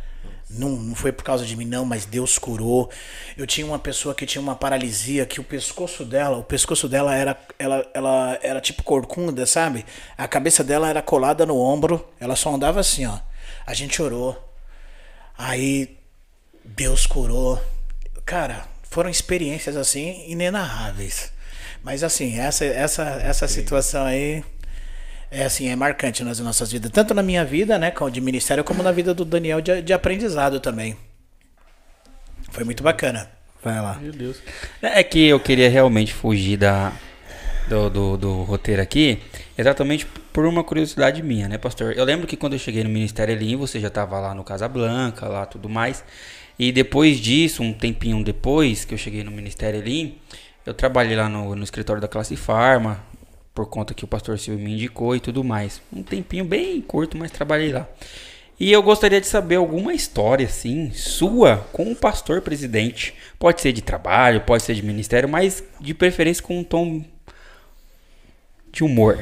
[0.57, 2.89] Não, não foi por causa de mim, não, mas Deus curou.
[3.37, 7.15] Eu tinha uma pessoa que tinha uma paralisia que o pescoço dela, o pescoço dela
[7.15, 9.85] era, ela, ela era tipo corcunda, sabe?
[10.17, 13.19] A cabeça dela era colada no ombro, ela só andava assim, ó.
[13.65, 14.41] A gente orou.
[15.37, 15.97] Aí
[16.63, 17.61] Deus curou.
[18.25, 21.31] Cara, foram experiências assim inenarráveis.
[21.83, 24.43] Mas assim, essa essa essa situação aí
[25.35, 28.63] é assim, é marcante nas nossas vidas, tanto na minha vida, né, como de ministério,
[28.63, 30.95] como na vida do Daniel de, de aprendizado também.
[32.51, 33.29] Foi muito bacana.
[33.61, 33.97] Vai lá.
[34.01, 34.37] Meu Deus.
[34.81, 36.93] É que eu queria realmente fugir da,
[37.67, 39.19] do, do, do roteiro aqui,
[39.57, 41.93] exatamente por uma curiosidade minha, né, pastor?
[41.97, 45.27] Eu lembro que quando eu cheguei no Ministério Elim, você já estava lá no Casablanca,
[45.27, 46.01] lá tudo mais.
[46.57, 50.17] E depois disso, um tempinho depois que eu cheguei no Ministério Elim,
[50.65, 53.03] eu trabalhei lá no, no escritório da Classe Farma,
[53.55, 55.81] por conta que o pastor Silvio me indicou e tudo mais.
[55.91, 57.87] Um tempinho bem curto, mas trabalhei lá.
[58.59, 63.13] E eu gostaria de saber alguma história, assim, sua com o pastor presidente.
[63.39, 67.03] Pode ser de trabalho, pode ser de ministério, mas de preferência com um tom
[68.71, 69.17] de humor.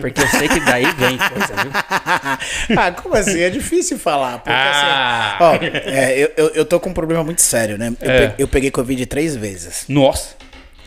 [0.00, 1.70] Porque eu sei que daí vem coisa, viu?
[2.78, 3.40] ah, como assim?
[3.40, 4.38] É difícil falar.
[4.38, 5.36] Porque Ah.
[5.36, 5.44] assim.
[5.44, 7.94] Ó, é, eu, eu, tô com um problema muito sério, né?
[8.00, 8.28] Eu, É.
[8.28, 9.84] pe- eu peguei Covid três vezes.
[9.88, 10.34] Nossa.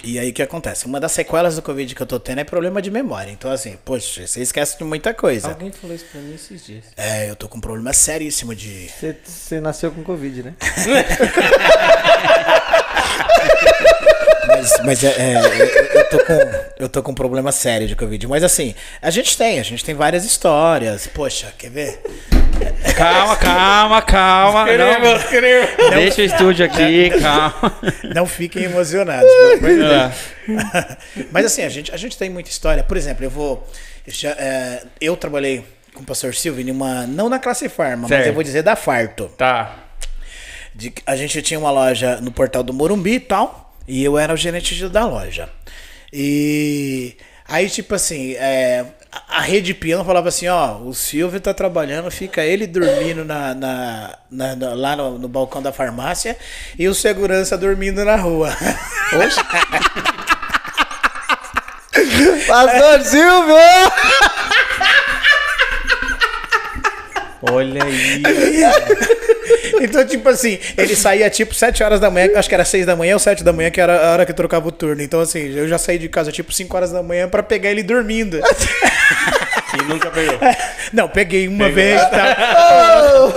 [0.03, 0.85] E aí o que acontece?
[0.85, 3.31] Uma das sequelas do Covid que eu tô tendo é problema de memória.
[3.31, 5.47] Então, assim, poxa, você esquece de muita coisa.
[5.49, 6.83] Alguém falou isso pra mim esses dias.
[6.97, 8.89] É, eu tô com um problema seríssimo de.
[8.89, 10.53] Você- Você nasceu com Covid, né?
[14.47, 16.33] Mas, mas é, é, eu, eu tô com,
[16.79, 18.27] eu tô com um problema sério de Covid.
[18.27, 21.07] Mas assim, a gente tem, a gente tem várias histórias.
[21.07, 21.99] Poxa, quer ver?
[22.95, 24.65] Calma, calma, calma.
[24.65, 25.69] Não, queremos.
[25.95, 27.73] deixa o estúdio aqui, calma.
[28.13, 29.29] Não fiquem emocionados.
[29.29, 30.63] pelo amor de Deus.
[30.73, 30.97] Ah,
[31.31, 32.83] Mas assim, a gente, a gente tem muita história.
[32.83, 33.67] Por exemplo, eu vou.
[34.05, 35.63] eu já, é, eu trabalhei
[35.93, 37.07] com o pastor Silvio em uma.
[37.07, 38.27] Não na classe farma, mas Certo.
[38.27, 39.29] eu vou dizer da Farto.
[39.37, 39.82] Tá.
[40.75, 43.73] De- a gente tinha uma loja no portal do Morumbi e tal.
[43.87, 45.49] E eu era o gerente da loja.
[46.11, 47.15] E
[47.47, 48.85] aí, tipo assim, é,
[49.29, 54.17] a- rede peão falava assim, ó, o Silvio tá trabalhando, fica ele dormindo na, na-
[54.31, 56.37] na- na- lá no, no balcão da farmácia
[56.79, 58.55] e o segurança dormindo na rua.
[62.47, 63.55] Pastor Silvio!
[67.51, 68.23] Olha aí.
[69.83, 72.95] Então, tipo assim, ele saía tipo 7 horas da manhã, acho que era 6 da
[72.95, 75.01] manhã ou 7 da manhã, que era a hora que eu trocava o turno.
[75.01, 77.83] Então, assim, eu já saí de casa tipo 5 horas da manhã pra pegar ele
[77.83, 78.39] dormindo.
[79.73, 80.37] E nunca pegou.
[80.93, 83.31] Não, peguei uma vez, tá?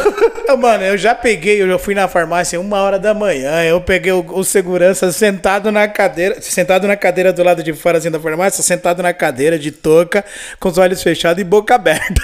[0.52, 3.80] Ô, Mano, eu já peguei, eu já fui na farmácia uma hora da manhã, eu
[3.80, 8.10] peguei o, o segurança sentado na cadeira, sentado na cadeira do lado de fora assim
[8.10, 10.24] da farmácia, sentado na cadeira de touca,
[10.60, 12.22] com os olhos fechados e boca aberta.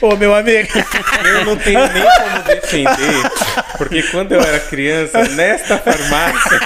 [0.00, 0.68] Ô, meu amigo.
[1.24, 3.30] Eu não tenho nem como defender,
[3.76, 6.60] porque quando eu era criança, nesta farmácia,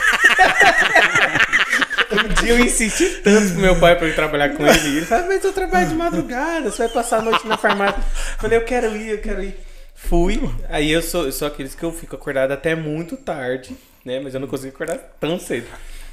[2.13, 4.97] um dia eu insisti tanto pro meu pai pra ir trabalhar com ele.
[4.99, 7.99] Ele falou, mas eu trabalho de madrugada, você vai passar a noite na farmácia.
[7.99, 9.57] Eu falei, eu quero ir, eu quero ir.
[9.95, 14.19] Fui, aí eu sou, eu sou aqueles que eu fico acordado até muito tarde, né?
[14.19, 15.67] Mas eu não consigo acordar tão cedo.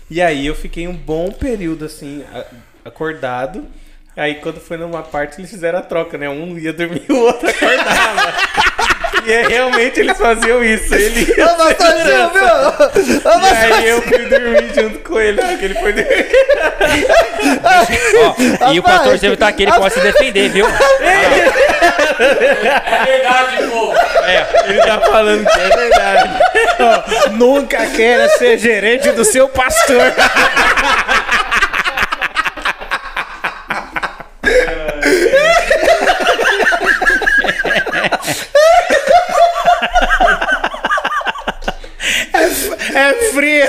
[0.09, 2.23] E aí eu fiquei um bom período assim,
[2.83, 3.65] acordado.
[4.17, 6.27] Aí quando foi numa parte eles fizeram a troca, né?
[6.27, 8.33] Um ia dormir e o outro acordava.
[9.23, 10.95] e é, realmente eles faziam isso.
[10.95, 12.47] Ele ia Ô, Pastor Silvio!
[13.03, 16.25] Ô, e Pastor aí eu fui dormir junto com ele, porque ele foi dormir.
[18.61, 20.65] Ó, e o pastor Silvio tá aqui, ele pode se defender, viu?
[20.65, 21.29] É
[23.05, 23.93] verdade, pô.
[24.67, 26.29] Ele tá falando que é verdade.
[26.79, 30.13] Ó, nunca queira ser gerente do seu pastor.
[42.97, 43.67] É, é frio.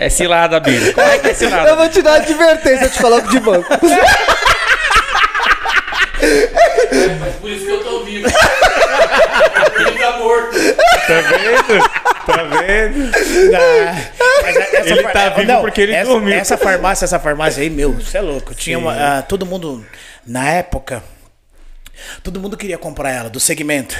[0.00, 0.92] É cilada, Bíblia.
[0.92, 1.74] Como é que é Eu cilada?
[1.76, 3.68] vou te dar uma advertência, eu te coloco de banco.
[7.20, 8.28] Mas por isso que eu tô vivo.
[9.78, 10.56] Ele tá morto.
[11.06, 11.90] Tá vendo?
[12.26, 13.10] Tá vendo?
[14.42, 16.34] Mas essa Ele far- tá vivo porque ele essa, dormiu.
[16.34, 18.54] Essa farmácia, essa farmácia aí, meu, você é louco.
[18.54, 19.84] Tinha uma, ah, todo mundo,
[20.26, 21.02] na época,
[22.22, 23.96] todo mundo queria comprar ela, do segmento.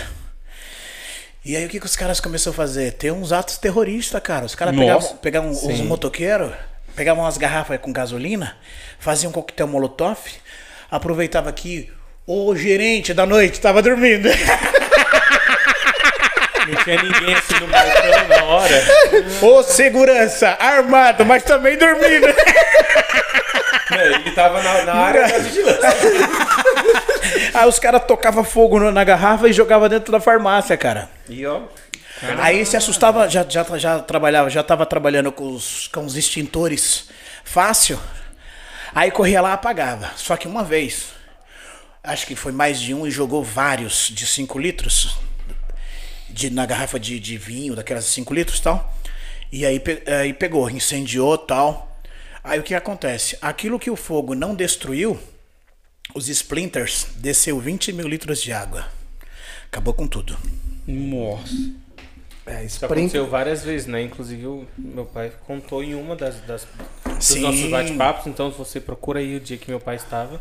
[1.48, 2.92] E aí o que, que os caras começaram a fazer?
[2.92, 4.44] Ter uns atos terroristas, cara.
[4.44, 6.52] Os caras pegavam, pegavam os motoqueiros,
[6.94, 8.54] pegavam umas garrafas com gasolina,
[8.98, 10.18] faziam um coquetel molotov,
[10.90, 11.90] aproveitava que
[12.26, 14.28] o gerente da noite tava dormindo.
[16.68, 18.84] Não tinha ninguém assim no balcão na hora.
[19.42, 22.26] Ô segurança, armado, mas também dormindo.
[23.90, 25.88] Não, ele tava na, na área da vigilância.
[27.54, 31.08] Aí os caras tocavam fogo na garrafa e jogavam dentro da farmácia, cara.
[31.28, 31.62] E ó,
[32.38, 37.08] Aí se assustava, já, já, já trabalhava, já tava trabalhando com os, com os extintores
[37.44, 37.98] fácil.
[38.94, 40.10] Aí corria lá e apagava.
[40.16, 41.06] Só que uma vez,
[42.02, 45.16] acho que foi mais de um e jogou vários de 5 litros
[46.38, 48.94] de, na garrafa de, de vinho, daquelas 5 litros e tal.
[49.50, 52.00] E aí, pe- aí pegou, incendiou tal.
[52.44, 53.36] Aí o que acontece?
[53.42, 55.18] Aquilo que o fogo não destruiu,
[56.14, 58.86] os splinters desceu 20 mil litros de água.
[59.66, 60.38] Acabou com tudo.
[60.86, 61.52] Nossa.
[62.46, 64.00] É, Isso aconteceu várias vezes, né?
[64.00, 66.66] Inclusive o meu pai contou em uma das, das
[67.04, 67.40] dos Sim.
[67.40, 70.40] nossos bate-papos, então se você procura aí o dia que meu pai estava.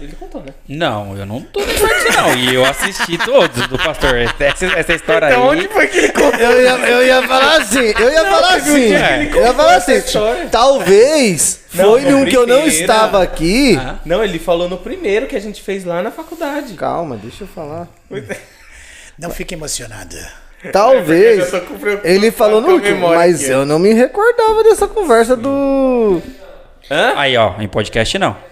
[0.00, 0.52] Ele contou, né?
[0.68, 2.34] Não, eu não tô lembrando disso, não.
[2.34, 4.14] E eu assisti todos do pastor.
[4.16, 5.68] Essa, essa história aí.
[5.68, 6.38] foi que ele contou?
[6.38, 9.74] Eu ia, eu ia falar assim, eu ia falar teve um assim, eu ia falar
[9.76, 10.02] assim,
[10.50, 13.78] talvez Não, foi no num que eu não estava aqui.
[13.80, 13.96] Ah.
[14.04, 16.74] Não, ele falou no primeiro que a gente fez lá na faculdade.
[16.74, 17.88] Calma, deixa eu falar.
[19.18, 20.30] Não fique emocionada.
[20.72, 21.50] Talvez
[22.04, 23.50] ele falou no último, mas aqui.
[23.50, 26.20] eu não me recordava dessa conversa do.
[26.90, 27.14] Hã?
[27.16, 28.49] Aí, ó, em podcast não.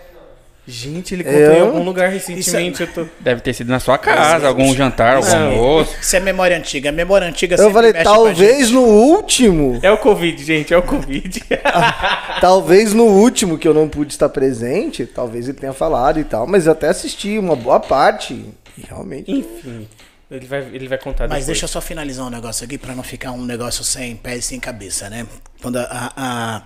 [0.71, 2.83] Gente, ele contou Eu- em algum lugar recentemente.
[2.83, 3.07] Eu tô...
[3.21, 5.47] Deve ter sido na sua casa, algum jantar, algum Não.
[5.51, 5.97] almoço.
[5.99, 6.93] Isso é memória antiga.
[6.93, 11.41] Memória antiga Eu falei, talvez no último, É o Covid, gente, é o Covid.
[12.41, 16.47] talvez no último que eu não pude estar presente, talvez ele tenha falado e tal,
[16.47, 18.35] mas eu até assisti uma boa parte
[18.77, 19.31] e realmente.
[19.31, 19.89] Enfim,
[20.31, 21.47] ele vai, ele vai contar Mas depois.
[21.47, 24.43] deixa eu só finalizar um negócio aqui pra não ficar um negócio sem pé e
[24.43, 25.27] sem cabeça, né?
[25.63, 26.63] Quando, a, a-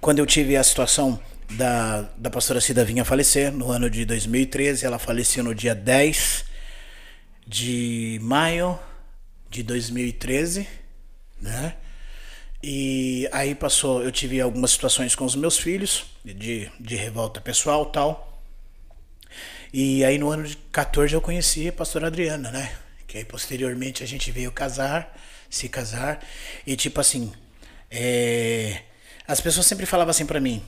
[0.00, 1.18] quando eu tive a situação
[1.50, 6.44] da, da pastora Cida Vinha falecer, no ano de 2013, ela faleceu no dia 10
[7.46, 8.78] de maio
[9.48, 10.68] de 2013,
[11.40, 11.74] né?
[12.62, 17.86] E aí passou, eu tive algumas situações com os meus filhos, de, de revolta pessoal
[17.86, 18.42] tal.
[19.72, 22.76] E aí no ano de 14 eu conheci a pastora Adriana, né?
[23.06, 25.16] Que aí posteriormente a gente veio casar,
[25.48, 26.22] se casar.
[26.66, 27.32] E tipo assim,
[27.90, 28.82] é,
[29.26, 30.62] as pessoas sempre falavam assim pra mim: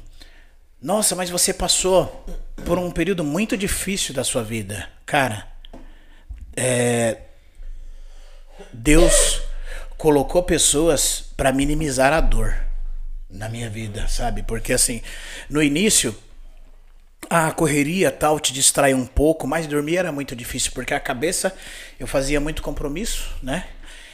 [0.83, 2.25] Nossa, mas você passou
[2.65, 4.89] por um período muito difícil da sua vida.
[5.05, 5.47] Cara,
[6.57, 7.19] é,
[8.73, 9.43] Deus
[9.99, 12.57] colocou pessoas pra minimizar a dor
[13.29, 14.43] na minha vida, sabe?
[14.43, 15.03] Porque assim,
[15.49, 16.17] no início
[17.29, 21.55] a correria tal te distrai um pouco, mas dormir era muito difícil, porque a cabeça
[21.99, 23.69] eu fazia muito compromisso, né?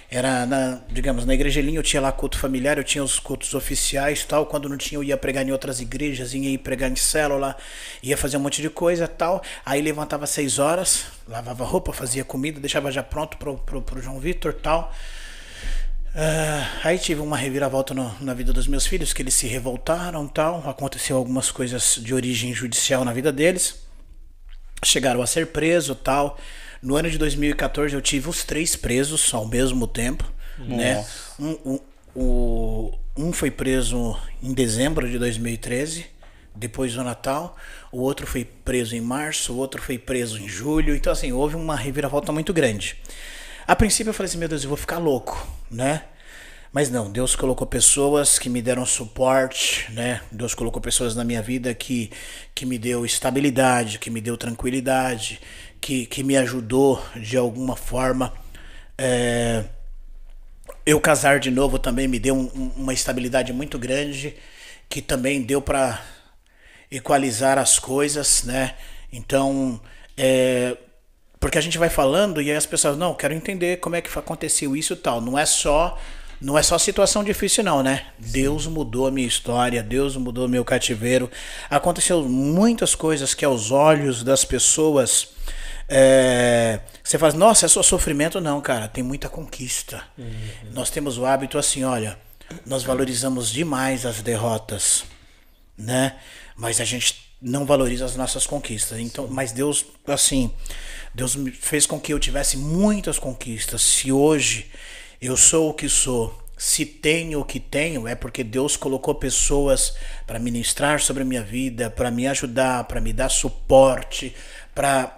[0.09, 4.24] Era, na, digamos, na igrejelinha eu tinha lá culto familiar, eu tinha os cultos oficiais
[4.24, 4.47] tal.
[4.47, 7.57] Quando não tinha, eu ia pregar em outras igrejas, ia pregar em célula,
[8.03, 9.43] ia fazer um monte de coisa tal.
[9.65, 14.20] Aí levantava seis horas, lavava roupa, fazia comida, deixava já pronto pro, pro, pro João
[14.20, 14.93] Vitor tal.
[16.15, 20.27] Ah, aí tive uma reviravolta no- na vida dos meus filhos, que eles se revoltaram
[20.27, 20.69] tal.
[20.69, 23.81] Aconteceu algumas coisas de origem judicial na vida deles.
[24.85, 26.39] Chegaram a ser presos tal.
[26.82, 30.24] No ano de 2014 eu tive os três presos ao mesmo tempo.
[30.59, 31.05] Né?
[31.39, 31.81] Um, um,
[32.15, 36.07] o- um foi preso em dezembro de 2013,
[36.55, 37.57] depois do Natal.
[37.93, 40.94] O outro foi preso em março, o outro foi preso em julho.
[40.94, 42.97] Então, assim, houve uma reviravolta muito grande.
[43.66, 46.05] A princípio eu falei assim, meu Deus, eu vou ficar louco, né?
[46.73, 50.20] Mas não, Deus colocou pessoas que me deram suporte, né?
[50.31, 52.11] Deus colocou pessoas na minha vida que,
[52.55, 55.40] que me deu estabilidade, que me deu tranquilidade,
[55.87, 58.33] que, que me ajudou de alguma forma.
[58.99, 59.63] É,
[60.85, 64.35] eu casar de novo também me deu um- um- uma estabilidade muito grande,
[64.89, 66.03] que também deu para
[66.91, 68.75] equalizar as coisas, né?
[69.13, 69.81] Então,
[70.17, 70.77] é,
[71.39, 74.11] porque a gente vai falando e aí as pessoas, não, quero entender como é que
[74.19, 75.21] aconteceu isso e tal.
[75.21, 75.97] Não é só
[76.41, 78.09] não é só situação difícil não, né?
[78.19, 81.31] Deus mudou a minha história, Deus mudou o meu cativeiro.
[81.71, 85.36] Aconteceu muitas coisas que aos olhos das pessoas
[85.89, 90.03] é, você faz, nossa, é só sofrimento não, cara, tem muita conquista.
[90.73, 92.19] Nós temos o hábito assim, olha,
[92.65, 95.05] nós valorizamos demais as derrotas
[95.77, 96.17] né?
[96.57, 98.99] Mas a gente não valoriza as nossas conquistas.
[98.99, 100.51] Então, mas Deus, assim,
[101.15, 103.83] Deus fez com que eu tivesse muitas conquistas.
[103.83, 104.71] Se hoje
[105.21, 109.95] eu sou o que sou, se tenho o que tenho, é porque Deus colocou pessoas
[110.27, 114.35] para ministrar sobre a minha vida, para me ajudar, para me dar suporte,
[114.75, 115.15] para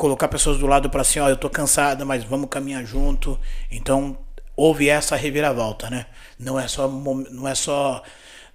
[0.00, 3.38] colocar pessoas do lado para assim, ó, eu tô cansada, mas vamos caminhar junto.
[3.70, 4.16] Então,
[4.56, 6.06] houve essa reviravolta, né?
[6.38, 8.02] Não é só não é só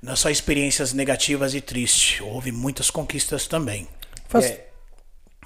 [0.02, 3.88] não é só experiências negativas e tristes, houve muitas conquistas também.
[4.28, 4.66] Faz- É,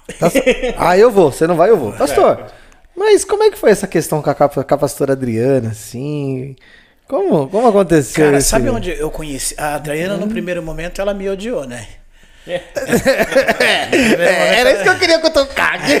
[0.76, 1.92] Ah, eu vou, você não vai, eu vou.
[1.92, 2.46] Pastor,
[2.96, 4.34] mas como é que foi essa questão com a,
[4.78, 6.56] pastora Adriana, assim?
[7.06, 9.54] Como, como aconteceu Cara, esse- sabe onde eu conheci?
[9.58, 11.86] A Adriana, no primeiro momento, ela me odiou, né?
[12.54, 16.00] É, era isso que eu queria cutucar aqui.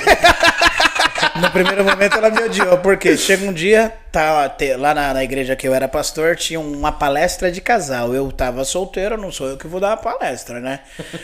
[1.40, 5.54] No primeiro momento ela me odiou, porque chega um dia, tá, lá na, na igreja
[5.54, 8.14] que eu era pastor, tinha uma palestra de casal.
[8.14, 10.80] Eu tava solteiro, não sou eu que vou dar a palestra, né?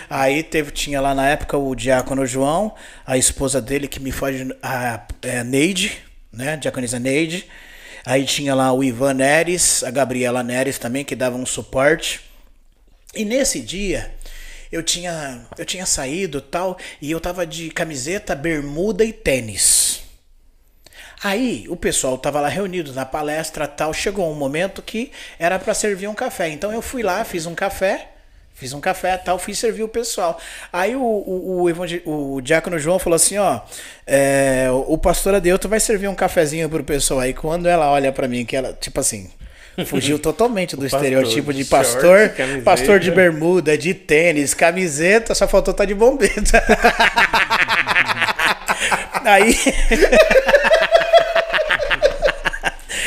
[0.09, 2.75] Aí teve, tinha lá na época o diácono João,
[3.07, 5.99] a esposa dele que me foge, a é, Neide,
[6.33, 6.57] né?
[6.57, 7.47] Diaconisa Neide.
[8.05, 12.21] Aí tinha lá o Ivan Neres, a Gabriela Neres também, que dava um suporte.
[13.15, 14.13] E nesse dia
[14.71, 20.03] eu tinha eu tinha saído tal e eu tava de camiseta, bermuda e tênis.
[21.23, 25.73] Aí o pessoal tava lá reunido na palestra tal, chegou um momento que era para
[25.75, 26.49] servir um café.
[26.51, 28.11] Então eu fui lá, fiz um café,
[28.55, 30.39] fiz um café tal, fui servir o pessoal.
[30.73, 33.61] Aí o, o, o, o diácono João falou assim, ó,
[34.07, 37.21] é, o pastor Adeuto vai servir um cafezinho pro pessoal.
[37.21, 39.31] Aí quando ela olha para mim, que ela, tipo assim,
[39.85, 42.63] fugiu totalmente do pastor estereotipo de de short, pastor, camiseta.
[42.63, 46.63] pastor de bermuda, de tênis, camiseta, só faltou estar de bombeta.
[49.25, 49.57] Aí,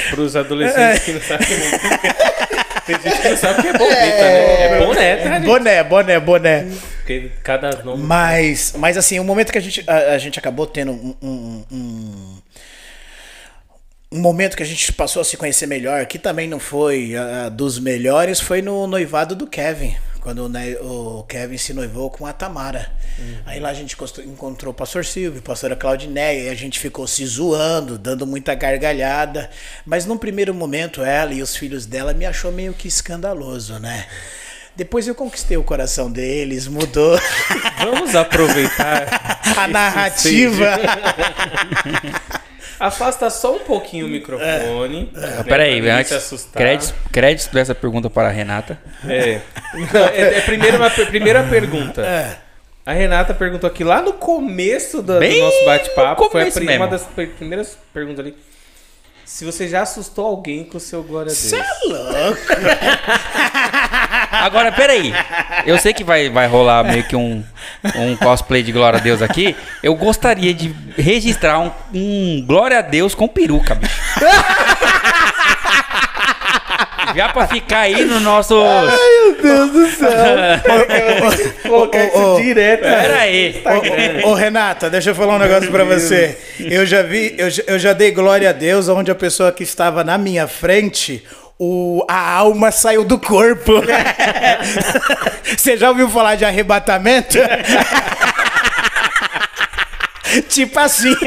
[0.10, 1.48] Para os adolescentes que não sabem.
[2.86, 4.64] Tem gente que não sabe o que é bombeta, né?
[4.64, 6.66] É boné, tá, boné, boné, boné.
[6.98, 8.04] Porque cada nome.
[8.04, 11.64] Mas, mas assim, o momento que a gente, a, a gente acabou tendo um, um,
[11.72, 12.39] um,
[14.12, 17.50] um momento que a gente passou a se conhecer melhor, que também não foi ah,
[17.50, 19.96] dos melhores, foi no noivado do Kevin.
[20.20, 22.92] Quando né, o Kevin se noivou com a Tamara.
[23.46, 23.96] Aí lá a gente
[24.26, 28.54] encontrou o pastor Silvio, a pastora Claudineia, e a gente ficou se zoando, dando muita
[28.54, 29.50] gargalhada.
[29.86, 34.08] Mas num primeiro momento, ela e os filhos dela me achou meio que escandaloso, né?
[34.76, 37.18] Depois eu conquistei o coração deles, mudou
[37.80, 39.42] Vamos aproveitar.
[39.58, 40.78] a narrativa.
[42.80, 45.12] Afasta só um pouquinho o microfone.
[45.14, 48.80] né, Peraí, antes, créditos, créditos dessa pergunta para a Renata.
[49.08, 49.42] É.
[49.94, 52.02] Não, é, é primeiro uma, primeira pergunta.
[52.02, 52.38] É.
[52.86, 56.24] A Renata perguntou aqui lá no começo do, do nosso bate-papo.
[56.24, 56.84] no Foi a começo pri- mesmo.
[56.84, 57.04] uma das
[57.38, 58.36] primeiras perguntas ali.
[59.26, 61.52] Se você já assustou alguém com o seu Glória a Deus.
[64.32, 65.14] Agora, peraí.
[65.66, 67.44] Eu sei que vai, vai rolar meio que um,
[67.96, 69.56] um cosplay de Glória a Deus aqui.
[69.82, 73.94] Eu gostaria de registrar um, um Glória a Deus com peruca, bicho.
[77.16, 78.56] Já pra ficar aí no nosso.
[78.56, 80.10] Meu Deus do céu.
[81.64, 82.82] Colocar isso direto.
[82.82, 83.64] Pera aí.
[84.24, 86.38] Ô, ô, Renata, deixa eu falar um negócio pra você.
[86.60, 90.04] Eu já vi, eu, eu já dei glória a Deus onde a pessoa que estava
[90.04, 91.24] na minha frente,
[91.60, 93.74] o, a alma saiu do corpo.
[95.58, 97.38] Você já ouviu falar de arrebatamento?
[100.48, 101.16] tipo assim.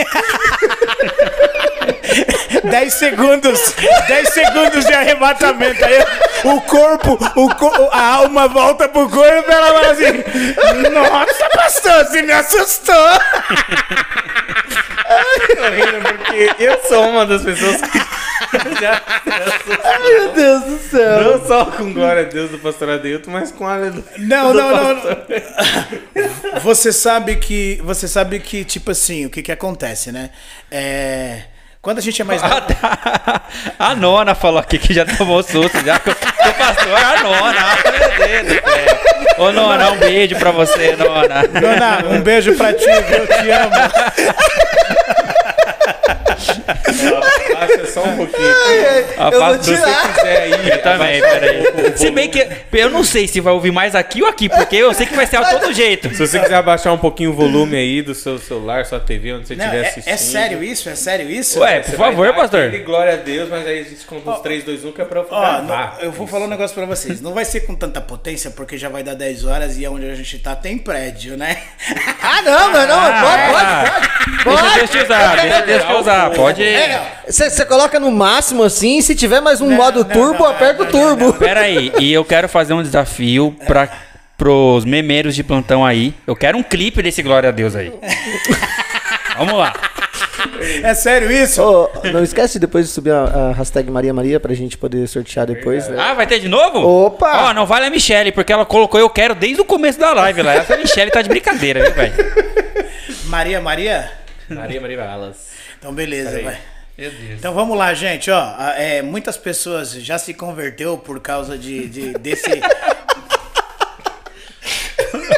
[2.65, 3.75] 10 segundos,
[4.09, 5.85] 10 segundos de arrebatamento.
[5.85, 6.05] Aí
[6.45, 10.23] o corpo, o co- a alma volta pro corpo e ela fala assim:
[10.91, 12.95] Nossa, pastor, você me assustou.
[15.57, 18.01] tô rindo porque eu sou uma das pessoas que
[18.81, 19.01] já
[20.01, 21.21] Meu Deus do céu.
[21.23, 24.05] não só com glória a Deus do pastor Adeilton, mas com aleluia.
[24.19, 26.61] Não, do não, não, não.
[26.61, 30.31] Você sabe que, você sabe que, tipo assim, o que que acontece, né?
[30.71, 31.43] É.
[31.81, 33.43] Quando a gente é mais A,
[33.77, 37.77] a nona falou aqui que já tomou susto, já que o pastor, a nona, ah,
[37.91, 39.01] meu Deus do céu.
[39.39, 41.43] Ô nona, um beijo pra você, nona.
[41.49, 43.73] Dona, um beijo pra ti, eu te amo.
[47.07, 48.49] Abaixa só um pouquinho.
[49.19, 51.97] A Eu vou fase- Se você quiser aí, Eu também, peraí.
[51.97, 54.93] Se bem que eu não sei se vai ouvir mais aqui ou aqui, porque eu
[54.95, 56.09] sei que vai ser a todo jeito.
[56.15, 59.47] Se você quiser abaixar um pouquinho o volume aí do seu celular, sua TV, onde
[59.49, 60.13] você estiver é, assistindo.
[60.13, 60.89] é sério isso?
[60.89, 61.61] É sério isso?
[61.61, 62.71] Ué, por favor, pastor.
[62.85, 65.21] glória a Deus, mas aí a gente conta uns 3, 2, 1 que é pra
[65.21, 65.27] eu
[65.63, 67.21] não- eu vou falar um negócio pra vocês.
[67.21, 70.15] Não vai ser com tanta potência, porque já vai dar 10 horas e onde a
[70.15, 71.57] gente tá tem prédio, né?
[72.25, 73.03] Ah, não, mas não.
[73.03, 74.63] Pode, pode, pode.
[74.63, 76.31] Deixa Deus te usar, deixa Deus te usar.
[76.31, 76.63] Pode.
[77.27, 80.85] Você coloca no máximo assim, se tiver mais um modo não, turbo, não, aperta o
[80.85, 81.33] não, turbo.
[81.35, 83.89] Pera aí, e eu quero fazer um desafio pra,
[84.37, 86.15] pros memeiros de plantão aí.
[86.27, 87.93] Eu quero um clipe desse Glória a Deus aí.
[89.39, 89.73] Vamos lá.
[90.83, 91.63] É sério isso?
[91.63, 95.47] Ô, não esquece depois de subir a, a hashtag Maria Maria pra gente poder sortear
[95.47, 95.89] depois.
[95.89, 95.97] né?
[95.99, 96.79] Ah, vai ter de novo?
[96.81, 97.49] Opa!
[97.51, 100.43] Ó, não vale a Michelle, porque ela colocou eu quero desde o começo da live
[100.43, 100.55] lá.
[100.55, 102.15] Essa Michelle tá de brincadeira, viu, velho?
[103.27, 104.11] Maria, Maria?
[104.49, 105.53] Maria Maria Balas.
[105.79, 106.59] Então beleza, vai.
[107.39, 108.55] Então vamos lá, gente, ó.
[108.77, 112.49] é, muitas pessoas já se converteu por causa de, de- desse.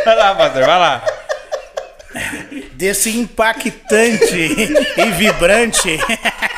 [0.04, 1.02] Vai lá, pastor, vai lá.
[2.74, 4.36] desse impactante
[4.96, 5.98] e vibrante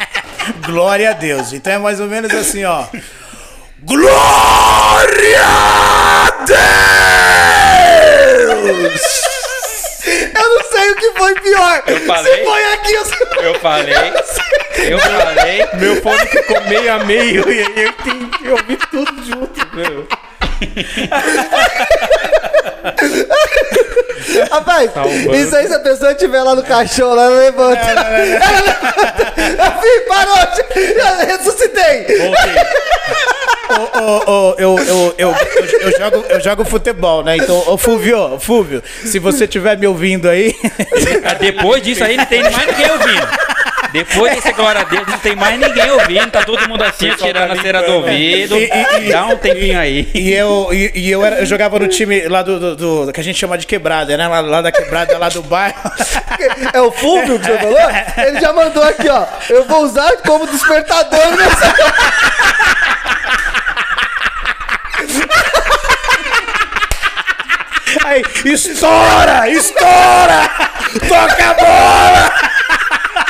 [0.66, 1.52] Glória a Deus.
[1.52, 2.86] Então é mais ou menos assim, ó.
[3.82, 6.30] Glória a
[8.42, 9.35] Deus!
[10.66, 11.82] Eu não sei o que foi pior.
[11.86, 12.34] Eu falei.
[12.34, 13.18] Se foi aqui, eu sei.
[13.42, 13.94] Eu falei.
[14.76, 15.68] Eu falei.
[15.74, 20.06] Meu fone ficou meio a meio e aí eu tenho que ouvir tudo junto, meu.
[24.50, 25.34] Rapaz, Salvando.
[25.36, 27.80] isso aí se a pessoa estiver lá no caixão, lá, ela levanta.
[27.80, 29.34] Ela levanta.
[29.82, 30.36] Fih, parou.
[30.76, 32.06] Eu ressuscitei.
[33.68, 35.34] Eu, eu, eu, eu,
[35.80, 37.36] eu jogo, eu jogo futebol, né?
[37.36, 40.54] Então, ô Fúvio, ô, Fúvio, se você estiver me ouvindo aí,
[41.24, 43.28] Ah, Depois disso aí não tem mais ninguém ouvindo.
[44.04, 46.30] Depois desse glória a Deus, não tem mais ninguém ouvindo.
[46.30, 48.56] Tá todo mundo assim, tirando a cera do ouvido.
[48.58, 50.10] E- e- e- Dá um tempinho aí.
[50.14, 53.20] e eu, e, e eu, era- eu jogava no time lá do, do- do- que
[53.20, 54.26] a gente chama de quebrada, né?
[54.28, 55.76] Lá, lá da quebrada, lá do bairro.
[56.72, 57.78] É o Fulvio que você falou?
[58.28, 59.24] Ele já mandou aqui, ó.
[59.48, 61.74] Eu vou usar como despertador nessa.
[68.04, 69.48] Aí, estoura!
[69.48, 70.48] Estoura!
[71.08, 72.45] Toca a bola!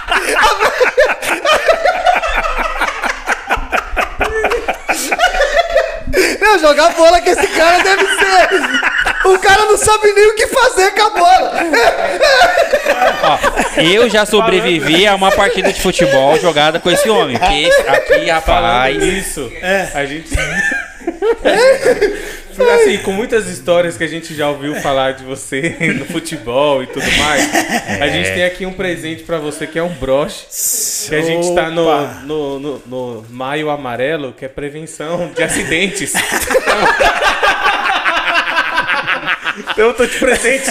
[6.41, 9.29] Meu, jogar bola que esse cara deve ser.
[9.29, 11.53] O cara não sabe nem o que fazer com a bola.
[13.23, 17.39] Ó, eu já sobrevivi a uma partida de futebol jogada com esse homem.
[17.39, 19.03] Porque esse aqui, rapaz.
[19.03, 19.51] Isso.
[19.95, 20.29] A gente.
[22.59, 26.87] Assim, com muitas histórias que a gente já ouviu falar de você no futebol e
[26.87, 27.51] tudo mais,
[28.01, 30.47] a gente tem aqui um presente pra você que é um broche.
[31.09, 36.13] Que a gente tá no, no, no, no Maio Amarelo, que é prevenção de acidentes.
[39.59, 40.71] Então eu tô de presente.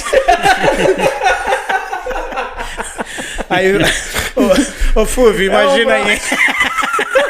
[3.50, 6.20] Aí, ô, ô Fúvio, imagina aí.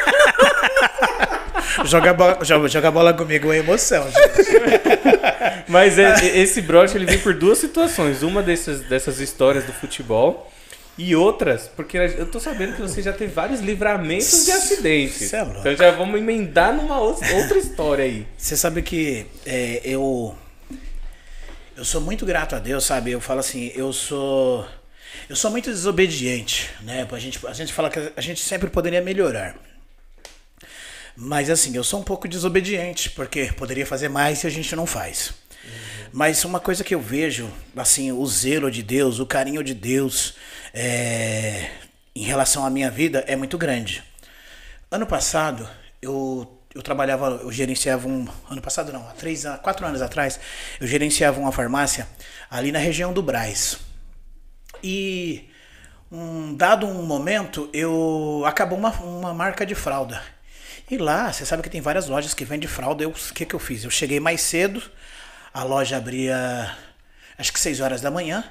[1.86, 5.66] Joga bola, joga, joga bola comigo é emoção, gente.
[5.68, 8.22] Mas é- é- esse broche ele vem por duas situações.
[8.22, 10.50] Uma dessas, dessas histórias do futebol
[10.98, 15.32] e outras, porque eu tô sabendo que você já teve vários livramentos de acidentes.
[15.32, 15.42] É.
[15.60, 18.26] Então já vamos emendar numa outra, outra história aí.
[18.36, 20.34] Você sabe que é, eu.
[21.76, 23.10] Eu sou muito grato a Deus, sabe?
[23.10, 24.66] Eu falo assim, eu sou.
[25.28, 27.06] Eu sou muito desobediente, né?
[27.10, 29.54] A gente, a gente fala que a gente sempre poderia melhorar.
[31.16, 34.86] Mas assim, eu sou um pouco desobediente, porque poderia fazer mais e a gente não
[34.86, 35.32] faz.
[36.12, 40.34] Mas uma coisa que eu vejo, assim, o zelo de Deus, o carinho de Deus
[40.74, 41.70] é,
[42.14, 44.04] em relação à minha vida é muito grande.
[44.90, 45.68] Ano passado,
[46.00, 48.26] eu, eu trabalhava, eu gerenciava um.
[48.50, 50.38] Ano passado não, há três, há quatro anos atrás,
[50.80, 52.06] eu gerenciava uma farmácia
[52.50, 53.78] ali na região do Braz.
[54.82, 55.48] E
[56.12, 60.22] um dado um momento, eu acabou uma, uma marca de fralda.
[60.90, 63.02] E lá, você sabe que tem várias lojas que vendem fralda.
[63.02, 63.84] Eu- O que, que eu fiz?
[63.84, 64.82] Eu cheguei mais cedo,
[65.52, 66.76] a loja abria
[67.38, 68.44] acho que 6 horas da manhã.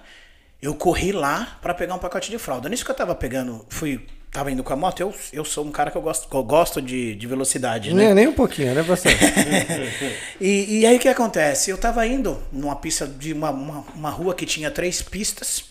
[0.62, 2.68] Eu corri lá para pegar um pacote de fralda.
[2.70, 4.06] Nisso que eu tava pegando, fui.
[4.32, 6.82] Tava indo com a moto, eu, eu sou um cara que eu gosto, eu gosto
[6.82, 8.08] de, de velocidade, né?
[8.08, 9.16] Nem, nem um pouquinho, né, bastante?
[10.42, 11.70] E, e aí o que acontece?
[11.72, 15.64] Eu tava indo numa pista de uma, uma, uma rua que tinha três pistas.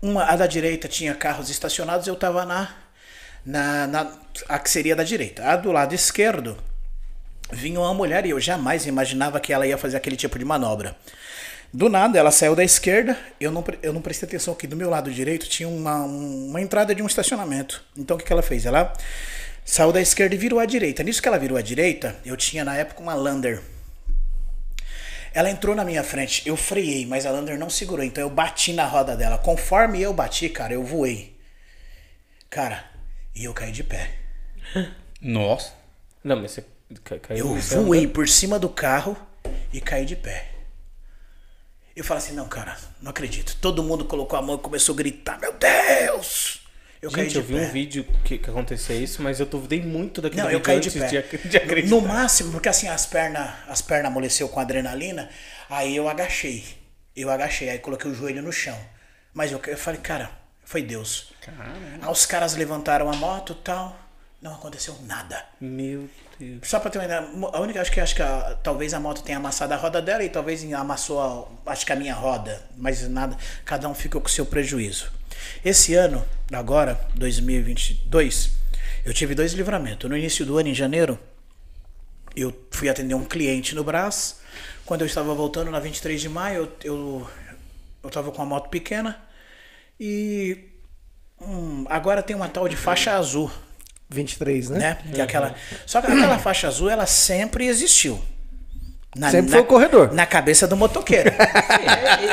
[0.00, 2.70] Uma, a da direita tinha carros estacionados, eu tava na,
[3.44, 4.12] na, na.
[4.48, 5.44] A que seria da direita.
[5.44, 6.56] A do lado esquerdo
[7.52, 10.96] vinha uma mulher e eu jamais imaginava que ela ia fazer aquele tipo de manobra.
[11.72, 14.90] Do nada, ela saiu da esquerda, eu não, eu não prestei atenção que do meu
[14.90, 17.82] lado direito tinha uma, um- uma entrada de um estacionamento.
[17.96, 18.66] Então o que, que ela fez?
[18.66, 18.92] Ela
[19.64, 21.02] saiu da esquerda e virou à direita.
[21.02, 23.60] Nisso que ela virou à direita, eu tinha na época uma Lander.
[25.34, 28.74] Ela entrou na minha frente, eu freiei, mas a Lander não segurou, então eu bati
[28.74, 29.38] na roda dela.
[29.38, 31.34] Conforme eu bati, cara, eu voei.
[32.50, 32.84] Cara,
[33.34, 34.10] e eu caí de pé.
[35.20, 35.72] Nossa.
[36.22, 36.64] Não, mas você
[37.04, 37.46] ca- caiu.
[37.48, 37.54] Eu
[37.84, 39.16] voei por cima do carro
[39.72, 40.48] e caí de pé.
[41.94, 43.56] Eu falei assim, não, cara, não acredito.
[43.60, 46.60] Todo mundo colocou a mão e começou a gritar, meu Deus!
[47.02, 47.60] Eu caí Gente, de eu vi pé.
[47.66, 50.80] um vídeo que, que aconteceu isso, mas eu duvidei muito daquele Não, eu vídeo caí
[50.80, 51.06] de pé.
[51.22, 51.94] de, de acreditar.
[51.94, 55.28] no máximo, porque assim, as pernas as perna amoleceu com adrenalina,
[55.68, 56.64] aí eu agachei.
[57.14, 58.78] Eu agachei, aí coloquei o joelho no chão.
[59.34, 60.30] Mas eu, eu falei, cara,
[60.72, 61.26] foi Deus.
[62.00, 63.94] Aí os caras levantaram a moto tal,
[64.40, 65.44] não aconteceu nada.
[65.60, 66.08] Meu
[66.38, 66.60] Deus.
[66.66, 67.20] Só pra ter uma ideia,
[67.52, 70.24] a única, acho que acho que a- talvez a moto tenha amassado a roda dela
[70.24, 71.20] e talvez amassou,
[71.66, 73.36] a, acho que a minha roda, mas nada,
[73.66, 75.12] cada um ficou com o seu prejuízo.
[75.62, 78.52] Esse ano, agora, 2022,
[79.04, 80.08] eu tive dois livramentos.
[80.08, 81.18] No início do ano, em janeiro,
[82.34, 84.40] eu fui atender um cliente no Brás.
[84.86, 87.30] Quando eu estava voltando na 23 de maio, eu, eu,
[88.04, 89.20] eu tava com uma moto pequena
[90.04, 90.58] e
[91.40, 93.48] hum, agora tem uma tal de faixa azul
[94.10, 94.78] 23, né?
[94.78, 94.98] né?
[95.14, 95.54] Que é aquela,
[95.86, 98.20] só que aquela faixa azul, ela sempre existiu.
[99.14, 100.12] Na- Sempre na- foi o corredor.
[100.12, 101.30] Na cabeça do motoqueiro.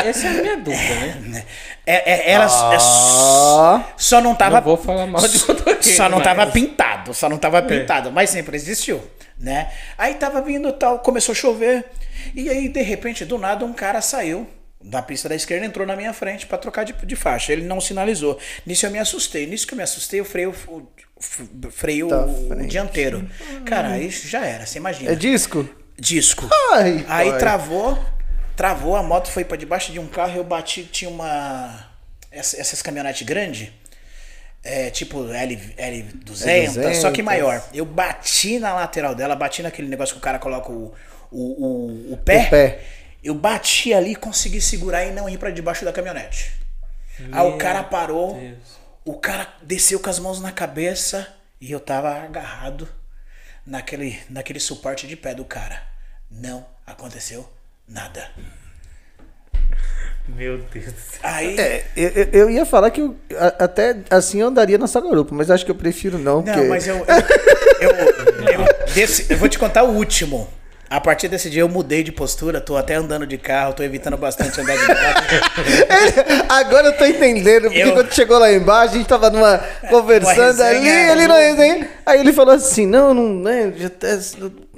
[0.02, 1.46] É, essa é a minha dúvida, né?
[1.86, 3.82] É, é, ela é, Ó.
[3.98, 4.58] só não tava.
[4.58, 8.12] Não vou falar mal de motoqueiro, Só não mas- tava pintado, só não tava pintado,
[8.12, 9.02] mas sempre existiu,
[9.38, 9.72] né?
[9.98, 11.86] Aí tava vindo tal, começou a chover,
[12.36, 14.48] e aí de repente, do nada, um cara saiu
[14.82, 17.52] da pista da esquerda, entrou na minha frente pra trocar de, de faixa.
[17.52, 18.40] Ele não sinalizou.
[18.66, 19.46] Nisso eu me assustei.
[19.46, 20.88] Nisso que eu me assustei, eu freio, o,
[21.72, 22.68] freio Tá o, frente.
[22.70, 23.30] dianteiro.
[23.66, 25.12] Cara, aí já era, você imagina.
[25.12, 25.68] É disco?
[26.00, 26.48] Disco.
[26.72, 27.40] Ai, Aí pai.
[27.40, 28.00] travou,
[28.56, 31.88] travou, a moto foi pra debaixo de um carro, eu bati, tinha uma.
[32.32, 33.68] essa- Essas caminhonetes grandes,
[34.64, 36.94] é, tipo L, L200, L200.
[36.96, 37.62] só que maior.
[37.74, 40.94] Eu bati na lateral dela, bati naquele negócio que o cara coloca o,
[41.30, 42.46] o, o, o pé.
[42.46, 42.80] O pé.
[43.24, 46.52] Eu bati ali, consegui segurar e não ir pra debaixo da caminhonete.
[47.32, 48.40] Aí o cara parou,
[49.04, 51.28] o cara desceu com as mãos na cabeça
[51.60, 52.88] e eu tava agarrado
[53.66, 55.82] naquele, naquele suporte de pé do cara.
[56.32, 57.48] Não aconteceu
[57.88, 58.30] nada.
[60.28, 61.20] Meu Deus do céu.
[61.24, 61.60] Aí.
[61.60, 65.50] É, eu, eu- ia falar que eu, a- até assim eu andaria nessa garupa, mas
[65.50, 66.42] acho que eu prefiro não.
[66.44, 66.68] Não, porque...
[66.70, 66.98] mas eu.
[66.98, 70.48] Eu, eu, eu- desse- eu vou te contar o último.
[70.90, 74.18] A partir desse dia eu mudei de postura, tô até andando de carro, tô evitando
[74.18, 76.46] bastante andar de moto.
[76.50, 79.60] Agora eu tô entendendo, porque Eu- quando chegou lá embaixo, a gente tava numa
[79.90, 81.90] conversando ali, ele não- não resenha.
[82.06, 83.72] Aí ele falou assim: não, não, né?
[83.78, 84.08] Já tá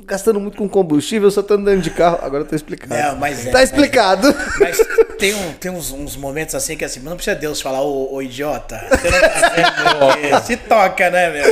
[0.05, 2.19] gastando muito com combustível, eu só tô andando de carro.
[2.21, 2.93] Agora eu tô explicado.
[2.93, 4.35] Não, mas é, Tá mas- explicado.
[4.59, 4.77] Mas
[5.17, 8.21] tem, um, tem uns, uns momentos assim que assim, não precisa Deus falar, ô, ô
[8.21, 8.81] idiota.
[8.89, 9.79] Você não
[10.09, 11.45] tá vendo se toca, né, meu?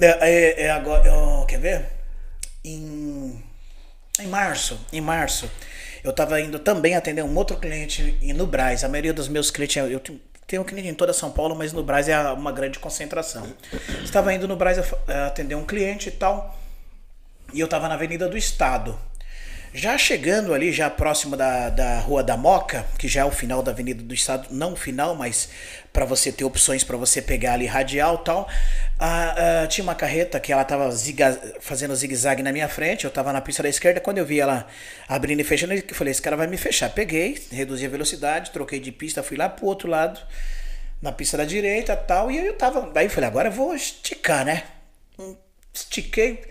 [0.00, 1.86] É, é, é agora, eu- quer ver?
[2.64, 3.39] Em,
[4.20, 5.50] em março, em março,
[6.04, 8.84] eu tava indo também atender um outro cliente no Braz.
[8.84, 10.20] A maioria dos meus clientes, eu tenho-
[10.62, 13.46] um cliente em toda São Paulo, mas no Braz é uma grande concentração.
[14.02, 16.58] Estava indo no Braz eh, atender um cliente e tal.
[17.52, 18.96] e eu tava na Avenida do Estado.
[19.72, 23.62] Já chegando ali, já próximo da, da Rua da Moca, que já é o final
[23.62, 25.48] da Avenida do Estado, não o final, mas
[25.92, 28.48] para você ter opções para você pegar ali radial tal,
[28.98, 33.12] ah, ah, tinha uma carreta que ela tava ziga- fazendo zigue-zague na minha frente, eu
[33.12, 34.66] tava na pista da esquerda, quando eu vi ela
[35.08, 36.90] abrindo e fechando, eu falei, esse cara vai me fechar.
[36.90, 40.20] Peguei, reduzi a velocidade, troquei de pista, fui lá pro outro lado,
[41.00, 43.72] na pista da direita tal, e aí eu tava, daí eu falei, agora eu vou
[43.72, 44.64] esticar, né?
[45.72, 46.42] estiquei,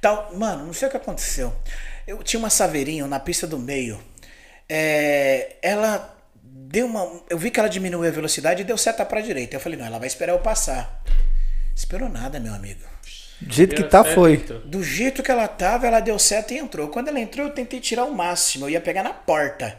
[0.00, 0.34] tal.
[0.36, 1.52] Mano, não sei o que aconteceu.
[2.06, 4.00] Eu tinha uma saveirinho na pista do meio.
[4.68, 7.22] É, ela deu uma.
[7.28, 9.56] Eu vi que ela diminuiu a velocidade e deu seta pra direita.
[9.56, 11.02] Eu falei, não, ela vai esperar eu passar.
[11.74, 12.80] Esperou nada, meu amigo.
[13.40, 14.38] Do jeito que tá, foi.
[14.64, 16.88] Do jeito que ela tava, ela deu seta e entrou.
[16.88, 18.64] Quando ela entrou, eu tentei tirar o máximo.
[18.64, 19.78] Eu ia pegar na porta.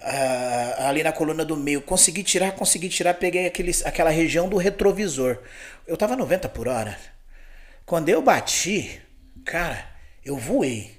[0.00, 1.80] ah, ali na coluna do meio.
[1.80, 3.14] Consegui tirar, consegui tirar.
[3.14, 5.38] Peguei aqueles, aquela região do retrovisor.
[5.86, 6.98] Eu tava 90 por hora.
[7.86, 9.00] Quando eu bati,
[9.44, 9.86] cara,
[10.24, 10.95] eu voei.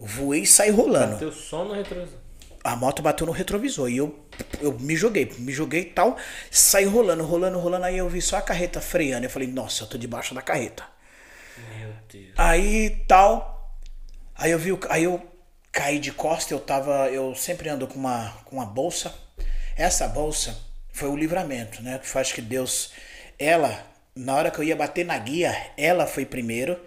[0.00, 1.12] Voei e saí rolando.
[1.12, 2.18] Bateu só no retrovisor.
[2.62, 4.18] A moto bateu no retrovisor e eu,
[4.60, 6.16] eu me joguei, me joguei e tal,
[6.50, 7.84] saí rolando, rolando, rolando.
[7.84, 9.26] Aí eu vi só a carreta freando.
[9.26, 10.84] Eu falei, nossa, eu tô debaixo da carreta.
[11.78, 12.34] Meu Deus.
[12.36, 13.76] Aí tal.
[14.34, 15.22] Aí eu vi, aí eu
[15.70, 19.14] caí de costa, eu tava, eu sempre ando com uma com uma bolsa.
[19.76, 20.58] Essa bolsa
[20.92, 21.98] foi o livramento, né?
[21.98, 22.92] Que faz que Deus
[23.38, 26.78] ela na hora que eu ia bater na guia, ela foi primeiro.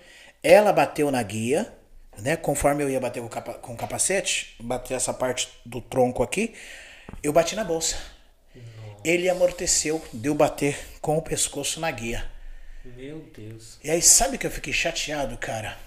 [0.41, 1.71] Ela bateu na guia,
[2.17, 2.35] né?
[2.35, 6.23] Conforme eu ia bater com o, capa- com o capacete, bater essa parte do tronco
[6.23, 6.53] aqui,
[7.21, 7.97] eu bati na bolsa.
[9.03, 12.25] Ele amorteceu, deu bater com o pescoço na guia.
[12.97, 13.77] Meu Deus.
[13.83, 15.77] E aí, sabe que eu fiquei chateado, cara?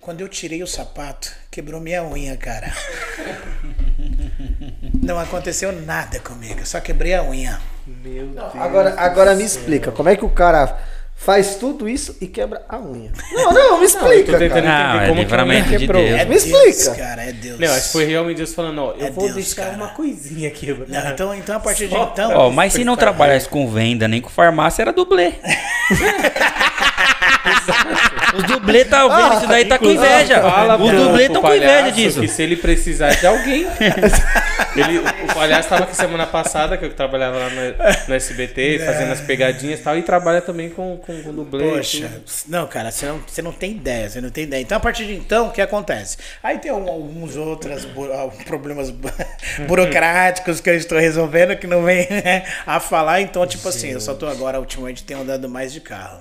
[0.00, 2.72] Quando eu tirei o sapato, quebrou minha unha, cara.
[5.02, 7.60] Não aconteceu nada comigo, só quebrei a unha.
[7.86, 8.54] Meu Deus.
[8.56, 10.78] Agora, agora me explica, como é que o cara
[11.24, 13.10] faz tudo isso e quebra a unha?
[13.32, 14.62] Não, não, me explica, tentando cara.
[14.62, 16.02] Não, entender é como que a unha de quebrou.
[16.02, 16.20] Deus.
[16.20, 16.94] É Me Deus, explica.
[16.96, 17.58] cara, é Deus.
[17.60, 19.76] Não, acho que foi realmente Deus falando, ó, eu É vou Deus, deixar cara.
[19.76, 20.66] uma coisinha aqui.
[20.88, 22.30] Não, então, então, a partir de Só- então.
[22.34, 25.32] Ó, mas se não trabalhasse com venda nem com farmácia, era dublê.
[28.34, 30.40] Os dublê tá vendo isso daí, tá com inveja.
[30.40, 32.20] Fala Os dublê estão com inveja disso.
[32.20, 33.66] Que se ele precisar de alguém.
[34.76, 39.12] ele, o palhaço tava aqui semana passada, que eu trabalhava lá no, no SBT, fazendo
[39.12, 41.76] as pegadinhas e tal, e trabalha também com, com, com dublê.
[41.76, 42.10] Poxa,
[42.48, 44.62] não, cara, você não, você não tem ideia, você não tem ideia.
[44.62, 46.16] Então, a partir de então, o que acontece?
[46.42, 49.10] Aí tem um- alguns outros bu- ah, problemas bu-
[49.66, 53.20] burocráticos que eu estou resolvendo que não vem né, a falar.
[53.20, 56.20] Então, tipo assim, eu só tô agora, ultimamente, tenho andado mais de carro.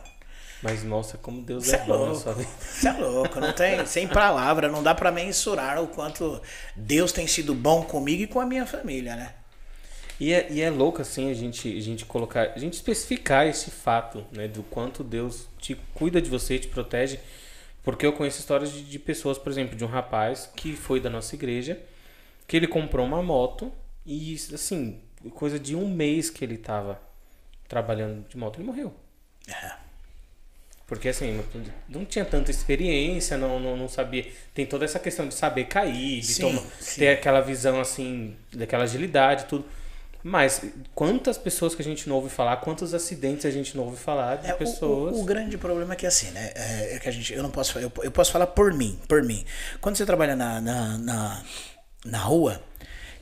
[0.61, 2.15] Mas nossa, como Deus Você é é bom na louco.
[2.15, 2.49] sua vida.
[2.59, 6.39] Você é louco, não tem, sem palavra, não dá pra mensurar o quanto
[6.75, 9.33] Deus tem sido bom comigo e com a minha família, né?
[10.19, 13.71] E é, e é louco assim a gente, a gente colocar, a gente especificar esse
[13.71, 17.19] fato, né, do quanto Deus te cuida de você, te protege,
[17.81, 21.09] porque eu conheço histórias de, de pessoas, por exemplo, de um rapaz que foi da
[21.09, 21.79] nossa igreja,
[22.47, 23.71] que ele comprou uma moto
[24.05, 25.01] e assim,
[25.33, 27.01] coisa de um mês que ele tava
[27.67, 28.93] trabalhando de moto, ele morreu.
[30.91, 31.41] Porque assim,
[31.87, 34.29] não, tinha tanta experiência, não, não, não sabia.
[34.53, 36.99] Tem toda essa questão de saber cair, de Sim, tomar- sim.
[36.99, 39.63] ter aquela visão assim, daquela agilidade, tudo.
[40.21, 40.61] Mas
[40.93, 44.35] quantas pessoas que a gente não ouve falar, quantos acidentes a gente não ouve falar
[44.35, 45.15] de É, o- pessoas.
[45.15, 46.51] O, o grande problema é que assim, né?
[46.55, 49.23] É, é que a gente, eu não posso, eu, eu posso falar por mim, por
[49.23, 49.45] mim.
[49.79, 51.43] Quando você trabalha na, na, na,
[52.03, 52.61] na rua,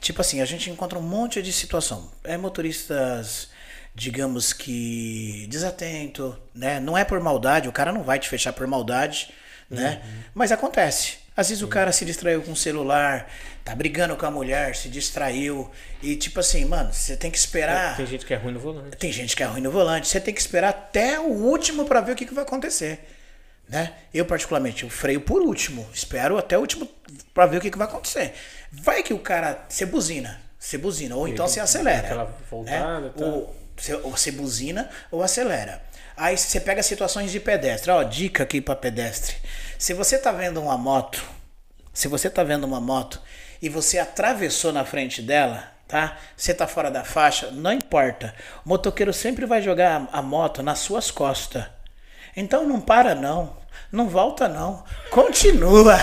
[0.02, 2.10] tipo assim, a gente encontra um monte de situação.
[2.24, 3.50] É motoristas,
[3.94, 6.80] digamos que desatento, né?
[6.80, 9.30] Não é por maldade, o cara não vai te fechar por maldade,
[9.70, 10.02] né?
[10.34, 11.18] Mas acontece.
[11.36, 13.32] Às vezes o cara se distraiu com o celular,
[13.64, 15.72] tá brigando com a mulher, se distraiu.
[16.04, 17.96] E tipo assim, mano, você tem que esperar.
[17.96, 18.98] Tem gente que é ruim no volante.
[18.98, 20.08] Tem gente que é ruim no volante.
[20.08, 23.08] Você tem que esperar até o último para ver o que, que vai acontecer.
[23.70, 23.94] Né?
[24.14, 25.88] Eu, particularmente, eu freio por último.
[25.94, 26.90] Espero até o último
[27.34, 28.34] para ver o que, que vai acontecer.
[28.72, 29.66] Vai que o cara.
[29.70, 30.42] Você buzina.
[30.58, 31.16] Você buzina.
[31.16, 32.08] Ou então você acelera.
[32.08, 33.12] aquela voltada, né?
[33.16, 33.59] tá.
[33.80, 35.82] Você, ou você buzina ou acelera.
[36.16, 37.92] Aí você pega situações de pedestre.
[37.92, 39.36] Ó, dica aqui para pedestre.
[39.78, 41.24] Se você tá vendo uma moto,
[41.94, 43.22] se você tá vendo uma moto
[43.62, 46.18] e você atravessou na frente dela, tá?
[46.36, 48.34] Você tá fora da faixa, não importa.
[48.66, 51.66] O motoqueiro sempre vai jogar a moto nas suas costas.
[52.36, 53.59] Então não para não.
[53.92, 54.84] Não volta não.
[55.10, 55.98] Continua.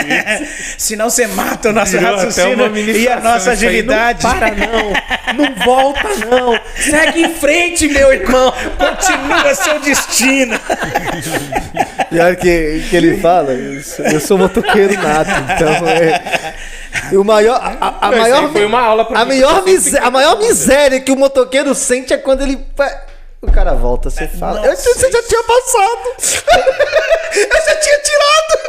[0.78, 4.24] Senão você mata o nosso Virou raciocínio e a nossa agilidade.
[4.24, 4.92] Não para não.
[5.34, 6.58] Não volta não.
[6.74, 8.50] Segue em frente, meu irmão.
[8.78, 10.58] Continua seu destino.
[12.08, 16.54] Pior que, que ele fala, eu sou, eu sou motoqueiro nato, então é.
[17.12, 17.60] E o maior.
[17.60, 20.38] A, a- maior foi uma aula pra a, mim, maior porque eu misé- a maior
[20.38, 22.58] miséria que o motoqueiro sente é quando ele.
[23.42, 24.64] O cara volta, você fala.
[24.64, 26.46] Eu, você já tinha passado!
[27.34, 28.62] eu já tinha tirado!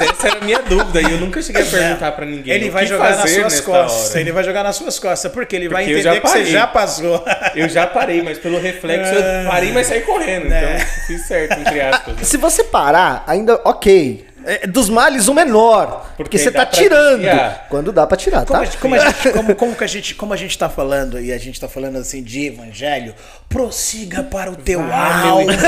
[0.00, 2.54] essa era a minha dúvida e eu nunca cheguei a perguntar pra ninguém.
[2.54, 4.10] Ele o vai que jogar nas suas costas.
[4.10, 4.20] hora.
[4.20, 5.30] Ele vai jogar nas suas costas.
[5.30, 7.24] Porque ele vai Porque eu entender que você já passou.
[7.54, 10.52] Eu já parei, mas pelo reflexo eu parei, mas saí correndo.
[10.52, 10.74] É.
[10.74, 12.16] Então fiz certo, entre aspas.
[12.16, 12.24] né?
[12.24, 14.26] Se você parar, ainda ok.
[14.44, 16.06] É, dos males o menor.
[16.16, 17.20] Porque, Porque você tá pra tirando.
[17.20, 17.66] desviar.
[17.68, 18.60] Quando dá pra tirar, Como, tá?
[18.60, 21.20] a, gente- como a gente, como, como que a gente, como a gente tá falando,
[21.20, 23.14] e a gente tá falando assim de evangelho,
[23.48, 25.48] prossiga para o teu alvo.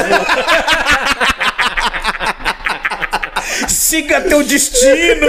[3.69, 5.27] Siga teu destino.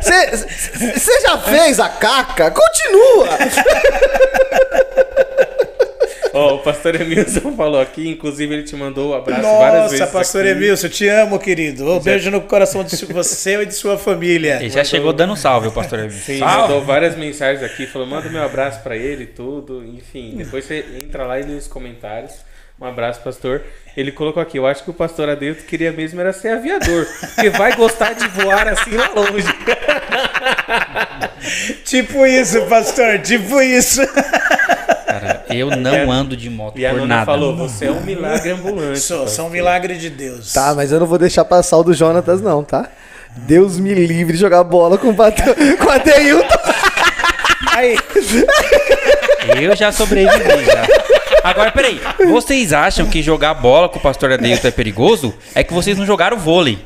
[0.00, 2.50] Você já fez a caca?
[2.50, 3.28] Continua!
[6.38, 10.00] Ó, o pastor Emilson falou aqui, inclusive ele te mandou um abraço várias vezes.
[10.00, 10.50] Nossa, pastor aqui.
[10.50, 11.90] Emilson, te amo, querido.
[11.90, 14.58] Um beijo no coração de você e de sua família.
[14.60, 16.18] Ele já chegou dando um salve, o pastor Emílio.
[16.18, 16.62] Sim, Salve.
[16.62, 19.84] mandou várias mensagens aqui, falou, manda meu abraço pra ele e tudo.
[19.84, 22.32] Enfim, depois você entra lá e nos comentários.
[22.80, 23.62] Um abraço, pastor.
[23.96, 27.04] Ele colocou aqui, eu acho que o pastor Adeilton queria mesmo era ser aviador,
[27.34, 29.48] porque vai gostar de voar assim lá longe.
[31.84, 34.02] Tipo isso, pastor, tipo isso.
[35.50, 37.26] Eu não ando de moto E a por nada.
[37.26, 39.00] falou, você é um milagre ambulante.
[39.00, 40.52] Sou, pastor." sou um milagre de Deus.
[40.52, 42.88] Tá, mas eu não vou deixar passar o do Jonatas, não, tá?
[43.36, 45.36] Deus me livre de jogar bola com o, Pat...
[45.78, 46.42] com.
[47.72, 47.96] Aí,
[49.60, 50.86] Eu já sobrevivi já.
[51.44, 52.00] Agora, peraí.
[52.28, 55.32] Vocês acham que jogar bola com o pastor Adeilton é perigoso?
[55.54, 56.78] É que vocês não jogaram vôlei.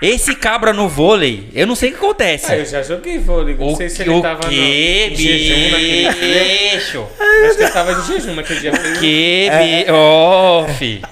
[0.00, 2.50] Esse cabra no vôlei, eu não sei o que acontece.
[2.50, 5.10] Ah, eu já joguei vôlei, não o sei se que, ele o tava no, que
[5.12, 6.74] em jejum naquele dia.
[6.74, 7.06] bicho?
[7.20, 8.72] Acho que ele tava de jejum naquele dia.
[8.98, 9.90] Que bi...
[9.90, 11.02] Ó, fi.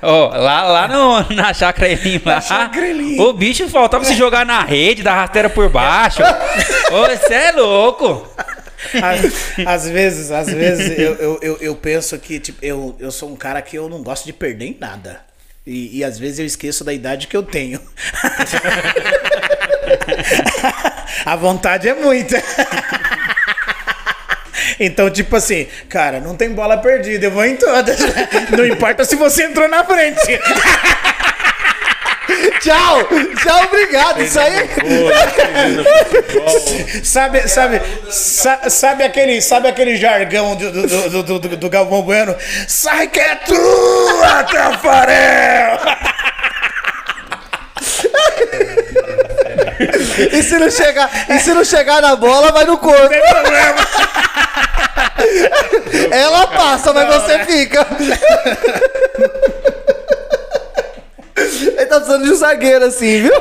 [0.00, 3.20] Ó, lá, lá no, na chácara Elim lá, chácara Elim.
[3.20, 6.22] o bicho faltava se jogar na rede, dar rasteira por baixo.
[6.88, 8.26] Você é louco.
[9.02, 13.28] às, às vezes, às vezes eu, eu, eu, eu penso que tipo, eu, eu sou
[13.28, 15.20] um cara que eu não gosto de perder em nada.
[15.66, 17.80] E, e às vezes eu esqueço da idade que eu tenho.
[21.24, 22.42] A vontade é muita.
[24.78, 27.98] Então, tipo assim, cara, não tem bola perdida, eu vou em todas.
[28.56, 30.40] Não importa se você entrou na frente.
[32.60, 33.08] Tchau!
[33.42, 34.22] Tchau, obrigado.
[34.22, 34.68] Isso aí.
[37.02, 37.80] Sabe, sabe,
[38.10, 42.36] sa- sabe aquele, sabe aquele jargão do, do, do, do, do, Galvão Bueno?
[42.68, 45.78] Sai que é tua, Tafarel!
[50.32, 53.08] E se não chegar, e se não chegar na bola, vai no corpo.
[53.08, 53.86] Tem problema.
[56.10, 57.86] Ela passa, mas você fica.
[61.62, 63.32] Ele tá precisando de um zagueiro assim, viu?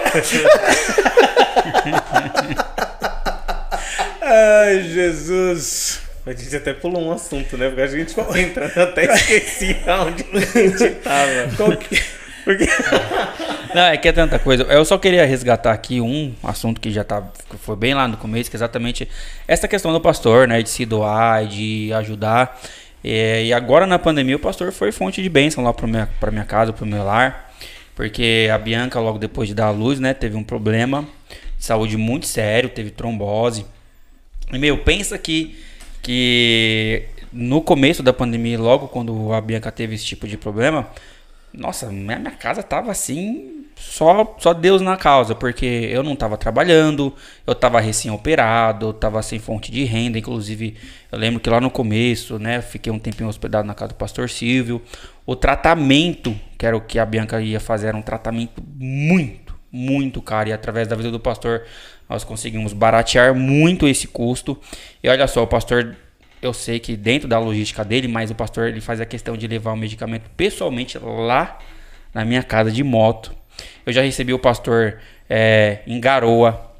[4.21, 6.01] Ai, Jesus.
[6.25, 7.67] A gente até pulou um assunto, né?
[7.67, 9.75] Porque a gente foi entrando, eu até esqueci
[10.05, 11.55] onde a gente tava.
[11.57, 12.01] Qual que-
[12.43, 12.67] Porque...
[13.75, 14.63] Não, é que é tanta coisa.
[14.63, 18.17] Eu só queria resgatar aqui um assunto que já tá, que foi bem lá no
[18.17, 19.07] começo, que é exatamente
[19.47, 20.61] essa questão do pastor, né?
[20.61, 22.59] De se doar, de ajudar.
[23.03, 26.31] É, e agora na pandemia o pastor foi fonte de bênção lá para minha, pra
[26.31, 27.48] minha casa, pro meu lar.
[27.99, 30.13] Porque a Bianca, logo depois de dar a luz, né?
[30.13, 31.05] Teve um problema
[31.57, 33.65] de saúde muito sério, teve trombose.
[34.53, 35.59] E, meu, pensa que,
[36.01, 37.03] que
[37.33, 40.89] no começo da pandemia, logo quando a Bianca teve esse tipo de problema,
[41.53, 46.37] nossa, minha, minha casa tava assim, só, só Deus na causa, porque eu não tava
[46.37, 47.15] trabalhando,
[47.47, 50.75] eu tava recém-operado, eu tava sem fonte de renda, inclusive
[51.09, 54.29] eu lembro que lá no começo, né, fiquei um tempinho hospedado na casa do pastor
[54.29, 54.81] Silvio.
[55.25, 60.21] O tratamento, que era o que a Bianca ia fazer, era um tratamento muito, muito
[60.21, 61.63] caro, e através da vida do pastor
[62.09, 64.59] nós conseguimos baratear muito esse custo.
[65.01, 65.95] E olha só, o pastor
[66.41, 69.47] eu sei que dentro da logística dele, mas o pastor ele faz a questão de
[69.47, 71.59] levar o medicamento pessoalmente lá
[72.13, 73.38] na minha casa de moto.
[73.85, 74.99] Eu já recebi o pastor
[75.29, 76.71] é, em Garoa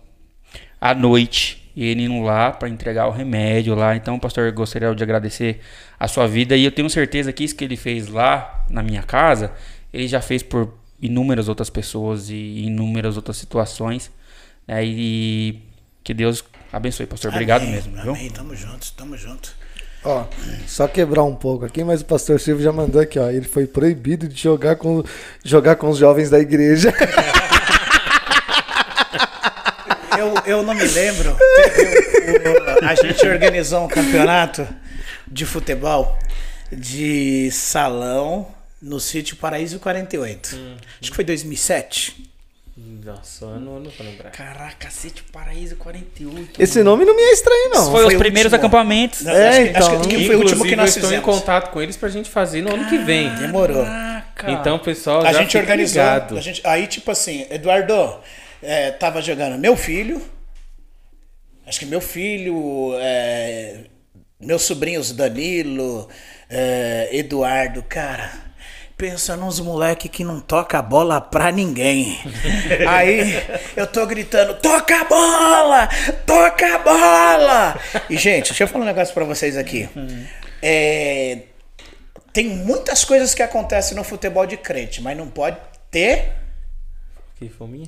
[0.80, 3.96] à noite e ele indo lá para entregar o remédio lá.
[3.96, 5.60] Então, pastor, gostaria de agradecer
[6.00, 9.04] a sua vida e eu tenho certeza que isso que ele fez lá na minha
[9.04, 9.52] casa,
[9.94, 14.12] ele já fez por inúmeras outras pessoas e inúmeras outras situações.
[14.68, 14.84] né?
[14.86, 15.62] e
[16.04, 17.32] que Deus abençoe, pastor.
[17.32, 18.12] Obrigado Amém, mesmo, viu?
[18.14, 19.56] Amém, tamo junto, tamo junto.
[20.04, 20.24] Ó,
[20.66, 23.30] só quebrar um pouco aqui, mas o pastor Silvio já mandou aqui, ó.
[23.30, 25.04] Ele foi proibido de jogar com,
[25.44, 26.94] jogar com os jovens da igreja.
[30.18, 31.34] Eu, eu não me lembro.
[32.26, 34.68] teve um- a gente organizou um campeonato
[35.26, 36.18] de futebol
[36.70, 38.48] de salão
[38.82, 40.58] no sítio Paraíso 48.
[41.02, 42.30] Acho que foi 2007.
[43.04, 44.32] Nossa, eu não, não vou lembrar.
[44.32, 46.62] Caraca, Sítio Paraíso 48.
[46.62, 47.86] Esse nome não me é estranho, não.
[47.92, 48.68] foi, foi os o primeiros último.
[48.68, 49.26] acampamentos.
[49.26, 50.02] É, acho, que, acho então.
[50.02, 51.26] que foi o último que nós eu estou em fizemos.
[51.40, 53.34] contato com eles pra gente fazer no ano que vem.
[53.36, 53.84] Demorou.
[53.84, 54.52] Caraca.
[54.52, 56.02] Então, pessoal, A já gente fica organizou.
[56.02, 56.38] ligado.
[56.38, 58.20] a gente- aí, tipo assim, Eduardo,
[58.62, 60.22] é, tava jogando meu filho.
[61.66, 63.82] Acho que meu filho, é,
[64.40, 66.08] meus sobrinhos Danilo,
[66.50, 68.32] é, Eduardo, cara.
[69.00, 72.20] Pensa nos moleque que não toca a bola pra ninguém.
[72.86, 73.34] Aí
[73.74, 75.88] eu tô gritando: toca a bola!
[76.26, 77.80] Toca a bola!
[78.10, 79.88] E, gente, deixa eu falar um negócio pra vocês aqui.
[80.62, 81.44] É,
[82.34, 85.56] tem muitas coisas que acontecem no futebol de crente, mas não pode
[85.90, 86.34] ter
[87.38, 87.88] Que fominha?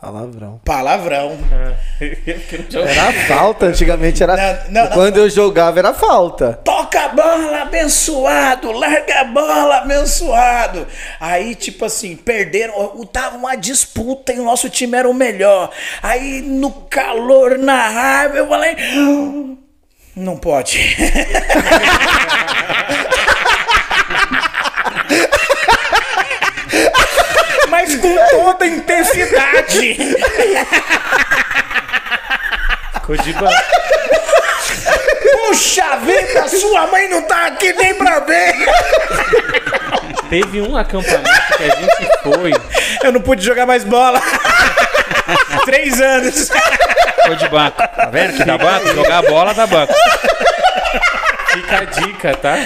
[0.00, 0.58] Palavrão.
[0.64, 1.36] palavrão.
[1.36, 2.88] Não joga.
[2.90, 4.64] Era falta, antigamente era.
[4.70, 6.54] Não, não, Quando eu jogava era falta.
[6.64, 10.86] Toca a bola, abençoado, larga a bola, abençoado.
[11.20, 15.70] Aí, tipo assim, perderam, tava uma disputa e o nosso time era o melhor.
[16.02, 18.76] Aí, no calor, na raiva, eu falei.
[20.16, 20.78] Não pode.
[27.80, 29.96] Mas com toda intensidade.
[33.06, 33.48] Codiba.
[35.48, 38.54] Puxa vida, sua mãe não tá aqui nem pra ver.
[40.28, 42.52] Teve um acampamento que a gente foi.
[43.02, 44.20] Eu não pude jogar mais bola.
[45.64, 46.50] Três anos.
[47.24, 47.78] Foi de banco.
[47.78, 48.88] Tá vendo que dá banco?
[48.88, 49.94] Jogar bola dá banco.
[51.52, 52.56] Fica a dica, tá?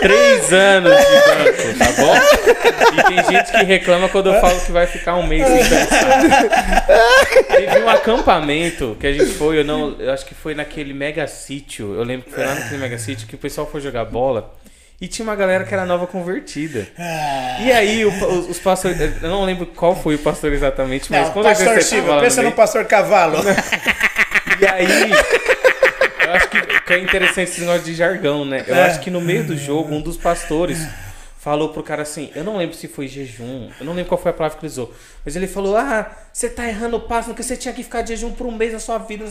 [0.00, 2.16] Três anos de banco, tá bom?
[2.98, 6.86] E tem gente que reclama quando eu falo que vai ficar um mês sem dançar.
[7.48, 9.94] Teve um acampamento que a gente foi, eu não.
[9.98, 11.94] Eu acho que foi naquele mega sítio.
[11.94, 14.54] Eu lembro que foi lá naquele mega sítio que o pessoal foi jogar bola.
[14.98, 16.86] E tinha uma galera que era nova convertida.
[17.62, 18.98] E aí, o os, os pastores.
[19.22, 22.36] Eu não lembro qual foi o pastor exatamente, mas Não, quando pastor tava lá pensa
[22.36, 23.38] no no meio- pastor Cavalo.
[24.58, 25.10] E aí,
[26.26, 28.64] eu acho que, que é interessante esse negócio de jargão, né?
[28.66, 28.82] Eu É.
[28.86, 30.78] acho que no meio do jogo, um dos pastores
[31.40, 34.32] falou pro cara assim, eu não lembro se foi jejum, eu não lembro qual foi
[34.32, 34.92] a palavra que ele usou,
[35.24, 38.08] mas ele falou, ah, você tá errando o passo, porque você tinha que ficar de
[38.16, 39.24] jejum por um mês da sua vida.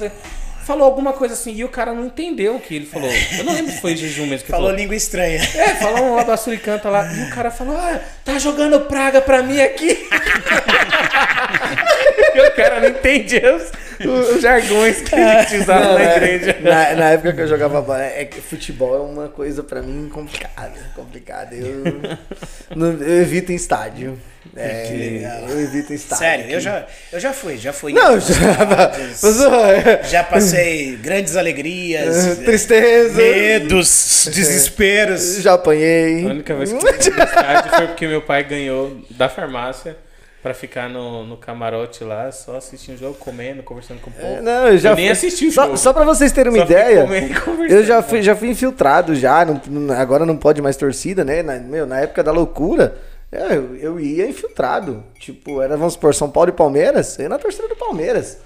[0.65, 3.11] Falou alguma coisa assim, e o cara não entendeu o que ele falou.
[3.37, 4.79] Eu não lembro se foi jejum mesmo que Falou falou.
[4.81, 5.39] língua estranha.
[5.55, 9.21] É, falou um lá da suricanta lá, e o cara falou, ah, tá jogando praga
[9.21, 10.07] pra mim aqui.
[12.33, 13.57] e o cara não entendia
[14.35, 16.57] os, jargões que a gente usava Não, na é, igreja.
[16.61, 20.09] Na, na época que eu jogava bola, é que futebol é uma coisa pra mim
[20.09, 20.79] complicada.
[20.95, 21.55] Complicada.
[21.55, 21.83] Eu,
[22.75, 24.19] eu evito em estádio.
[24.55, 26.25] É, eu evito em estádio.
[26.25, 27.93] Sério, eu já, eu já fui, já fui.
[27.93, 33.15] Não, já, estádios, mas, ó, já passei grandes alegrias, tristeza.
[33.15, 35.41] medos, desesperos.
[35.41, 36.25] Já apanhei.
[36.25, 39.97] A única vez que eu fui no estádio foi porque meu pai ganhou da farmácia
[40.45, 44.43] pra ficar no, no camarote lá, só assistindo o jogo, comendo, conversando com o povo.
[44.43, 45.75] Não, eu já Eu nem fui- assisti o só, jogo.
[45.79, 49.43] Só pra vocês terem uma Só ideia, comendo eu já fui, já fui infiltrado já.
[49.43, 51.41] não- agora não pode mais torcida, né?
[51.41, 52.95] Na, meu, na época da loucura,
[53.31, 55.03] é, eu, eu ia infiltrado.
[55.19, 58.37] Tipo, era, vamos supor, São Paulo e Palmeiras, eu ia na torcida do Palmeiras.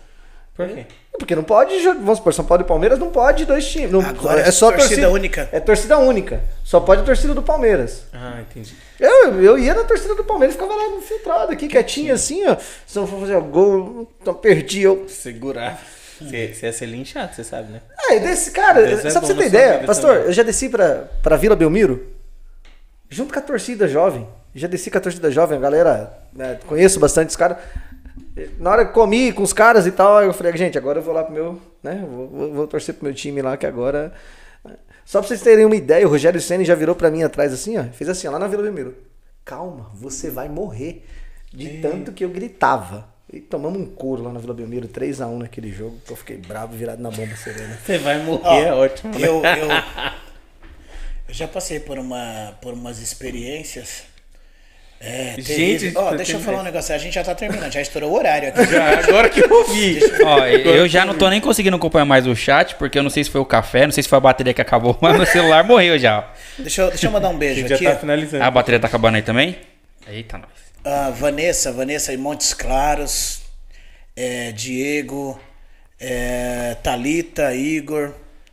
[0.56, 0.86] Por quê?
[1.20, 3.92] Porque não pode, vamos supor, São Paulo e Palmeiras não pode dois times.
[3.92, 5.50] Não, Agora é só torcida única.
[5.52, 6.42] É torcida única.
[6.64, 8.04] Só pode a torcida do Palmeiras.
[8.14, 8.74] Ah, entendi.
[9.00, 12.58] Eu, eu ia na torcida do Palmeiras, ficava lá infiltrado aqui, quietinho assim, ó.
[12.86, 15.06] Se não for fazer o gol, então perdi eu.
[15.08, 15.82] Segurar.
[16.22, 17.82] Você, você ia ser linchado, você sabe, né?
[18.10, 20.26] É, desse cara, Deus é só pra você ter ideia, pastor, também.
[20.28, 22.08] eu já desci pra, pra Vila Belmiro,
[23.10, 24.28] junto com a torcida jovem.
[24.54, 27.58] Já desci com a torcida jovem, a galera, né, conheço bastante os caras.
[28.60, 31.14] Na hora que comi com os caras e tal, eu falei, gente, agora eu vou
[31.14, 34.12] lá pro meu, né, vou, vou- vou torcer pro meu time lá, que agora...
[35.10, 37.80] Só pra vocês terem uma ideia, o Rogério Senna já virou pra mim atrás assim,
[37.80, 38.96] ó, fez assim, ó, lá na Vila Belmiro.
[39.44, 41.04] Calma, você vai morrer
[41.52, 43.10] de tanto que eu gritava.
[43.34, 46.78] E tomamos um couro lá na Vila Belmiro, 3x1 naquele jogo, que eu fiquei bravo,
[46.78, 47.76] virado na bomba serena.
[47.84, 49.18] Você vai morrer, Ó, é ótimo.
[49.18, 49.28] né?
[49.28, 49.68] Eu, eu,
[51.28, 54.04] eu já passei por, uma, por umas experiências.
[55.02, 55.94] É, Gente.
[55.96, 56.94] Ó, você deixa eu falar um negócio.
[56.94, 58.66] A gente já tá terminando, já estourou o horário aqui.
[58.66, 60.00] Já, agora que eu vi.
[60.26, 63.24] Ó, eu já não tô nem conseguindo acompanhar mais o chat, porque eu não sei
[63.24, 65.64] se foi o café, não sei se foi a bateria que acabou, mas meu celular
[65.64, 66.30] morreu já.
[66.58, 67.86] Deixa eu, deixa eu mandar um A beijo gente já aqui.
[67.86, 68.44] tá finalizando.
[68.44, 69.58] A bateria tá acabando aí também?
[70.06, 70.50] Eita, nós.
[70.84, 73.42] Ah, Vanessa, Vanessa em Montes Claros,
[74.18, 75.40] é, Diego,
[75.98, 78.12] é, Talita, Igor,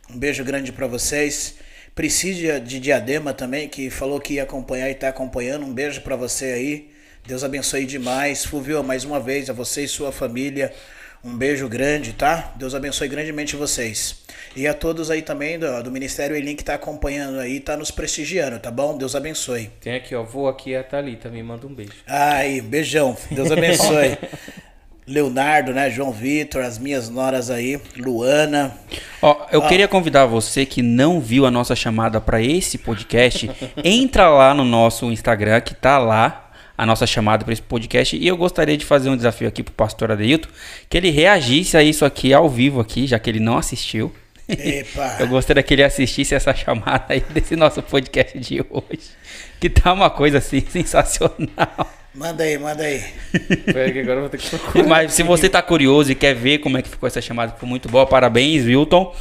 [0.09, 1.56] um beijo grande pra vocês.
[1.97, 5.65] Priscília de Diadema também, que falou que ia acompanhar e tá acompanhando.
[5.65, 6.91] Um beijo pra você aí.
[7.25, 8.45] Deus abençoe demais.
[8.45, 10.71] Fulvio, mais uma vez, a você e sua família.
[11.23, 12.53] Um beijo grande, tá?
[12.55, 14.21] Deus abençoe grandemente vocês.
[14.55, 17.89] E a todos aí também do, do Ministério Elim que tá acompanhando aí, tá nos
[17.89, 18.95] prestigiando, tá bom?
[18.95, 19.71] Deus abençoe.
[19.81, 20.21] Tem aqui, ó.
[20.21, 21.93] Vou aqui a Thalita, me manda um beijo.
[22.05, 23.17] Ai, beijão.
[23.31, 24.19] Deus abençoe.
[25.07, 25.89] Leonardo, né?
[25.89, 28.77] João Vitor, as minhas noras aí, Luana.
[29.21, 33.49] Ó, eu queria convidar você que não viu a nossa chamada para esse podcast,
[33.83, 38.27] entra lá no nosso Instagram que tá lá a nossa chamada para esse podcast e
[38.27, 40.49] eu gostaria de fazer um desafio aqui pro pastor Adeilton,
[40.87, 44.13] que ele reagisse a isso aqui ao vivo aqui, já que ele não assistiu.
[44.47, 45.17] Epa.
[45.19, 49.09] Eu gostaria que ele assistisse essa chamada aí desse nosso podcast de hoje,
[49.59, 51.91] que tá uma coisa assim sensacional.
[52.17, 53.03] Manda aí, manda aí.
[53.71, 54.87] Pera que agora eu vou ter que procurar.
[54.87, 57.59] Mas se você tá curioso e quer ver como é que ficou essa chamada, que
[57.59, 59.15] foi muito boa, parabéns, Wilton.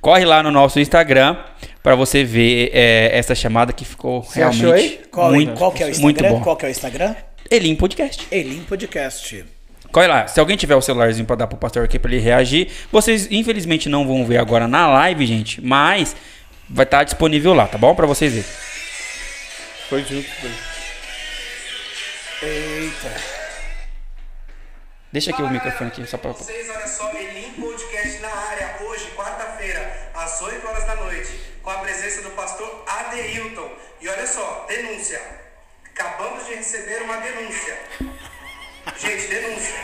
[0.00, 1.36] Corre lá no nosso Instagram
[1.82, 5.00] para você ver é, essa chamada que ficou realmente achou aí?
[5.10, 6.38] Qual, muito, qual que é o muito Instagram?
[6.38, 6.40] bom.
[6.44, 7.16] Qual que é o Instagram?
[7.50, 8.28] Elim Podcast.
[8.30, 9.44] Elim Podcast.
[9.90, 10.28] Corre lá.
[10.28, 13.88] Se alguém tiver o celularzinho para dar pro pastor aqui para ele reagir, vocês infelizmente
[13.88, 16.14] não vão ver agora na live, gente, mas
[16.70, 17.92] vai estar disponível lá, tá bom?
[17.92, 18.48] Para vocês verem.
[19.88, 20.28] Foi junto.
[20.28, 20.75] foi.
[22.42, 23.14] Eita.
[25.10, 29.10] Deixa aqui o microfone aqui só para Vocês, olha só, Elim Podcast na área, hoje,
[29.16, 31.32] quarta-feira, às 8 horas da noite,
[31.62, 33.72] com a presença do pastor Adeilton.
[34.02, 35.18] E olha só, denúncia.
[35.86, 37.78] Acabamos de receber uma denúncia.
[38.98, 39.74] Gente, denúncia.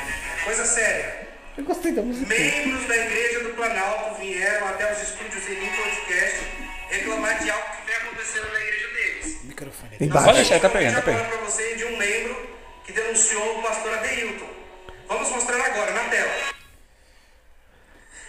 [0.44, 1.28] Coisa séria.
[1.56, 2.26] Eu gostei da música.
[2.26, 7.86] Membros da Igreja do Planalto vieram até os estúdios Elim Podcast reclamar de algo que
[7.86, 9.41] vem acontecendo na igreja deles.
[9.52, 9.96] Microfone.
[10.00, 10.26] Embaixo.
[10.26, 11.28] Pode deixar, tá pegando, tá pegando.
[11.28, 12.48] para você de um membro
[12.84, 14.48] que denunciou o pastor Adeilton.
[15.06, 16.32] Vamos mostrar agora na tela.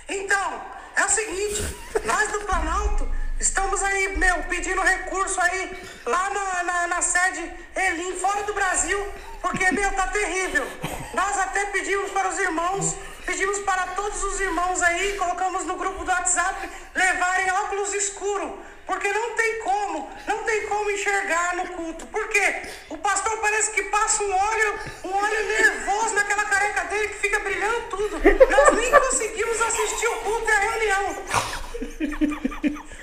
[0.10, 0.62] Então,
[0.98, 1.64] é o seguinte,
[2.04, 3.10] nós do Planalto
[3.40, 5.72] estamos aí, meu, pedindo recurso aí
[6.06, 9.00] lá na, na, na sede Elim, fora do Brasil,
[9.42, 10.68] porque, meu, tá terrível.
[11.14, 12.96] Nós até pedimos para os irmãos,
[13.26, 18.52] pedimos para todos os irmãos aí, colocamos no grupo do WhatsApp, levarem óculos escuros.
[18.86, 22.06] Porque não tem como, não tem como enxergar no culto.
[22.08, 22.64] Por quê?
[22.90, 27.40] O pastor parece que passa um óleo, um óleo nervoso naquela careca dele que fica
[27.40, 28.18] brilhando tudo.
[28.50, 31.16] Nós nem conseguimos assistir o culto e a reunião.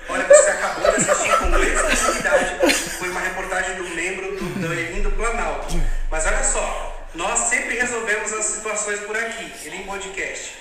[0.08, 2.68] Olha, você acabou de assistir com exclusividade.
[2.98, 5.80] Foi uma reportagem do membro do, do do Planalto.
[6.10, 10.58] Mas olha só, nós sempre resolvemos as situações por aqui, Elim Podcast.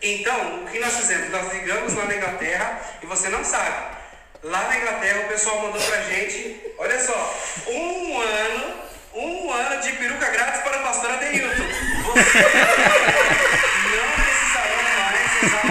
[0.00, 1.30] Então, o que nós fizemos?
[1.30, 3.97] Nós ligamos lá na Inglaterra e você não sabe.
[4.44, 7.36] Lá na Inglaterra o pessoal mandou pra gente, olha só,
[7.66, 8.74] um ano,
[9.14, 11.64] um ano de peruca grátis para o pastor Adeilton.
[12.04, 12.38] Você
[13.96, 15.62] não precisarão mais usar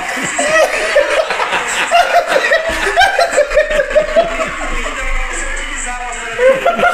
[4.75, 6.87] Ainda você utilizar, pastor Adeilton.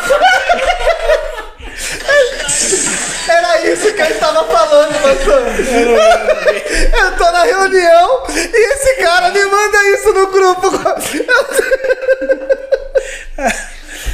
[3.27, 5.43] Era isso que eu estava falando, pastor.
[6.93, 10.67] Eu tô na reunião e esse cara me manda isso no grupo.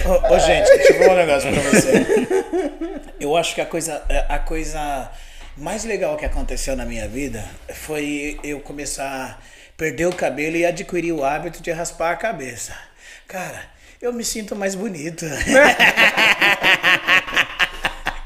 [0.05, 2.05] Ô, ô, gente, deixa eu falar um negócio pra você.
[3.19, 5.11] Eu acho que a coisa, a coisa
[5.57, 9.37] mais legal que aconteceu na minha vida foi eu começar a
[9.75, 12.73] perder o cabelo e adquirir o hábito de raspar a cabeça.
[13.27, 13.61] Cara,
[14.01, 15.25] eu me sinto mais bonito.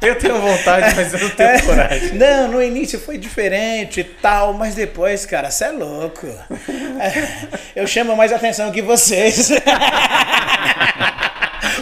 [0.04, 2.14] Eu tenho vontade, mas eu não tenho coragem.
[2.14, 6.28] Não, no início foi diferente e tal, mas depois, cara, você é louco.
[7.76, 9.52] Eu chamo mais atenção que vocês.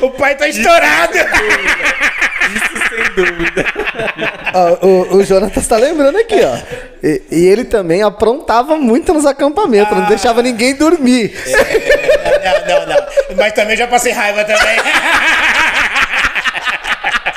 [0.02, 1.14] O pai tá estourado.
[2.56, 3.66] Isso sem dúvida.
[4.54, 6.58] Ó, o, o Jonatas tá lembrando aqui, ó.
[7.04, 11.34] E, e ele também aprontava muito nos acampamentos, não deixava ninguém dormir.
[12.44, 13.38] Não, não, não.
[13.38, 14.78] Mas também já passei raiva também.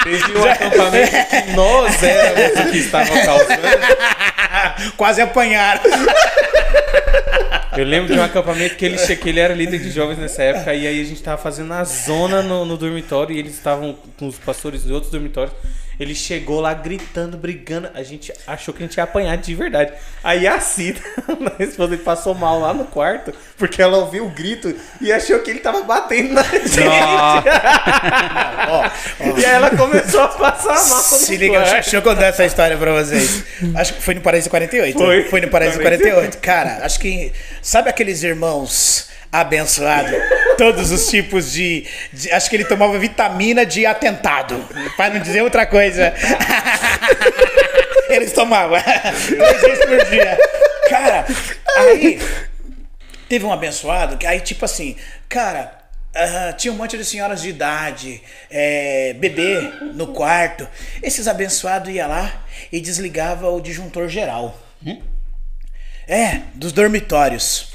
[0.05, 3.62] Teve um acampamento que nós éramos o que estava causando.
[4.97, 5.81] Quase apanharam.
[7.76, 10.74] Eu lembro de um acampamento que ele, que ele era líder de jovens nessa época,
[10.74, 14.28] e aí a gente tava fazendo a zona no, no dormitório, e eles estavam com
[14.28, 15.55] os pastores de outros dormitórios.
[15.98, 17.88] Ele chegou lá gritando, brigando.
[17.94, 19.92] A gente achou que a gente ia apanhar de verdade.
[20.22, 21.00] Aí a Cida,
[21.58, 25.50] a esposa, passou mal lá no quarto, porque ela ouviu o grito e achou que
[25.50, 26.80] ele tava batendo na gente.
[29.36, 31.02] E aí ela começou a passar mal.
[31.02, 31.72] Se liga, quarto.
[31.72, 33.44] deixa eu contar essa história pra vocês.
[33.74, 34.98] Acho que foi no Paraíso 48.
[34.98, 35.24] Foi.
[35.24, 35.98] Foi no Paraíso Também.
[35.98, 36.38] 48.
[36.42, 37.32] Cara, acho que.
[37.62, 39.08] Sabe aqueles irmãos
[39.40, 40.12] abençoados?
[40.56, 44.56] Todos os tipos de, de- Acho que ele tomava vitamina de atentado.
[44.97, 46.15] Pra não dizer outra coisa.
[48.09, 48.78] Eles tomavam.
[48.81, 50.39] Três vezes por dia.
[50.89, 51.24] Cara,
[51.78, 52.20] aí.
[53.28, 54.97] Teve um abençoado que aí, tipo assim,
[55.28, 55.73] cara.
[56.15, 59.61] ah, tinha um monte de senhoras de idade, é, bebê
[59.94, 60.69] no quarto.
[61.02, 62.31] Esses abençoados iam lá
[62.70, 64.56] e desligava o disjuntor geral.
[66.06, 67.73] É, dos dormitórios.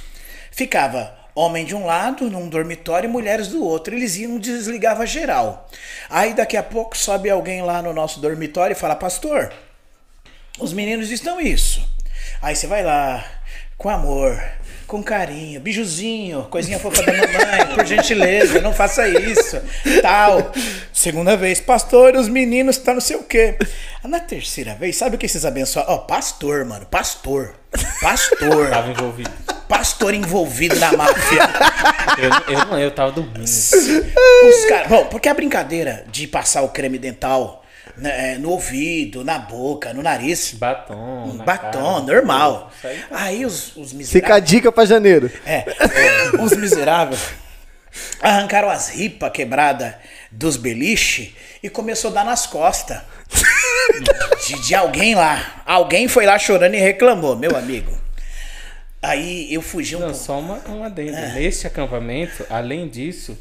[0.52, 3.96] Ficava homem de um lado num dormitório e mulheres do outro.
[3.96, 5.70] Eles iam desligava geral.
[6.10, 9.52] Aí daqui a pouco sobe alguém lá no nosso dormitório e fala: Pastor,
[10.60, 11.88] os meninos estão isso.
[12.42, 13.26] Aí você vai lá,
[13.78, 14.42] com amor,
[14.86, 19.62] com carinho, bijuzinho, coisinha fofa da mamãe, por gentileza, não faça isso,
[20.02, 20.52] tal.
[20.94, 23.58] Segunda vez, pastor, os meninos tá não sei o quê.
[24.04, 25.94] Na terceira vez, sabe o que esses abençoados?
[25.94, 27.56] Ó, pastor, mano, pastor.
[28.02, 28.70] Pastor.
[28.70, 29.59] Tava envolvido.
[29.70, 31.42] Pastor envolvido na máfia.
[32.20, 33.44] Eu, eu, não, eu tava dormindo.
[33.44, 34.90] Os caras.
[34.90, 37.64] Bom, porque a brincadeira de passar o creme dental
[37.96, 40.54] né, no ouvido, na boca, no nariz.
[40.54, 41.34] Batom.
[41.36, 42.14] na Batom, cara.
[42.14, 42.70] normal.
[42.84, 43.00] Aí.
[43.10, 44.50] Aí os, os Fica a miseráveis.
[44.50, 45.32] dica pra janeiro.
[45.46, 47.22] É, é, os miseráveis
[48.22, 49.94] arrancaram as ripas quebradas
[50.30, 51.34] dos beliche
[51.64, 53.00] e começou a dar nas costas.
[54.46, 55.62] De, de alguém lá.
[55.66, 57.98] Alguém foi lá chorando e reclamou, meu amigo.
[59.02, 60.24] Aí eu fugi um Não, pouco.
[60.24, 61.16] só uma, um adendo.
[61.18, 61.34] É.
[61.34, 63.38] Neste acampamento, além disso,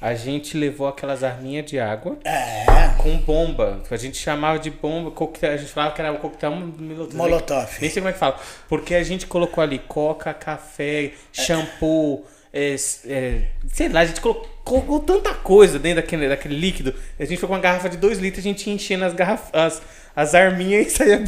[0.00, 2.64] a gente levou aquelas arminhas de água É,
[2.96, 3.82] com bomba.
[3.90, 7.16] A gente chamava de bomba, coquetel, a gente falava que era o coquetel molotov.
[7.16, 7.68] Molotov.
[7.80, 8.38] Nem sei como é que fala.
[8.68, 12.74] Porque a gente colocou ali coca, café, shampoo, é,
[13.06, 13.42] é,
[13.72, 16.94] sei lá, a gente colocou, colocou tanta coisa dentro daquele, daquele líquido.
[17.18, 19.82] A gente foi com uma garrafa de 2 litros, a gente enchendo as, garrafas, as,
[20.14, 21.24] as arminhas e saía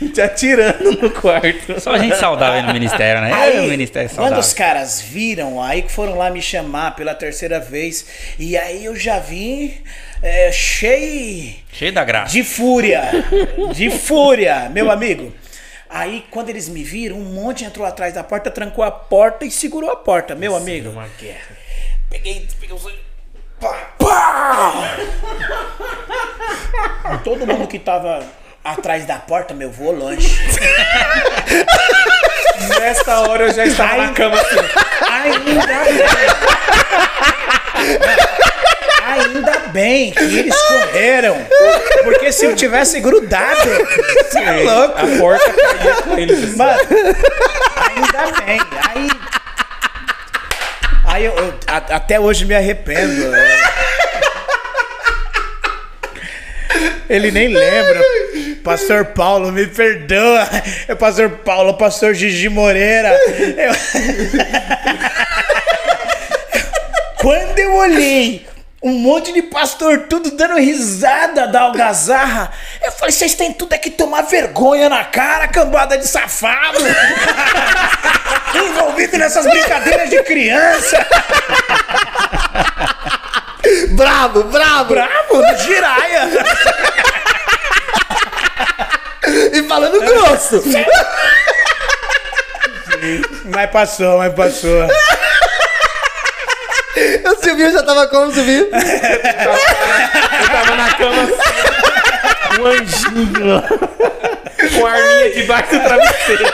[0.12, 1.80] te atirando no quarto.
[1.80, 3.32] Só gente saudável aí no ministério, né?
[3.32, 4.38] Aí, É, o ministério quando saudável.
[4.40, 8.06] os caras viram, aí que foram lá me chamar pela terceira vez,
[8.38, 9.74] e aí eu já vim
[10.22, 12.32] é, cheio Cheio da graça.
[12.32, 13.02] de fúria,
[13.74, 15.32] de fúria, meu amigo.
[15.88, 19.50] Aí quando eles me viram, um monte entrou atrás da porta, trancou a porta e
[19.50, 20.90] segurou a porta, meu amigo.
[20.90, 21.56] Uma guerra.
[22.10, 22.82] Peguei, peguei os
[23.60, 24.96] pá, pá!
[27.24, 28.22] Todo mundo que tava
[28.72, 30.38] atrás da porta, meu, voou longe.
[32.80, 33.98] Nessa hora eu já estava Ai.
[34.06, 34.56] na cama assim.
[35.10, 36.06] Ainda bem.
[39.06, 41.36] Ainda bem que eles correram.
[42.04, 43.60] Porque se eu tivesse grudado,
[44.30, 44.98] você é louco.
[44.98, 46.38] A porta caía com eles.
[46.44, 46.56] assim.
[46.56, 46.80] Mano,
[47.78, 48.60] ainda bem.
[48.88, 49.08] Aí.
[51.08, 53.32] Aí eu, eu a- até hoje me arrependo.
[57.08, 58.00] Ele nem lembra.
[58.64, 60.48] Pastor Paulo, me perdoa.
[60.88, 63.10] É Pastor Paulo, Pastor Gigi Moreira.
[63.10, 63.74] Eu-
[67.18, 68.46] Quando eu olhei
[68.82, 72.52] um monte de pastor tudo dando risada da algazarra,
[72.84, 76.78] eu falei, vocês têm tudo é que tomar vergonha na cara, cambada de safado.
[78.54, 81.04] Envolvido nessas brincadeiras de criança.
[83.90, 84.94] Bravo, bravo!
[84.94, 86.28] Bravo, no giraia.
[89.52, 90.62] E falando grosso!
[93.44, 94.88] Mas passou, mas passou.
[96.96, 98.68] O Silvinho já tava como, Silvinho?
[98.72, 103.62] Eu tava na cama assim, um anjinho.
[104.78, 106.44] Com a arminha debaixo do travesseiro.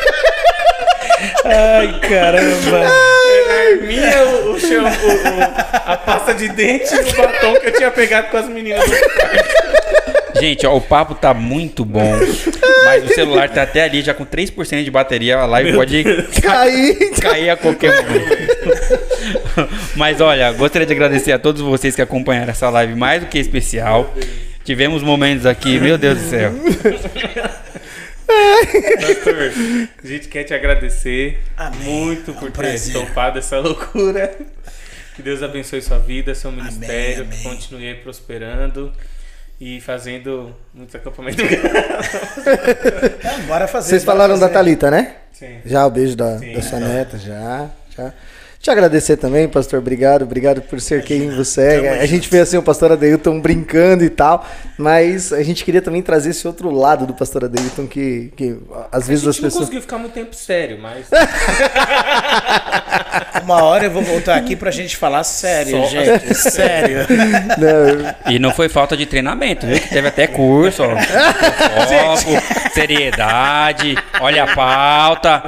[1.44, 2.86] Ai, caramba.
[2.86, 7.66] A arminha, o, o, cham- o- o- a pasta de dente e o batom que
[7.68, 8.82] eu tinha pegado com as meninas.
[8.84, 10.40] do.
[10.40, 12.12] Gente, ó, o papo tá muito bom.
[12.84, 15.36] Mas o celular tá até ali, já com 3% de bateria.
[15.38, 16.02] A live pode
[16.42, 17.10] Caí.
[17.20, 19.68] cair a qualquer momento.
[19.96, 23.38] Mas olha, gostaria de agradecer a todos vocês que acompanharam essa live mais do que
[23.38, 24.14] especial.
[24.64, 26.52] Tivemos momentos aqui, meu Deus do céu.
[29.00, 29.34] Pastor,
[30.02, 31.80] a gente quer te agradecer Amém.
[31.80, 32.92] muito É um por ter prazer.
[32.92, 34.36] topado essa loucura.
[35.14, 37.36] Que Deus abençoe sua vida, seu ministério, amém.
[37.36, 38.92] que continue aí prosperando
[39.60, 41.44] e fazendo muitos acampamentos.
[41.44, 43.90] Então, bora fazer.
[43.90, 44.54] Vocês falaram da fazer.
[44.54, 45.16] Thalita, né?
[45.32, 45.58] Sim.
[45.64, 48.12] Já o beijo da, da sua neta, já, já.
[48.60, 49.78] Te agradecer também, pastor.
[49.78, 52.00] Obrigado, obrigado por ser quem você é.
[52.00, 54.46] A gente vê assim o pastor Adeilton brincando e tal,
[54.76, 58.58] mas a gente queria também trazer esse outro lado do pastor Adeilton que, que
[58.92, 59.54] às A vezes gente as não pessoas.
[59.64, 61.06] conseguiu ficar muito tempo sério, mas
[63.42, 66.34] Uma hora eu vou voltar aqui pra gente falar sério, Só- gente.
[66.34, 66.98] Sério.
[67.58, 69.80] Não, E não foi falta de treinamento, viu?
[69.80, 70.90] Que teve até curso, ó.
[72.20, 75.42] Foco, seriedade, olha a pauta.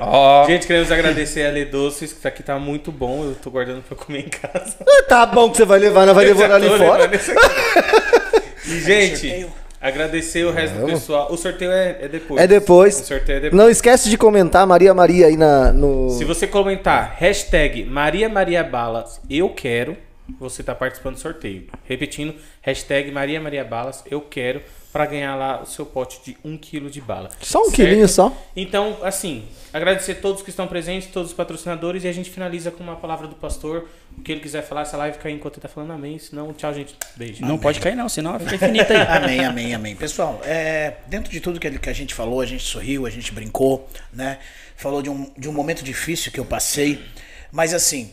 [0.00, 3.24] Ó, Gente, queremos agradecer a Le Doces, que isso aqui tá muito bom.
[3.24, 4.76] Eu tô guardando pra comer em casa.
[5.08, 7.10] tá bom que você vai levar, não vai Eu devorar ali fora.
[8.66, 9.46] E, gente,
[9.78, 11.30] agradecer o resto do pessoal.
[11.30, 12.40] O sorteio é, é depois.
[12.42, 13.00] É depois.
[13.00, 13.62] O sorteio é depois.
[13.62, 16.08] Não esquece de comentar Maria Maria aí na, no.
[16.08, 19.98] Se você comentar hashtag Maria Maria Balas, eu quero,
[20.40, 21.66] você tá participando do sorteio.
[21.84, 24.62] Repetindo, hashtag Maria Maria Balas, eu quero,
[24.94, 27.28] pra ganhar lá o seu pote de 1 kg de bala.
[27.40, 27.74] Só um Certo?
[27.74, 28.32] quilinho só.
[28.54, 32.70] Então, assim, agradecer a todos que estão presentes, todos os patrocinadores, e a gente finaliza
[32.70, 33.88] com uma palavra do pastor.
[34.16, 36.16] O que ele quiser falar, essa live cair enquanto ele tá falando amém.
[36.20, 36.94] Senão, tchau, gente.
[37.16, 37.44] Beijo.
[37.44, 39.00] Não pode cair não, senão fica infinita aí.
[39.24, 39.96] Amém, amém, amém.
[39.96, 43.10] Pessoal, é, dentro de tudo que, ele- que a gente falou, a gente sorriu, a
[43.10, 44.38] gente brincou, né?
[44.76, 47.04] Falou de um, de um momento difícil que eu passei.
[47.50, 48.12] Mas assim,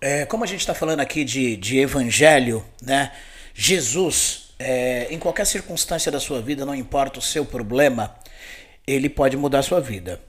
[0.00, 3.12] é, como a gente está falando aqui de, de evangelho, né?
[3.54, 8.14] Jesus, é, em qualquer circunstância da sua vida, não importa o seu problema,
[8.86, 10.20] ele pode mudar a sua vida.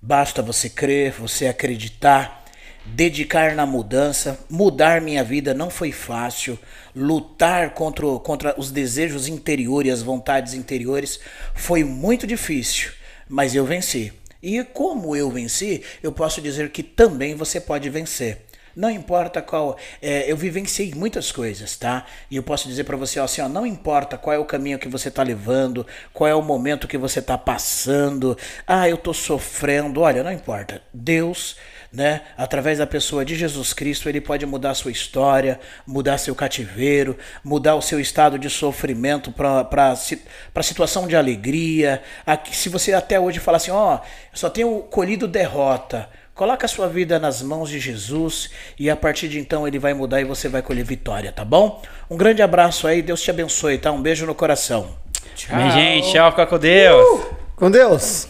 [0.00, 2.44] Basta você crer, você acreditar,
[2.84, 4.38] dedicar na mudança.
[4.50, 6.58] Mudar minha vida não foi fácil.
[6.94, 11.20] Lutar contra, contra os desejos interiores, as vontades interiores,
[11.54, 12.90] foi muito difícil,
[13.28, 14.12] mas eu venci.
[14.42, 18.44] E como eu venci, eu posso dizer que também você pode vencer.
[18.74, 19.76] Não importa qual.
[20.00, 22.06] é, eu vivenciei muitas coisas, tá?
[22.30, 24.88] E eu posso dizer pra você assim, ó, não importa qual é o caminho que
[24.88, 28.36] você tá levando, qual é o momento que você tá passando.
[28.66, 30.00] Ah, eu tô sofrendo.
[30.00, 30.82] Olha, não importa.
[30.92, 31.56] Deus,
[31.92, 36.34] né, através da pessoa de Jesus Cristo, ele pode mudar a sua história, mudar seu
[36.34, 42.02] cativeiro, mudar o seu estado de sofrimento para para situação de alegria.
[42.24, 44.00] Aqui, se você até hoje fala assim, ó, eu
[44.34, 46.08] só tenho colhido derrota.
[46.42, 49.94] Coloca a sua vida nas mãos de Jesus e a partir de então ele vai
[49.94, 51.80] mudar e você vai colher vitória, tá bom?
[52.10, 53.92] Um grande abraço aí, Deus te abençoe, tá?
[53.92, 54.88] Um beijo no coração.
[55.48, 56.10] Amém, gente.
[56.10, 57.20] Tchau, fica com Deus.
[57.54, 58.26] Com Deus.